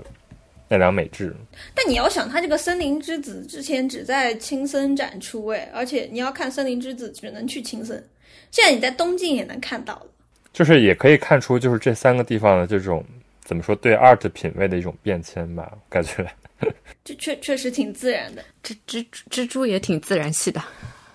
[0.69, 1.35] 奈良美智，
[1.75, 8.01] 但你要想，他这个森林之子之前只在青森展出，哎，而且你要看森林之子只能去青森，
[8.49, 10.05] 现在你在东京也能看到了。
[10.53, 13.03] 就是也可以看出就是这三个地方的这种
[13.41, 16.25] 怎么说对 art 品味的一种变迁吧，感觉。
[17.03, 18.43] 这确确实挺自然的。
[18.61, 20.61] 这蜘蜘蛛也挺自然系的。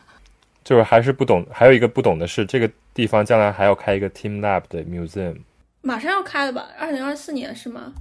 [0.65, 5.37] 就是还是不懂，还有一个不懂的是，这个地方将来还要开一个 Team Lab 的 museum，
[5.83, 6.67] 马上要开了吧？
[6.77, 7.93] 二零二四年是吗？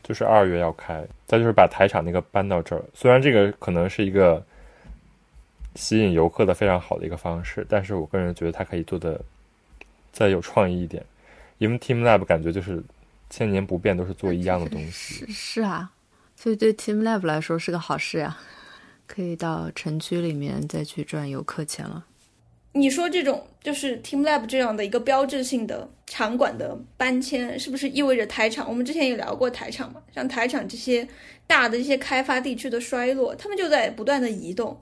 [0.00, 1.04] 就是二月要开。
[1.26, 4.40] 再就是把台场那个搬到这儿，虽然这个可能是一个
[5.74, 9.20] 吸引游客的非常好的一个方式，但是我个人觉得它可以做的
[10.14, 11.04] 再有创意一点，
[11.58, 12.82] 因为 Team Lab 感觉就是
[13.28, 15.26] 千年不变，都是做一样的东西。
[15.26, 15.90] 是是啊，
[16.36, 18.38] 所以对 Team Lab 来说是个好事呀，
[19.08, 22.06] 可以到城区里面再去赚游客钱了。
[22.76, 28.68] 你说这种就是 Team Lab 这样的一个标志性的场馆的搬迁，是不是意味着台场？
[28.68, 31.06] 我们之前也聊过台场嘛，像台场这些
[31.46, 34.80] 大的一些开发地区的衰落，他们就在不断的移动。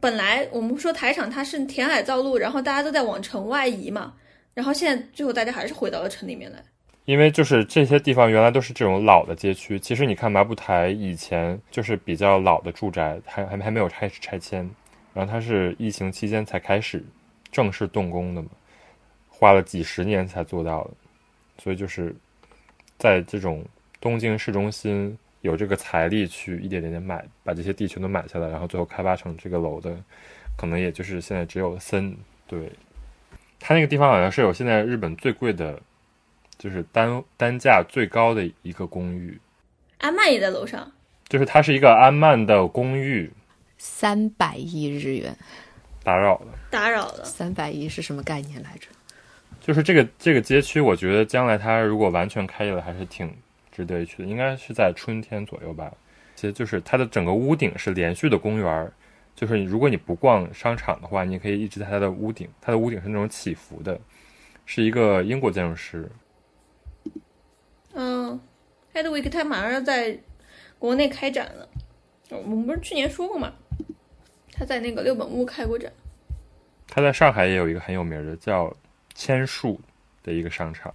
[0.00, 4.12] 本来我们说台场它是填海造陆，然后大家都在往城外移嘛，
[4.54, 6.58] 然后现在最后大家还是回到了城里面来。
[7.04, 14.68] 因为就是这些地方原来都是这种老的街区，其实你看麻布台以前就是比较老的住宅，还还还没有开始拆迁，
[15.12, 17.04] 然后它是疫情期间才开始
[17.52, 18.48] 正式动工的嘛，
[19.28, 20.90] 花了几十年才做到的，
[21.58, 22.16] 所以就是
[22.96, 23.62] 在这种
[24.00, 29.94] 东京市中心有这个财力去一点点点买，把这些地全都买下来，然后最后开发成这个楼的，
[30.56, 32.16] 可能也就是现在只有森
[32.46, 32.72] 对，
[33.66, 35.80] 它那个地方好像是有现在日本最贵的。
[36.56, 39.38] 就是单单价最高的一个公寓，
[39.98, 40.90] 安曼也在楼上，
[41.28, 43.30] 就是它是一个安曼的公寓。
[43.76, 45.36] 三百亿日元，
[46.04, 47.24] 打扰了，打扰了。
[47.24, 48.86] 三百亿是什么概念来着？
[49.60, 53.30] 就是这个这个街区，我觉得将来它如果完全开业了，还是挺
[53.72, 54.28] 值得一去的。
[54.28, 55.92] 应该是在春天左右吧。
[56.36, 58.92] 其实就是它的整个屋顶是连续的公园儿，
[59.34, 64.00] 就是如果你不逛商场的话，你可以一直在它的屋顶，它的屋顶是那种起伏的，
[64.64, 66.10] 是一个英国建筑师。
[67.92, 68.40] 嗯
[68.92, 70.18] h e d w i g 他马上要在
[70.78, 71.68] 国内开展了。
[72.30, 73.52] 我们不是去年说过吗？
[74.52, 75.92] 他在那个六本木开过展。
[76.86, 78.72] 他在上海也有一个很有名的叫
[79.14, 79.80] 千树
[80.22, 80.94] 的一个商场。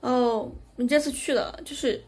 [0.00, 2.02] 哦，你这次去了，就是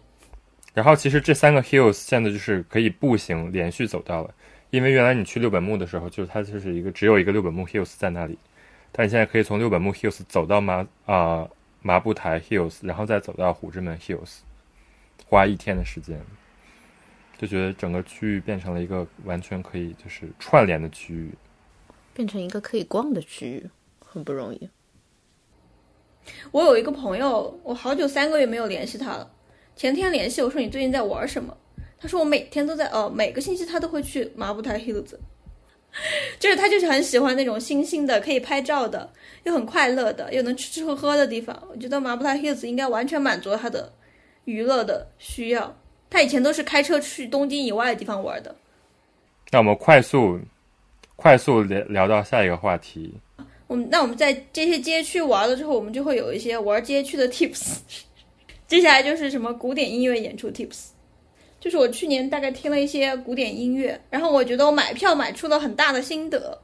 [0.73, 4.33] 然后其实这三个 hills 现在就是可以步行连续走到了，
[4.71, 8.39] 因为原来你去六本木的时候，就是它就是一个只有一个六本木 hills 在那里，
[8.93, 11.49] 但你现在可以从六本木 hills 走到麻啊、
[11.83, 14.39] 麻布台 hills，然后再走到虎之门 hills，
[15.27, 16.21] 花一天的时间，
[17.37, 21.33] 就觉得整个区域变成了一个完全可以就是串联的区域。
[22.15, 23.71] 变成一个可以逛的区域，
[24.05, 24.69] 很不容易。
[26.51, 29.31] 我有一个朋友，我好久三个月没有联系他了。
[29.77, 31.57] 前天联系我说你最近在玩什么？
[31.99, 35.15] 他说我每天都在，呃，每个星期他都会去麻布台 Hills，
[36.39, 39.13] 就是他就是很喜欢那种新兴的，可以拍照的，
[39.45, 41.63] 又很快乐的，又能吃吃喝喝的地方。
[41.71, 43.93] 我觉得麻布台 Hills 应该完全满足他的
[44.45, 45.77] 娱乐的需要。
[46.09, 48.55] 他以前都是开车去东京以外的地方玩的。
[49.51, 50.41] 那我们快速
[51.17, 53.15] 快速聊聊到下一个话题，
[53.71, 57.77] 我们那我们在这些街区玩了之后，我们就会有一些玩街区的 tips。
[58.67, 60.89] 接下来就是什么古典音乐演出 tips。
[61.61, 66.59] 就是我去年大概听了一些古典音乐，然后我觉得我买票买出了很大的心得，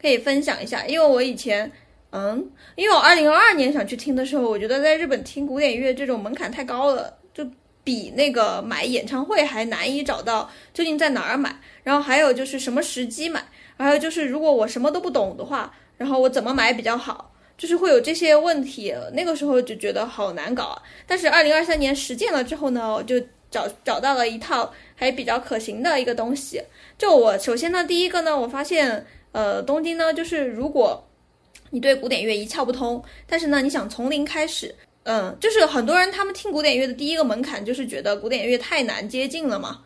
[0.00, 0.86] 可以分享一下。
[0.86, 1.68] 因为我以前，
[2.12, 7.44] 嗯，因为我二零二二年想去听的时候，我觉得在日本听古典音乐这种门槛太高了，就
[7.82, 11.58] 比那个买演唱会还难以找到究竟在哪儿买。
[11.82, 13.44] 然后还有就是什么时机买，
[13.76, 17.30] 还有就是如果我什么都不懂的话，然后我怎么买比较好？
[17.56, 20.82] 就是会有这些问题，那个时候就觉得好难搞啊。
[21.06, 23.14] 但是二零二三年实践了之后呢，我就
[23.48, 26.60] 找找到了一套还比较可行的一个东西。
[26.98, 31.08] 就我首先呢，第一个呢，我发现，呃，东京呢，就是如果
[31.70, 39.80] 你对古典乐一窍不通，但是呢，你想从零开始，嗯，就是很多人他们听古典乐的第一个门槛就是觉得古典乐太难接近了嘛。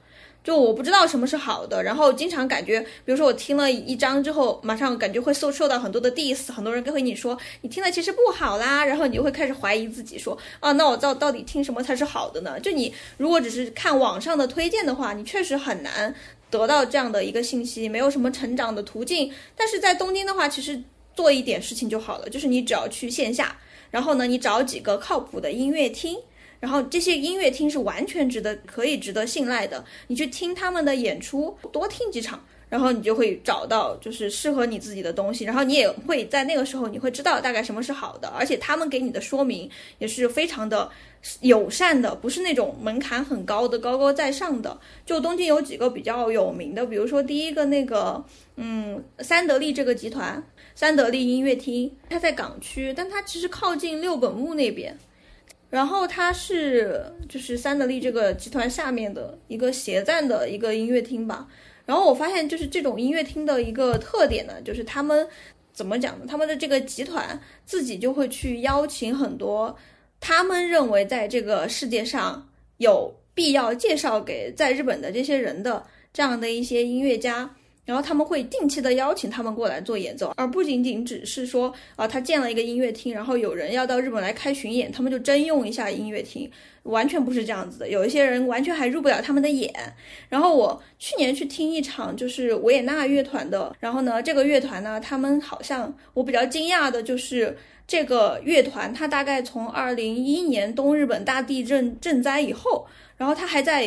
[0.48, 12.58] 就我不知道什么是好的，然后经常感觉，比如说我听了一章之后，马上感觉会受受到很多的 diss，很多人跟和你说你听的其实不好啦，然后你就会开始怀疑自己，说啊，那我到到底听什么才是好的呢？
[12.60, 16.14] 就你如果只是看网上的推荐的话，你确实很难
[16.50, 19.30] 得到这样的一个信息，没有什么成长的途径。
[19.54, 20.82] 但是在东京的话，其实
[21.14, 23.54] 做一点事情就好了，就是你只要去线下，
[23.90, 26.16] 然后呢，你找几个靠谱的音乐厅。
[26.60, 29.84] 然后这些音乐厅是完全值得、可以值得信赖的。
[30.06, 35.44] 你去听他们的演出，多听几场，然后你就会找到就是适合你自己的东西。
[35.44, 40.90] 然后你也会在那个时候，你会知道大概什么是好的，而且他们给你的说明也是非常的
[41.42, 44.78] 友善的，不是那种门槛很高的、高高在上的。
[45.06, 48.24] 就东京有几个比较有名的，比如说第一个那个，
[48.56, 50.42] 嗯，三得利这个集团，
[50.74, 54.98] 三得利音乐厅，它在港区，但它其实靠近六本木那边。
[55.70, 61.46] 然后它是就是三得利这个集团下面的一个协赞的一个音乐厅吧。
[61.84, 65.26] 然后我发现就是这种音乐厅的一个特点呢，就是他们
[65.72, 66.24] 怎么讲呢？
[66.28, 69.76] 他们的这个集团自己就会去邀请很多
[70.20, 77.54] 他们认为在这个世界上有必要介绍给在日本的这些人的这样的一些音乐家。
[77.88, 86.50] 然后他们会定期的邀请他们过来做演奏，而不仅仅只是说啊，他建了一个音乐厅，然后有人要到日本来开巡演，他们就征用一下音乐厅，
[86.82, 87.88] 完全不是这样子的。
[87.88, 89.72] 有一些人完全还入不了他们的眼。
[90.28, 97.56] 然后我去年去听一场就是维也纳乐团的，然后呢，这个乐团呢，他们好像我比较惊讶的就是
[97.86, 102.86] 这个乐团，它大概从二零一一年东日本大地震震灾以后。
[103.18, 103.84] 然后他还在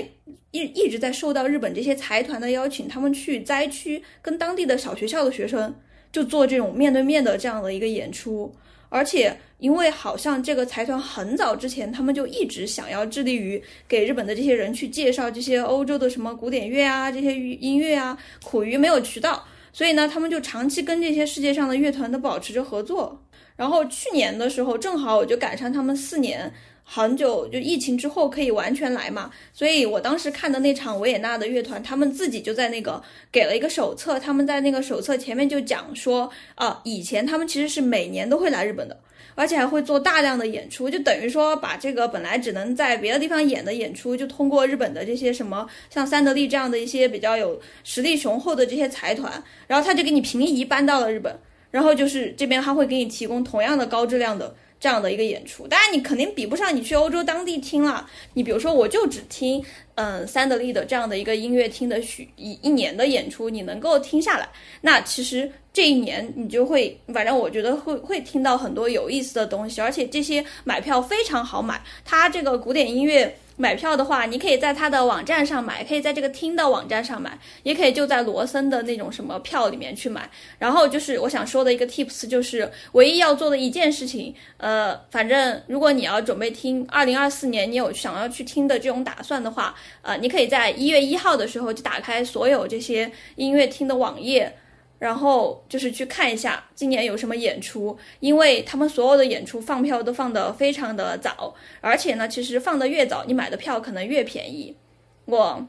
[0.52, 5.74] 一一直在受到日本这些财团的邀请，他们去灾区跟当地的小学校的学生
[6.12, 8.54] 就做这种面对面的这样的一个演出，
[8.90, 23.24] 而且因为好像这个财团很早之前他们就一直想要致力于给日本的这些人去介绍这些欧洲的什么古典乐啊这些音乐啊，苦于没有渠道，所以呢他们就长期跟这些世界上的乐团都保持着合作。
[23.56, 26.52] 然后去年的时候正好我就赶上他们四年。
[26.94, 33.02] 很久就疫情之后可以完全来嘛，所以我当时看的那场维也纳的乐团，他们自己就在那个
[33.32, 39.00] 给了一个手册，他们在那个手册前面就讲说，啊，以前他们其实是每年都会来日本的，
[39.36, 51.34] 而且还会做大量的演出，就等于说把这个本来只能在别的地方演的演出，就通过日本的这些什么像三得利这样的一些比较有实力雄厚的这些财团，然后他就给你平移搬到了日本，
[51.72, 54.54] 然后就是这边他会给你提供同样的高质量的。
[54.82, 58.10] 这样的一个演出，当然你肯定比不上你去欧洲当地听了。
[58.34, 59.64] 你比如说，我就只听
[59.94, 64.50] 嗯三得利的这样的一个音乐厅的许一一年的演出，你能够听下来，
[64.82, 73.38] 那其实这一年你就会，反正我觉得会会听到很多有意思的东西，而且这些买票非常好买，它这个古典音乐。
[73.58, 80.30] 买票的话，你可以在他的网站上买，可以在这个厅的网站上买，也可以就在罗森的那种什么票里面去买。
[80.58, 94.58] 然后就是我想说的一个 tips，就是唯一要做的一件事情，呃，反正如果你要准备听二零二四年，你有想要去听的这种打算的话，呃，你可以在一月一号的时候就打开所有这些音乐厅的网页。
[95.02, 104.78] 然后就是去看一下今年有什么演出，因为他们所有的演出放票都放得非常的早，而且呢，其实放得越早，你买的票可能越便宜。
[105.26, 105.68] 我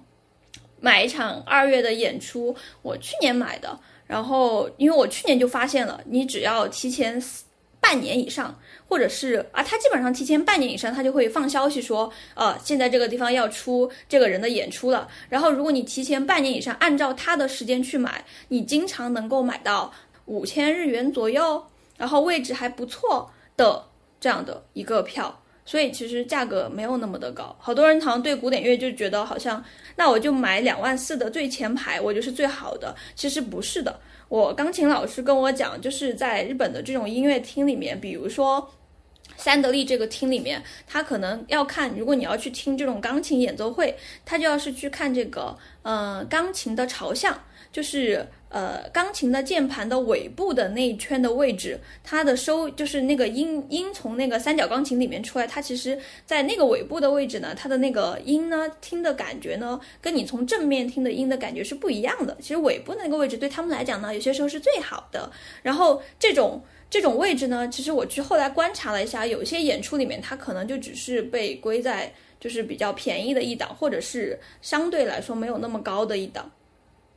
[0.80, 7.18] 买一场二月的演出，我去年买的，然后因为我去年就发现了，你只要提前
[7.82, 8.58] 半年以上。
[8.88, 15.08] 或者是啊，他基本上提前半年以上，他就会放消息说，呃，现在这个地方要出这个人的演出了。
[15.30, 19.90] 然后，如果你提前半年以上，按照他的时间去买，你经常能够买到
[20.26, 21.64] 五千日元左右，
[21.96, 23.82] 然后位置还不错的
[24.20, 25.40] 这样的一个票。
[25.64, 27.56] 所以其实价格没有那么的高。
[27.58, 29.64] 好多人好像对古典乐就觉得好像，
[29.96, 32.94] 那我就买两万四的最前排，我就是最好的。
[33.14, 33.98] 其实不是的。
[34.32, 38.66] 我钢琴老师跟我讲，就是在日本的这种音乐厅里面，比如说。
[39.36, 47.36] 三得利这个厅里面，他可能要看，如果你要去听这种钢琴演奏会，他就要是去看这个呃钢琴的朝向，
[47.72, 62.36] 就是呃钢琴的键盘的尾部的那一圈的位置，它的收就是那个音音从那个三角钢琴里面出来，它其实在那个尾部的位置呢，它的那个音呢听的感觉呢，跟你从正面听的音的感觉是不一样的。
[62.40, 65.30] 其实尾部那个位置对他们来讲呢，有些时候是最好的。
[65.62, 66.62] 然后这种。
[66.92, 76.50] 这种位置呢，其实我去后来观察了一下，有些演出里面，它可能就只是被归在就是比较便宜的一档，或者是相对来说没有那么高的一档。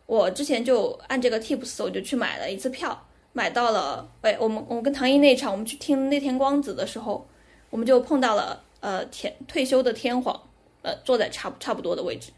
[0.05, 4.07] 我之前就按这个 tips，我就去买了一次票，买到了。
[4.21, 7.27] 哎，我们我跟唐毅那场，我们去听那天光子的时候，
[7.69, 10.39] 我们就碰到了呃天退休的天皇，
[10.83, 12.31] 呃坐在差差不多的位置。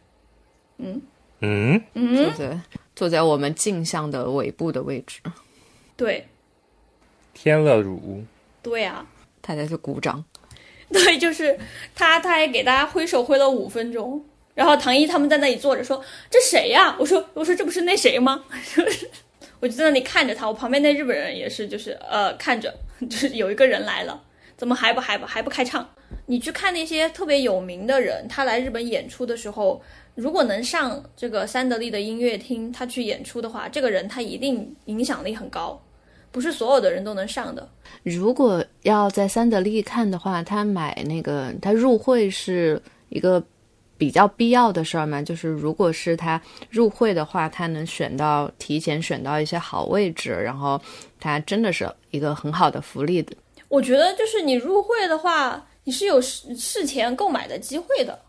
[0.78, 1.02] 嗯
[1.42, 2.60] 嗯，坐在
[2.96, 5.20] 坐在我们镜像的尾部的位置，
[5.96, 6.28] 对
[7.34, 8.24] 天乐乳，
[8.64, 9.06] 对啊，
[9.42, 10.24] 他在这鼓掌。
[10.90, 11.60] 对，就是
[11.94, 14.24] 他，他还给大家挥手挥了五分钟。
[14.58, 18.44] 然后唐一他们在那里坐着说：“这谁呀？”我说：“我说这不是那谁吗？”
[19.62, 22.74] 我就在那里看着他，我旁边那日本人也是，就是呃看着，
[23.08, 24.20] 就是有一个人来了，
[24.58, 25.88] 怎么还不还不还不开唱？
[26.26, 29.80] 你去看那些特别有名的人，他来日本演出的时候，
[30.16, 35.80] 如果能上这个三得利的音乐厅，他去演出的话，这个人他一定影响力很高，
[36.32, 37.70] 不是所有的人都能上的。
[38.02, 43.44] 如果要在三得利看的话，他买那个他入会是一个
[43.98, 45.22] 比较必要的事儿嘛？
[45.22, 50.80] 就是如果是他入会的话，他能选到提前选到一些好位置，然后
[51.20, 53.36] 他真的是一个很好的福利的。
[53.70, 58.20] 我觉得就是你入会的话，你是有事事前购买的机会的。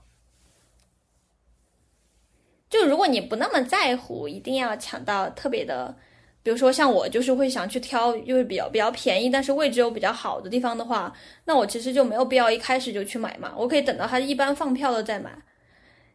[2.70, 5.94] 就如果你不那么在乎，一定要抢到特别的，
[6.42, 11.10] 比如说像我就是会想去挑，就是比较比较便宜，但是位置又比较好的地方的话，
[11.44, 15.30] 那我其实就没有必要一开始就去买嘛，我可以等到它一般放票了再买。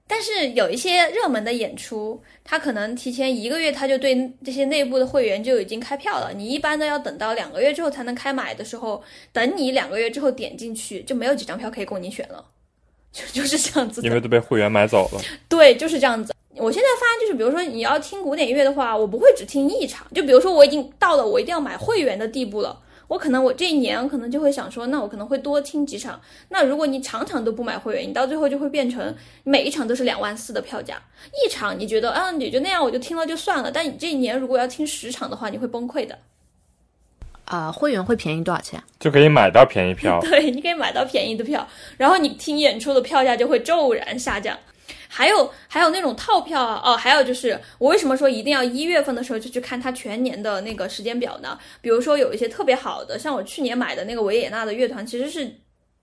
[0.07, 9.01] 但是有一些热门的演出，它可能提前一个月他就对这些内部的会员就已经开票了，你一般都要等到两个月之后才能开买的时候，
[9.31, 12.45] 等你两个月之后点进去，就没有几张票可以供你选了，
[13.11, 14.01] 就就是这样子。
[14.01, 15.21] 因为都被会员买走了。
[15.47, 16.33] 对，就是这样子。
[16.55, 20.05] 我现在发现，就是比如说你要听古典音乐的话，我不会只听一场。
[20.13, 26.19] 就比如说我已经到了我一定要买会员的地步了，我可能我这一年可能就会想说，那我可能会多听几场。
[26.49, 31.01] 那如果你场场都不买会员，你到最后就会变成每一场都是两万四的票价，
[31.45, 33.71] 一场你觉得啊也就那样，我就听了就算了。
[33.71, 36.17] 但你这一年如果要听十场的话，你会崩溃的。
[37.45, 38.81] 啊、会员会便宜多少钱？
[38.99, 40.19] 就可以买到便宜票。
[40.23, 41.67] 对，你可以买到便宜的票，
[41.97, 44.57] 然后你听演出的票价就会骤然下降。
[45.15, 51.59] 还有还有那种套票啊，哦，还有就是我为什么说一定要一月份的时候就去看它全年的那个时间表呢？
[51.81, 55.55] 比如说有一些特别好的，像我去年买的那个维也纳的乐团，其实是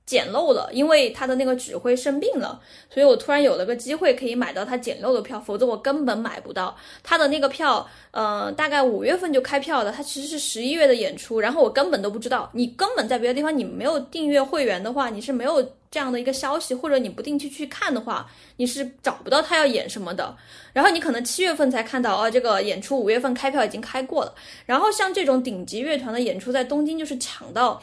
[0.07, 7.89] 捡漏了，因为他的那个指挥生病了，所以我突然有了个机会可以买到他捡漏的票，否则我根本买不到他的那个票。
[8.13, 20.37] 呃，大概五月份就开票了，他其实是十一月的演出，然后我根本都不知道，你根本在别的地方你没有订阅会员的话，你是没有这样的一个消息，或者你不定期去看的话，你是找不到他要演什么的。
[20.73, 24.35] 然后你可能七月份才看到，哦，这个演出五月份开票已经开过了。
[24.67, 27.83] 然后像这种顶级乐团的演出，在东京就是抢到。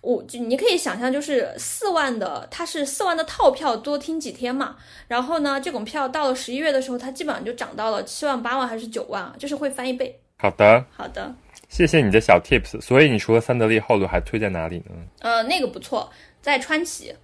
[0.00, 4.76] 我就你可以想象，就是四万的，它是四万的套票，多听几天嘛。
[5.08, 10.18] 然后呢，这种票到了十一月的时候，它基本上就涨到了七万、八万还是九万啊，就是会翻一倍。
[10.36, 11.34] 好的，好的，
[11.70, 12.78] 谢谢你的小 tips。
[12.82, 14.90] 所以你除了三得利后路，还推荐哪里呢？
[15.20, 16.12] 呃，那个不错，
[16.42, 17.14] 在川崎，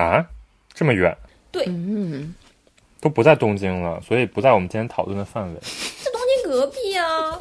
[0.00, 0.26] 啊，
[0.72, 1.14] 这么远，
[1.66, 2.34] 嗯，
[3.00, 5.60] 都不在东京了，所以不在我们今天讨论的范围。
[5.60, 7.38] 在东京隔壁啊。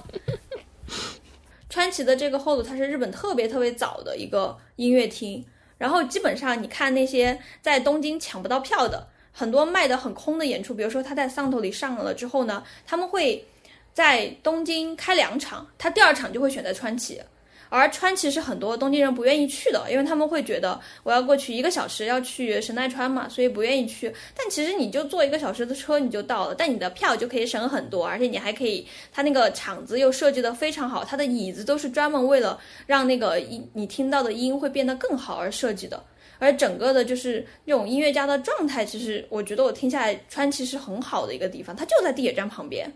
[1.69, 5.45] 川崎的这个后路，它是日本特别特别早的一个音乐厅，
[5.77, 13.45] 然后基本上你看那些在东京抢不到票的，很多卖的很空的演出，比如说他在上头里上了之后呢，他们会
[13.93, 17.21] 在东京开两场，他第二场就会选在川崎。
[17.69, 24.11] 而川崎是很多东京人不愿意去的，因为他们会觉得我要过去一个小时要去神奈川嘛，所以不愿意去。
[24.35, 36.03] 但其实你就坐一个小时的车你就到了，但你的票就可以省很多，而且你还可以，它那个场子又设计的非常好，它的椅子都是专门为了让那个音你听到的音会变得更好而设计的。
[36.39, 42.91] 而整个的就是那种音乐家的状态，其实我觉得我听下来，川崎是很好的一个地方，它就在地铁站旁边，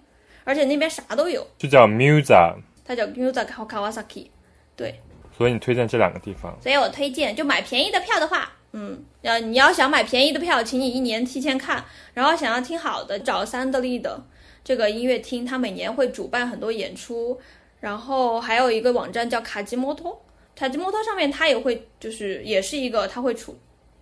[0.46, 2.56] 而且那边啥都有，就叫 Musa，
[2.86, 4.28] 它叫 Musa Kawasaki。
[4.76, 5.00] 对，
[5.38, 6.58] 所以你推荐这两个地方。
[6.62, 11.84] 所以我推荐，就买便宜的票的话，嗯，要你要想买便宜的票，请你一年提前看，
[12.14, 14.24] 然后想要听好的，找三得利的
[14.64, 17.40] 这个音乐厅，它每年会主办很多演出，
[17.80, 20.20] 然后还有一个网站叫卡吉摩托，
[20.56, 23.58] 卡吉摩托上面它也会就是也是一个，它会主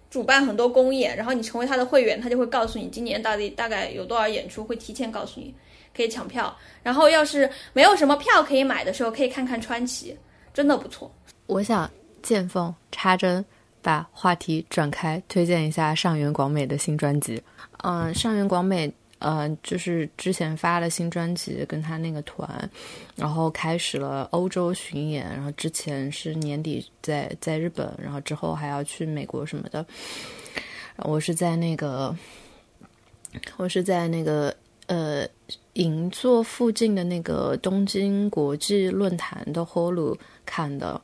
[0.10, 5.56] 主办很多公演，然后你成为他的会员，他就会告诉你今年到底大概有多少演出，会提前告诉你，
[5.96, 6.54] 可以抢票。
[6.84, 10.18] 然后要是没有什么票可以买的时候，可以看看川崎，
[10.54, 11.12] 真的不错。
[11.48, 11.90] 我想
[12.22, 13.44] 见缝插针，
[13.82, 17.42] 把话题转开，推荐一下上原广美的新专辑。
[17.84, 22.70] 嗯，上原广美，呃，就是之前发了新专辑，跟他那个团，
[23.16, 29.86] 然后开始了欧洲巡演，然后之前是年底在在日本，然后之后还要去美国什么的。
[30.98, 32.16] 我是在那个，
[33.58, 34.56] 我是在那个
[34.86, 35.28] 呃
[35.74, 41.02] 银座附近的那个东京国际论坛的 hall 看的。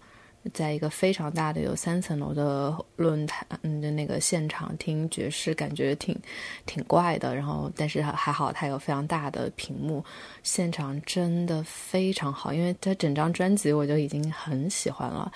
[0.54, 3.46] 在一个非常大的有三层楼的论坛
[3.82, 6.18] 的那个现场听爵士，感觉挺
[6.66, 7.36] 挺怪的。
[7.36, 10.02] 然后，但是还好，它有非常大的屏幕，
[10.44, 12.54] 现场真的非常好。
[12.54, 15.30] 因为它整张专辑我就已经很喜欢了，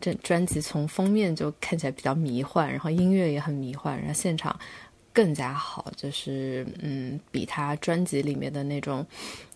[0.00, 4.58] 这专辑从封面就看起来比较迷幻，然后音乐也很迷幻，然后现场
[5.16, 9.06] 更加好，就是嗯，比他专辑里面的那种。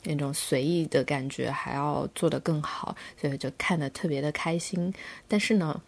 [0.02, 4.90] 那种随意的感觉还要做得更好，所以就看得特别的开心。
[5.28, 5.78] 但是呢，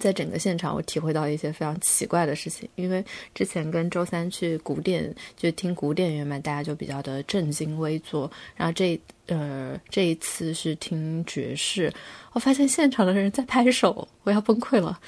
[0.00, 2.68] 在整个现场，我体会到一些非常奇怪的事情。
[2.74, 8.28] 因为之前跟周三去古典就听古典乐嘛，大家就比较的正襟危坐。
[8.56, 11.94] 然后这呃这一次是听爵士，
[12.32, 14.98] 我发现现场的人在拍手，我要崩溃了。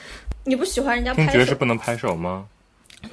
[0.45, 1.33] 你不喜欢人家拍手？
[1.33, 2.47] 听爵士不能拍手吗？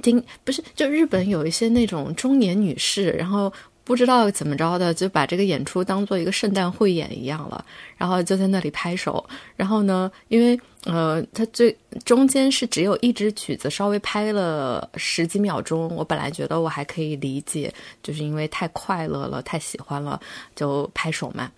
[0.02, 3.52] 丁不是，就日本有一些那种中年女士，然后。
[3.82, 7.66] 不知道怎么着的，就把这个演出当做一个圣诞汇演一样了，
[7.98, 9.28] 然后就在那里拍手。
[9.56, 11.76] 然后呢，因为呃，它最
[12.06, 15.88] 中间是只有一支曲子，稍微拍了十几秒钟。
[15.96, 20.22] 我本来觉得我还可以理解，就是因为太快乐了，太喜欢了，
[20.56, 21.52] 就拍手嘛。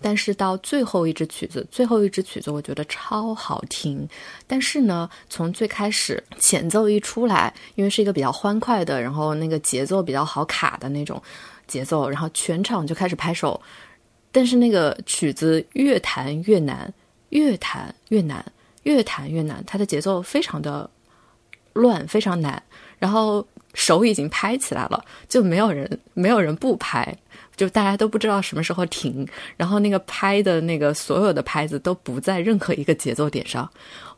[0.00, 4.08] 但是到最后一支曲子，最后一支曲子我觉得超好听。
[4.46, 11.22] 但是呢，从最开始前奏一出来，因为是一个比较欢快的，然后那个节奏比较好卡的那种。
[11.66, 13.60] 节奏，然后全场就开始拍手，
[14.32, 16.92] 但是那个曲子越弹越难，
[17.28, 18.44] 越弹越难，
[18.82, 20.90] 越弹越难，它的节奏非常的
[21.74, 22.60] 乱，非常难。
[22.98, 27.16] 然后手已经拍起来了，就没有人，没有人不拍，
[27.60, 29.28] 就大家都不知道什么时候停。
[29.58, 33.70] 然后那个拍的那个所有的拍子都不在任何一个节奏点上。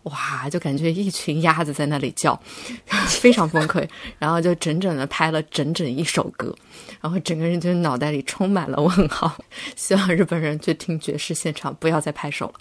[0.05, 2.41] 哇，就感觉一群鸭子在那里叫，
[3.07, 3.89] 非常崩溃。
[4.19, 6.55] 然后就整整的拍了整整一首歌，
[7.01, 9.37] 然后整个人就脑袋里充满了问号。
[9.75, 12.55] 希望日本人去听爵士现场不要再拍手了。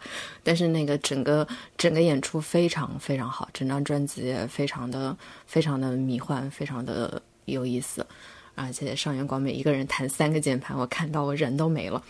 [0.44, 1.48] 但是那个整个
[1.78, 8.06] 整个演出非常非常好，整张专辑也非常的非常的迷幻，非常的有意思。
[8.56, 12.02] 而且上原光美一个人弹三个键盘，我看到我人都没了。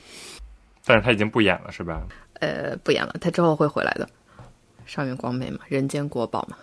[0.86, 2.02] 但是他已经不演了，是吧？
[2.40, 4.10] 呃，不演了，他之后会回来的。
[4.86, 6.58] 上原光美嘛，人间国宝嘛。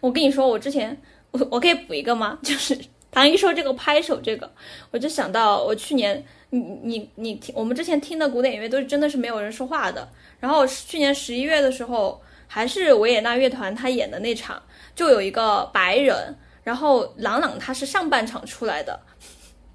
[0.00, 0.98] 我跟你说，我之前
[1.30, 2.38] 我我可以补一个吗？
[2.42, 2.76] 就是
[3.10, 4.50] 唐一说这个拍手这个，
[4.90, 10.08] 我就想到我去年你你你听我们之前听的古典音乐都是真的是没有人说话的。
[10.40, 14.60] 然后去年十一月的时候，还是维也纳乐团他演的那场，
[14.96, 19.00] 就有一个白人，然后朗朗他是上半场出来的。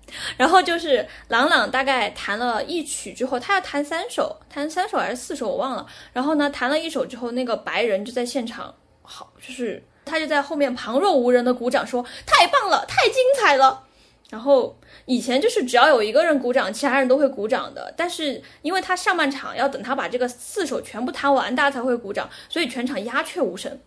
[0.37, 5.85] 然后就是朗朗大概弹了一曲之后，他要弹三首，弹三首还是四首我忘了。
[6.13, 13.83] 然后呢，弹了一首之后，那个白人就在现场，好，就是他就在后面旁若无人的鼓掌，说太棒了，太精彩了。
[14.29, 17.93] 然后以前就是只要有一个人鼓掌，其他人都会鼓掌的。
[17.97, 23.77] 但是因为他上半场要等他把这个四首全部弹完，大家才会鼓掌，所以全场鸦雀无声。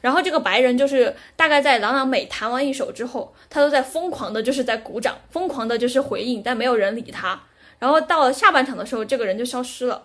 [0.00, 7.40] 然后这个白人就是大概在朗朗每弹完一首之后，他都在疯狂的，就是在鼓掌，疯狂的就是回应，但没有人理他。
[7.78, 10.02] 然后到了下半场的时候，这个人就消失了。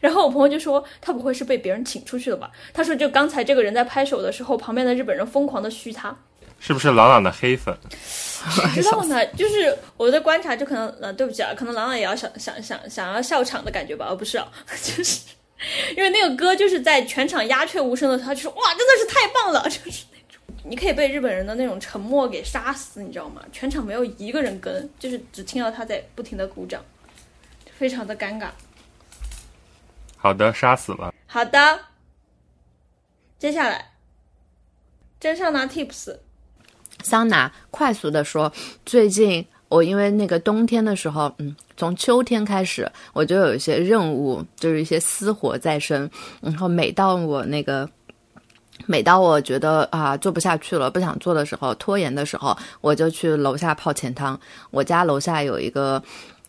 [0.00, 2.50] 然后我朋友就说，他不会是被别人请出去了吧？
[2.74, 6.14] 他说，就刚才这个人在拍手的时候，旁边的日本人疯狂的嘘他，
[6.58, 7.74] 是不是朗朗的黑粉？
[8.74, 14.48] 知道呢，就是我的观察，就可能，呃，对不起啊，可能朗朗也要想想想想要笑场的感觉吧，而不是啊，
[14.82, 15.20] 就是。
[15.96, 23.42] 因为那个歌就是在全场鸦雀无声的时候，他就说哇，真的是太棒了， 就是那种你可以被日本人的那种沉默给杀死，你知道吗？
[23.52, 26.84] 全场没有一个人跟，就是只听到他在不停的鼓掌，
[27.78, 28.50] 非常的尴尬。
[30.16, 31.14] 好的，杀死了。
[31.26, 31.80] 好的，
[33.38, 33.92] 接下来
[35.18, 36.18] 真上拿 tips，
[37.02, 38.52] 桑拿快速的说，
[38.84, 39.46] 最近。
[39.68, 46.08] 我因为那个冬天的时候，嗯，从秋天开始，我就有一些任务，就是一些私活在身。
[46.40, 47.88] 然后每到我那个，
[48.86, 54.38] 每到我觉得啊做不下去了，不想做的时候，拖延的时候，我就去楼下泡钱汤。
[54.70, 56.02] 我家楼下有一个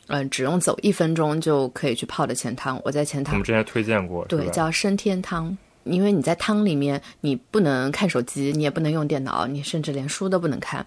[0.10, 2.80] 嗯、只用走一分钟就可以去泡的钱汤。
[2.85, 5.57] 我在钱汤我们之前推荐过，对，叫升天汤。
[5.84, 10.85] 因为你在汤里面，你不能看手机，你也不能用电脑，你甚至连书都不能看，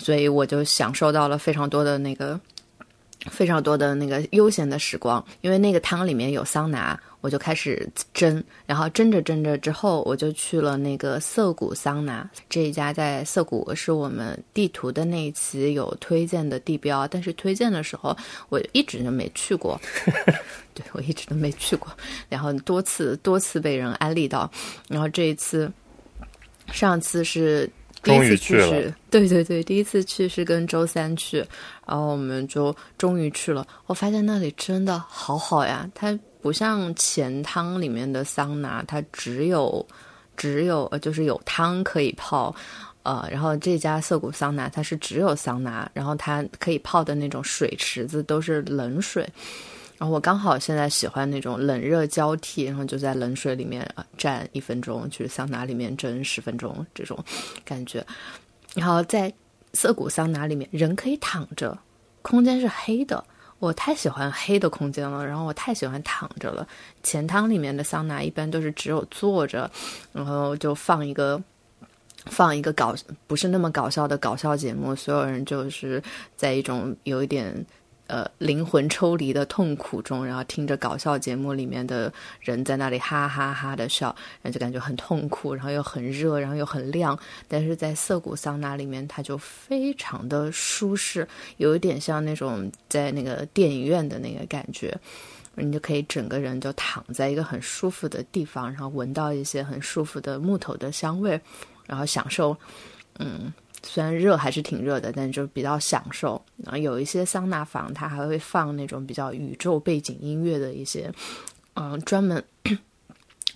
[0.00, 2.40] 所以我就享受到了非常多的那个
[3.30, 5.24] 非常多的那个悠闲的时光。
[5.42, 18.16] 因为那个汤里面有桑拿，我就开始蒸，然后蒸着蒸着之后，我就去了那个涩谷桑拿这一家，在涩谷是我们地图的那一期有推荐的地标，但是推荐的时候
[18.48, 19.78] 我一直就没去过。
[20.72, 21.92] 对我一直都没去过，
[22.28, 24.50] 然后多次多次被人安利到，
[24.88, 25.70] 然后这一次，
[26.72, 27.68] 上次是
[28.02, 31.38] 第一终于次去对对对，第一次去是跟周三去，
[31.86, 33.66] 然后我们就终于去了。
[33.86, 39.86] 我发现那里真的好好呀，它不像钱汤里面的桑拿，它只有
[40.36, 42.54] 只有呃就是有汤可以泡。
[43.02, 49.26] 呃，然后这家涩谷桑拿它是只有桑拿，然后它可以泡的那种水池子都是冷水，
[50.00, 57.22] 然后我刚好现在喜欢那种冷热交替，然后就在冷水里面呃站一分钟，去桑拿里面蒸十分钟这种
[57.66, 58.02] 感觉。
[58.74, 59.30] 然后在
[59.74, 61.78] 涩谷桑拿里面，人可以躺着，
[62.22, 63.22] 空间是黑的。
[63.58, 66.66] 我太喜欢黑的空间了，然后我太喜欢躺着了。
[67.02, 69.70] 钱汤里面的桑拿一般都是只有坐着，
[70.12, 71.38] 然后就放一个
[72.24, 72.94] 放一个搞
[73.26, 76.02] 不是那么搞笑的搞笑节目，所有人就是
[76.36, 77.54] 在一种有一点
[78.10, 87.18] 呃灵魂抽离的痛苦中，然后听着搞笑节目里面的人在那里哈哈哈的笑，然后就感觉很痛苦，然后又很热，然后又很亮。
[87.46, 91.26] 但是在涩谷桑拿里面，它就非常的舒适，
[91.58, 94.94] 有一点像那种在那个电影院的那个感觉。
[95.56, 101.38] 你就可以整个人就躺在一个很舒服的地方，然后闻到一些很舒服的木头的香味，
[101.86, 102.56] 然后享受，
[103.18, 106.40] 嗯，虽然热还是挺热的，但就比较享受。
[106.58, 111.10] 然后有一些桑拿房，它还会放那种比较宇宙背景音乐的一些，
[111.74, 112.42] 嗯，专门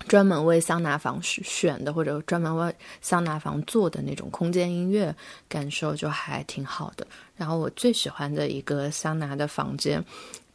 [0.09, 5.15] 专门为桑拿房选的，或者专门为桑拿房做的那种空间音乐，
[5.49, 7.07] 感受就还挺好的。
[7.37, 10.05] 然后我最喜欢的一个桑拿的房间，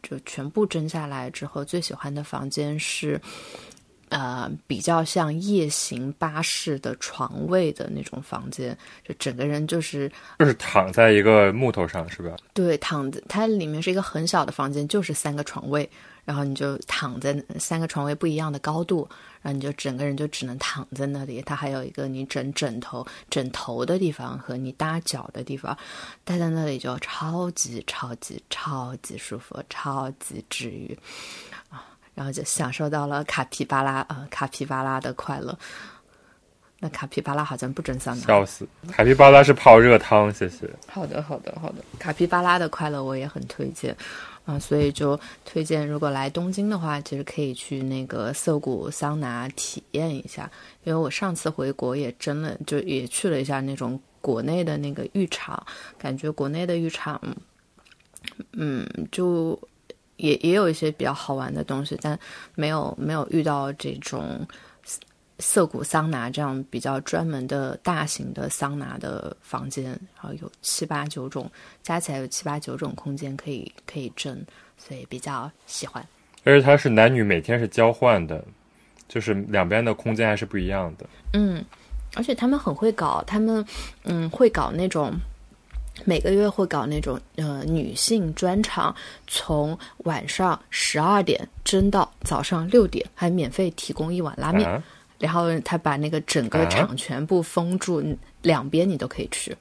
[0.01, 3.21] 就全部蒸下来之后，最喜欢的房间是。
[4.09, 8.77] 呃，比较像夜行巴士的床位的那种房间，
[9.07, 12.35] 就整个人就是就是躺在一个木头上，是吧？
[12.53, 15.87] 对躺在它里面是一个很小的房间，就是三个床位，
[16.25, 19.07] 然后你就躺在三个床位不一样的高度，
[19.41, 21.41] 然后你就整个人就只能躺在那里。
[21.43, 25.77] 它还有一个你枕枕头、枕头的地方和你搭脚的地方，
[26.23, 30.97] 待在那里就超级超级超级舒服，超级治愈
[31.69, 31.85] 啊！
[32.19, 35.57] 然后就享受到了卡皮巴拉呃卡皮巴拉的快乐。
[36.81, 38.67] 那卡皮巴拉好像不蒸桑拿，笑死！
[38.91, 40.69] 卡皮巴拉是泡热汤，谢谢。
[40.85, 41.75] 好的，好的，好的。
[41.97, 43.95] 卡皮巴拉的快乐我也很推荐，
[44.43, 50.51] 啊、所以就推荐如果来东京的话，其实可以去那个涩谷桑拿体验一下。
[50.83, 55.65] 因为我上次回国也真的就也去了一下那种国内的那个浴场，
[55.97, 57.21] 感觉国内的浴场，
[58.53, 59.57] 嗯，就
[60.19, 62.19] 也也有一些比较好玩的东西，但
[62.55, 64.45] 没有没有遇到这种
[65.39, 71.49] 涩谷桑拿这样比较专门的大型的桑拿的房间，然后有七八九种，
[71.81, 74.37] 加起来有七八九种空间可以可以蒸，
[74.77, 76.05] 所以比较喜欢。
[76.43, 78.43] 而且它是男女每天是交换的，
[79.07, 81.05] 就是两边的空间还是不一样的。
[81.33, 81.63] 嗯，
[82.15, 83.65] 而且他们很会搞，他们
[84.03, 85.13] 嗯会搞那种。
[86.05, 88.95] 每个月会搞那种呃女性专场，
[89.27, 94.69] 从晚上十二点蒸到早上六点，还免费提供一碗拉面。
[94.69, 94.83] 啊，
[95.17, 99.55] 然后他把那个整个啊场全部封住，嗯两边你都可以去，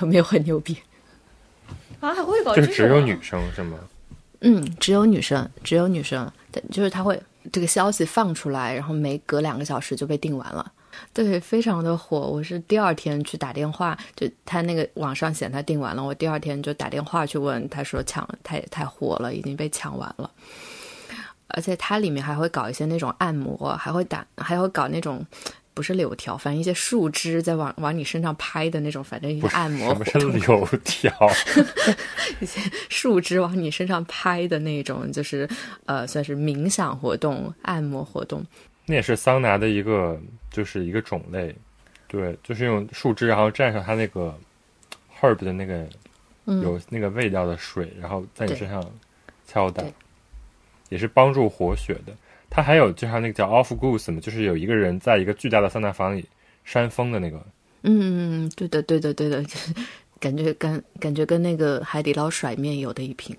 [0.00, 0.76] 有没有很牛逼？
[2.00, 3.78] 啊，还会搞就这种啊是只有女生是吗？
[4.40, 7.18] 嗯，只有女生，只有女生，对就是他会
[7.52, 10.70] 这个消息放出来，然后每隔两个小时就被订完了。
[11.12, 12.18] 对，非常的火。
[12.18, 20.30] 我是第二天去打电话，就他那个网上显他订完了，我第二天就打电话去问，他说抢太太火了，已经被抢完了。
[21.48, 25.24] 而且它里面还会搞一些那种按摩，还会打，还会搞那种
[25.72, 31.30] 不是柳条，反正一些树枝在往往你身上拍的那种，反正一些按摩什么是柳条？
[32.40, 32.60] 一些？
[32.88, 35.48] 树枝往你身上拍的那种，就是
[35.84, 38.44] 呃，算是冥想活动、按摩活动。
[38.86, 40.20] 那也是桑拿的一个，
[40.50, 41.54] 就是一个种类。
[42.06, 44.32] 对，就是用树枝，然后蘸上它那个
[45.20, 45.84] herb 的那个
[46.44, 48.84] 嗯，有那个味道的水，然后在你身上
[49.46, 49.82] 敲打，
[50.90, 52.12] 也是帮助活血的。
[52.48, 56.24] 它还有就像那个叫 off goose 嘛，就是有一个人在一个巨大的桑拿房里
[56.62, 57.44] 扇风的那个，
[57.82, 59.74] 嗯，对的，对的，对的，就 是
[60.20, 63.36] 感觉跟感觉跟那个海底捞甩面有的一拼。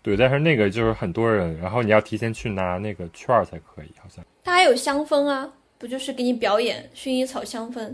[0.00, 4.24] 对，但是那个就是很多人，然后你要提前去拿那个券儿才可以，好像。
[4.46, 7.92] 它还有香氛啊，不就是给你表演薰衣草香氛？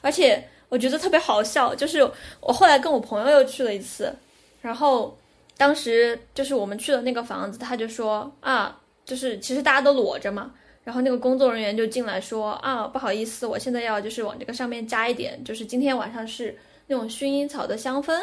[0.00, 4.14] 而且我觉得特别好笑，就是我后来跟我朋友又去了一次，
[4.60, 5.18] 然后
[5.56, 10.52] 当时就是我们去的那个房子，他就说啊，就是其实大家都裸着嘛，
[10.84, 16.56] 然后那个工作人员就进来说啊，不好意思，我现在要就是往这个上面加一点，就是今天晚上是
[16.86, 18.16] 那种薰衣草的香氛。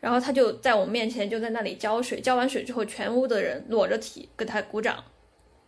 [0.00, 5.02] 然后他就在我们面前就在那里浇水，浇完水之后，全屋的人裸着体给他鼓掌，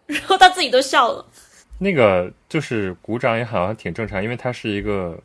[0.07, 1.25] 然后他自己都笑了。
[1.79, 5.19] 那个就是鼓掌也好像挺正常，因为它是一个，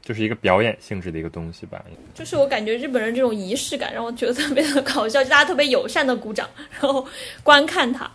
[0.00, 1.84] 就是一个表演性质的一个东西吧。
[2.14, 7.04] 就是我感觉日本人这种仪式感让我觉得特别的搞笑，就大家特别友善的鼓掌，然后
[7.42, 8.08] 观看他。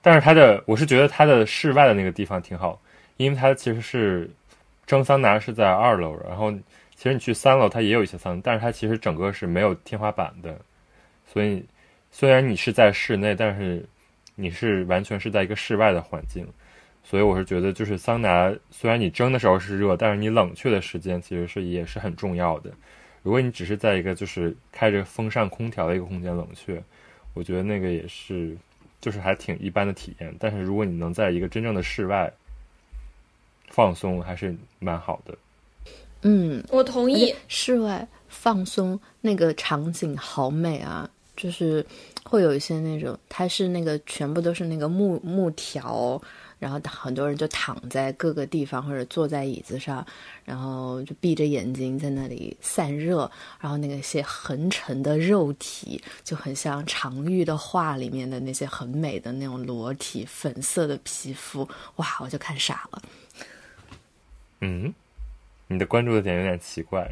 [0.00, 2.80] 但是他的，我是觉得他的室外的那个地方挺好，
[3.16, 4.30] 因为它其实是
[4.86, 6.52] 蒸桑拿是在二楼，然后
[6.94, 10.56] 其实你去三楼它也有一些桑，但是它其实整个是没有天花板的，
[11.32, 11.64] 所以
[12.10, 13.84] 虽然你是在室内，但是
[14.42, 16.46] 你是完全是在一个室外的环境，
[17.04, 22.70] 所以我是觉得就是桑拿虽然你蒸的时候是热，但是你冷却的时间其实是也是很重要的。
[23.22, 26.82] 如果你只是在一个就是开着风扇空调的一个空间冷却，
[27.34, 28.56] 我觉得那个也是
[29.00, 30.34] 就是还挺一般的体验。
[30.40, 32.32] 但是如果你能在一个真正的室外
[33.68, 35.38] 放松，还是蛮好的。
[36.22, 41.84] 嗯，我同意，室外放松那个场景好美啊，就是
[42.24, 46.20] 会有一些那种，它是那个全部都是那个木木条，
[46.58, 50.06] 然后很多人就躺在各个地方或者坐在椅子上，
[50.44, 53.28] 然后就闭着眼睛在那里散热，
[53.60, 63.02] 然后那个些横陈的肉体就很像常玉的画里面的那些很美的那种裸体，粉色的皮肤，哇，我就看傻了。
[64.60, 64.94] 嗯，
[65.66, 67.10] 你的关注的点有点奇怪。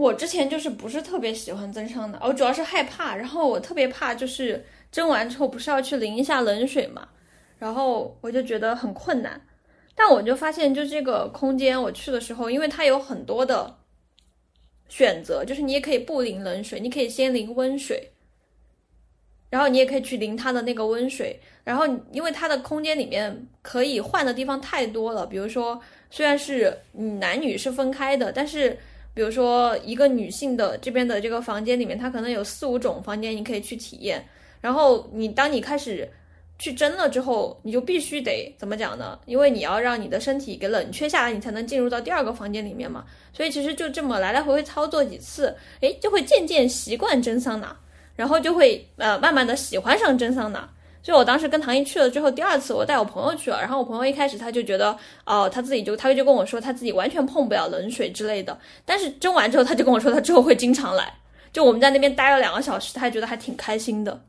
[0.00, 7.06] 我之前就是不是特别喜欢蒸桑拿，我主要是害怕，然后我特别怕就是蒸完之后不是要去淋一下冷水嘛，
[7.58, 9.38] 然后我就觉得很困难。
[9.94, 13.76] 但我就发现，就这个空间我去的时候，因为它有很多的
[14.88, 18.10] 选择，就是你也可以不淋冷水，你可以先淋温水，
[19.50, 25.78] 然后你也可以去淋它的那个温水，然后因为它的空间里面可以换的地方太多了，比如说
[26.08, 28.78] 虽然是嗯男女是分开的，但是。
[29.12, 34.24] 比如说，一个女性的这边的这个房间里面，它可能有四五种房间，你可以去体验。
[34.60, 36.08] 然后你当你开始
[36.58, 39.18] 去蒸了之后，你就必须得怎么讲呢？
[39.26, 43.04] 因为你要让你的身体给冷却下来，你才能进入到第二个房间里面嘛。
[43.32, 47.76] 所以其实就这么来来回回操作几次，诶，就会渐渐习惯蒸桑拿，
[48.14, 50.68] 然后就会呃慢慢的喜欢上蒸桑拿。
[51.02, 54.94] 就我当时跟唐毅去了之后，第二次我带我朋友去了，然后我朋友一开始他就觉得，
[55.24, 61.12] 哦，他自己就他就跟我说他自己完全碰不了冷水之类的，但是蒸完之后他就跟我说他之后会经常来，
[61.52, 64.20] 就我们在那边待了两个小时，他还觉得还挺开心的，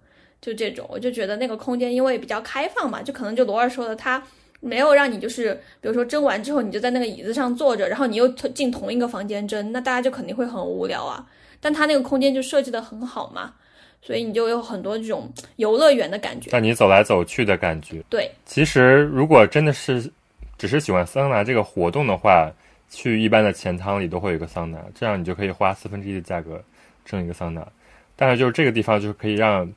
[0.42, 4.24] 就这种，我就觉得那个空间因为比较开放嘛，就可能就罗二说的，他
[4.62, 11.28] 没有让你就是比如说蒸完之后你就在那个椅子上坐着，然后你又进同一个房间蒸，那大家就肯定会很无聊啊，
[11.60, 13.56] 但他那个空间就设计的很好嘛。
[14.02, 18.02] 所以你就有很多这种游乐园的感觉，让你走来走去的感觉。
[18.10, 20.12] 对，其实如果真的是
[20.58, 22.52] 只是喜欢桑拿这个活动的话，
[22.90, 26.62] 去一般的钱汤里都会有一个桑拿，这样你就可以花四分之一的价格
[27.06, 27.66] 挣一个桑拿。
[28.16, 29.72] 但是就是这个地方就是可以让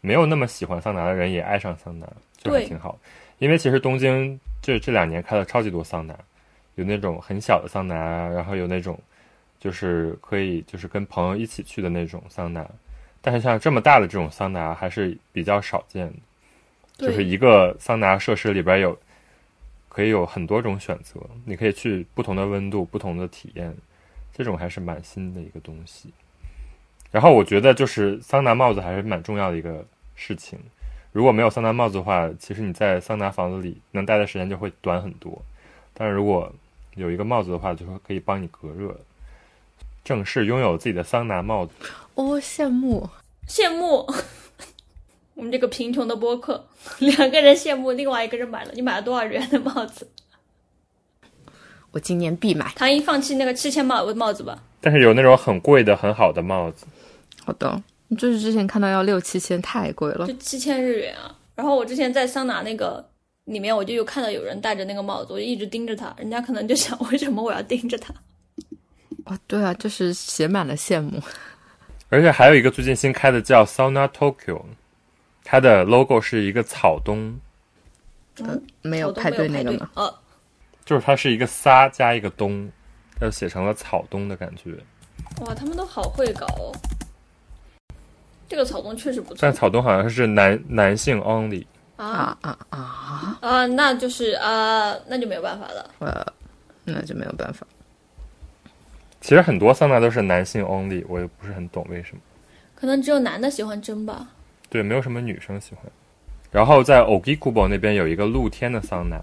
[0.00, 2.98] 没有那么喜欢桑拿的人也爱上桑拿，就还挺好。
[3.38, 6.18] 因为其实东京这这两年开了超级多桑拿，
[6.74, 7.94] 有那种很小的桑拿，
[8.28, 8.98] 然后有那种
[9.60, 12.66] 就是可以就是跟朋友一起去的那种桑拿。
[13.20, 16.06] 但是像这么大的这种桑拿还是比较少见
[16.96, 18.98] 的，就是一个桑拿设施里边有
[19.88, 23.76] 可以有很多种选择，你可以去不同的温度、不同的体验，
[24.32, 26.10] 这种还是蛮新的一个东西。
[27.10, 29.84] 然后我觉得就是桑拿帽子还是蛮重要的一个
[30.14, 30.58] 事情，
[31.10, 35.42] 如果没有桑拿帽子的话，其实你在桑拿房子里能待的时间就会短很多。
[35.94, 36.52] 但是如果
[36.94, 38.96] 有一个帽子的话，就会可以帮你隔热。
[40.08, 41.72] 正式拥有自己的桑拿帽子，
[42.14, 43.06] 哦，羡慕
[43.46, 44.06] 羡慕！
[45.36, 46.66] 我们这个贫穷的播客，
[46.98, 48.72] 两个人羡慕，另外一个人买了。
[48.74, 50.08] 你买了多少元的帽子？
[51.90, 52.72] 我今年必买。
[52.74, 54.58] 唐一放弃那个七千帽的帽子吧。
[54.80, 56.86] 但是有那种很贵的、很好的帽子。
[57.44, 57.82] 好的，
[58.16, 60.26] 就是之前看到要六七千，太贵了。
[60.26, 61.36] 就七千日元啊！
[61.54, 63.06] 然后我之前在桑拿那个
[63.44, 68.14] 里面，我就有看到有人戴着那个帽子，我就一直盯着他，人家可能就想， 为什么我要盯着他？
[69.28, 71.22] 哦，对啊，就是写满了羡慕。
[72.10, 74.62] 而且还有一个最近新开的叫 Sauna Tokyo，
[75.44, 77.38] 它的 logo 是一个草东，
[78.40, 79.90] 嗯，没有派对那个吗？
[79.94, 80.14] 呃，
[80.86, 82.70] 就是它是一个撒加一个东，
[83.20, 84.72] 就写成了草东的感觉。
[85.42, 86.72] 哇，他们都好会搞哦。
[88.48, 91.66] 这个草东确实不错但草东好像是男男性 only。
[91.96, 93.38] 啊啊啊啊！
[93.42, 95.90] 啊，那就是啊，那就没有办法了。
[95.98, 96.26] 呃，
[96.84, 97.66] 那就没有办法。
[99.28, 102.22] 其实很多桑拿都是男性 only，我也不是很懂为什么。
[102.74, 104.26] 可能只有男的喜欢蒸吧。
[104.70, 105.84] 对，没有什么女生喜欢。
[106.50, 109.22] 然后在 Ogikubo 那边有一个露天的桑拿，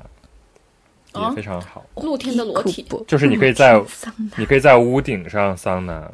[1.14, 1.84] 哦也非常好。
[1.96, 3.82] 露天的裸体，不就是你可以在
[4.38, 6.12] 你可以在屋顶上桑拿，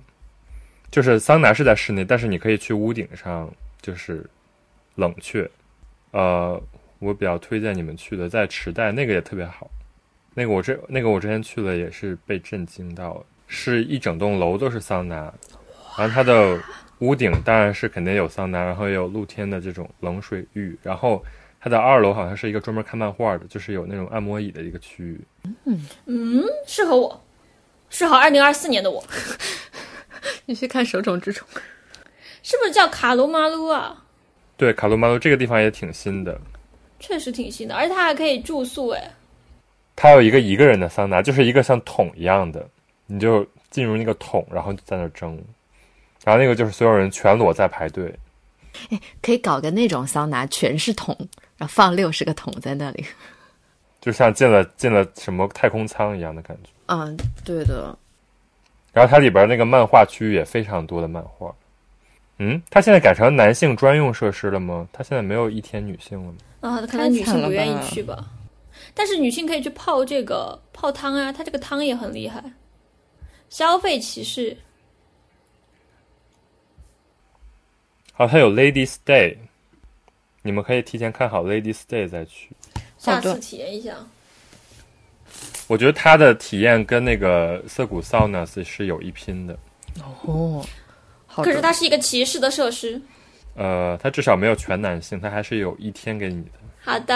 [0.90, 3.52] 就是桑拿是在室内，但是你可以去屋顶上
[3.82, 4.26] 就是
[4.96, 5.52] 冷却。
[6.12, 6.64] 呃，
[7.00, 9.70] 我比较推荐你们去的，在池袋那个也特别好。
[10.34, 15.16] 那个我之那个我之前去了，也是被震惊到了，是一整栋楼都是桑拿，
[15.98, 16.58] 然后它的
[17.00, 21.22] 屋顶当然是肯定有桑拿，然后也有露天的这种冷水浴，然后
[21.60, 25.20] 它的二楼好像是一个专门看漫画的，就是有那种按摩椅的一个区域。
[25.66, 27.22] 嗯嗯，适合我，
[27.90, 29.04] 适合二零二四年的我，
[30.46, 31.46] 你去看手冢治虫，
[32.42, 34.06] 是不是叫卡罗马路啊？
[34.56, 36.40] 对，卡罗马路这个地方也挺新的，
[37.02, 39.12] 确实挺新的，而且它还可以住宿哎。
[39.94, 42.66] 它有一个一个人的桑拿，就是一个像桶一样的，
[43.12, 45.38] 你就进入那个桶，然后就在那儿蒸，
[46.24, 48.14] 然后那个就是所有人全裸在排队。
[48.90, 51.14] 哎可以搞个那种桑拿，全是桶，
[51.58, 53.06] 然后放六十个桶在那里。
[54.00, 56.70] 就像进了进了什么太空舱一样的感觉。
[56.86, 57.96] 嗯，对的。
[58.94, 61.54] 然后它里边那个漫画区域也非常多的漫画。
[62.38, 64.88] 嗯，它现在改成男性专用设施了吗？
[64.94, 66.38] 它现在没有一天女性了吗？
[66.62, 68.26] 啊，可能女性不愿意去吧。
[68.94, 72.42] 但是女性可以去泡这个泡汤啊，它这个汤也很厉害。
[73.52, 74.58] 消费歧视，
[78.14, 79.36] 好，它有 Lady Stay，
[80.42, 82.50] 你们可以提前看好 Lady Stay 再去。
[82.98, 83.98] 下次体验一下。
[85.68, 89.60] 我觉得它的体验跟那个涩谷 Saunas 是有一拼的。
[90.02, 90.66] 哦，
[91.28, 91.44] 好。
[91.44, 93.02] 可是它是一个歧视的设施。
[93.56, 96.52] 呃，它至少没有全男性，它还是有一天给你的。
[96.80, 97.14] 好的，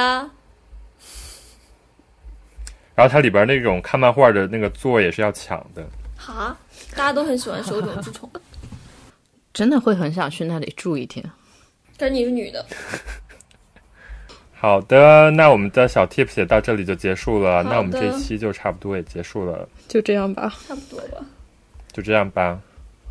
[2.94, 5.88] 然后它里边那种看漫画的那个座也是要抢的。
[6.26, 6.58] 好，
[6.96, 8.28] 大家都很喜欢手冢治虫。
[9.54, 11.24] 真的会很想去那里住一天。
[11.98, 12.66] 但你是女的，
[14.56, 17.62] 好的，那我们的小 tips 也到这里就结束了。
[17.62, 20.52] 那我们这一期就差不多也结束了，就这样吧。
[20.68, 21.24] 差不多吧。
[21.94, 22.60] 就这样吧。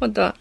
[0.01, 0.35] 好的。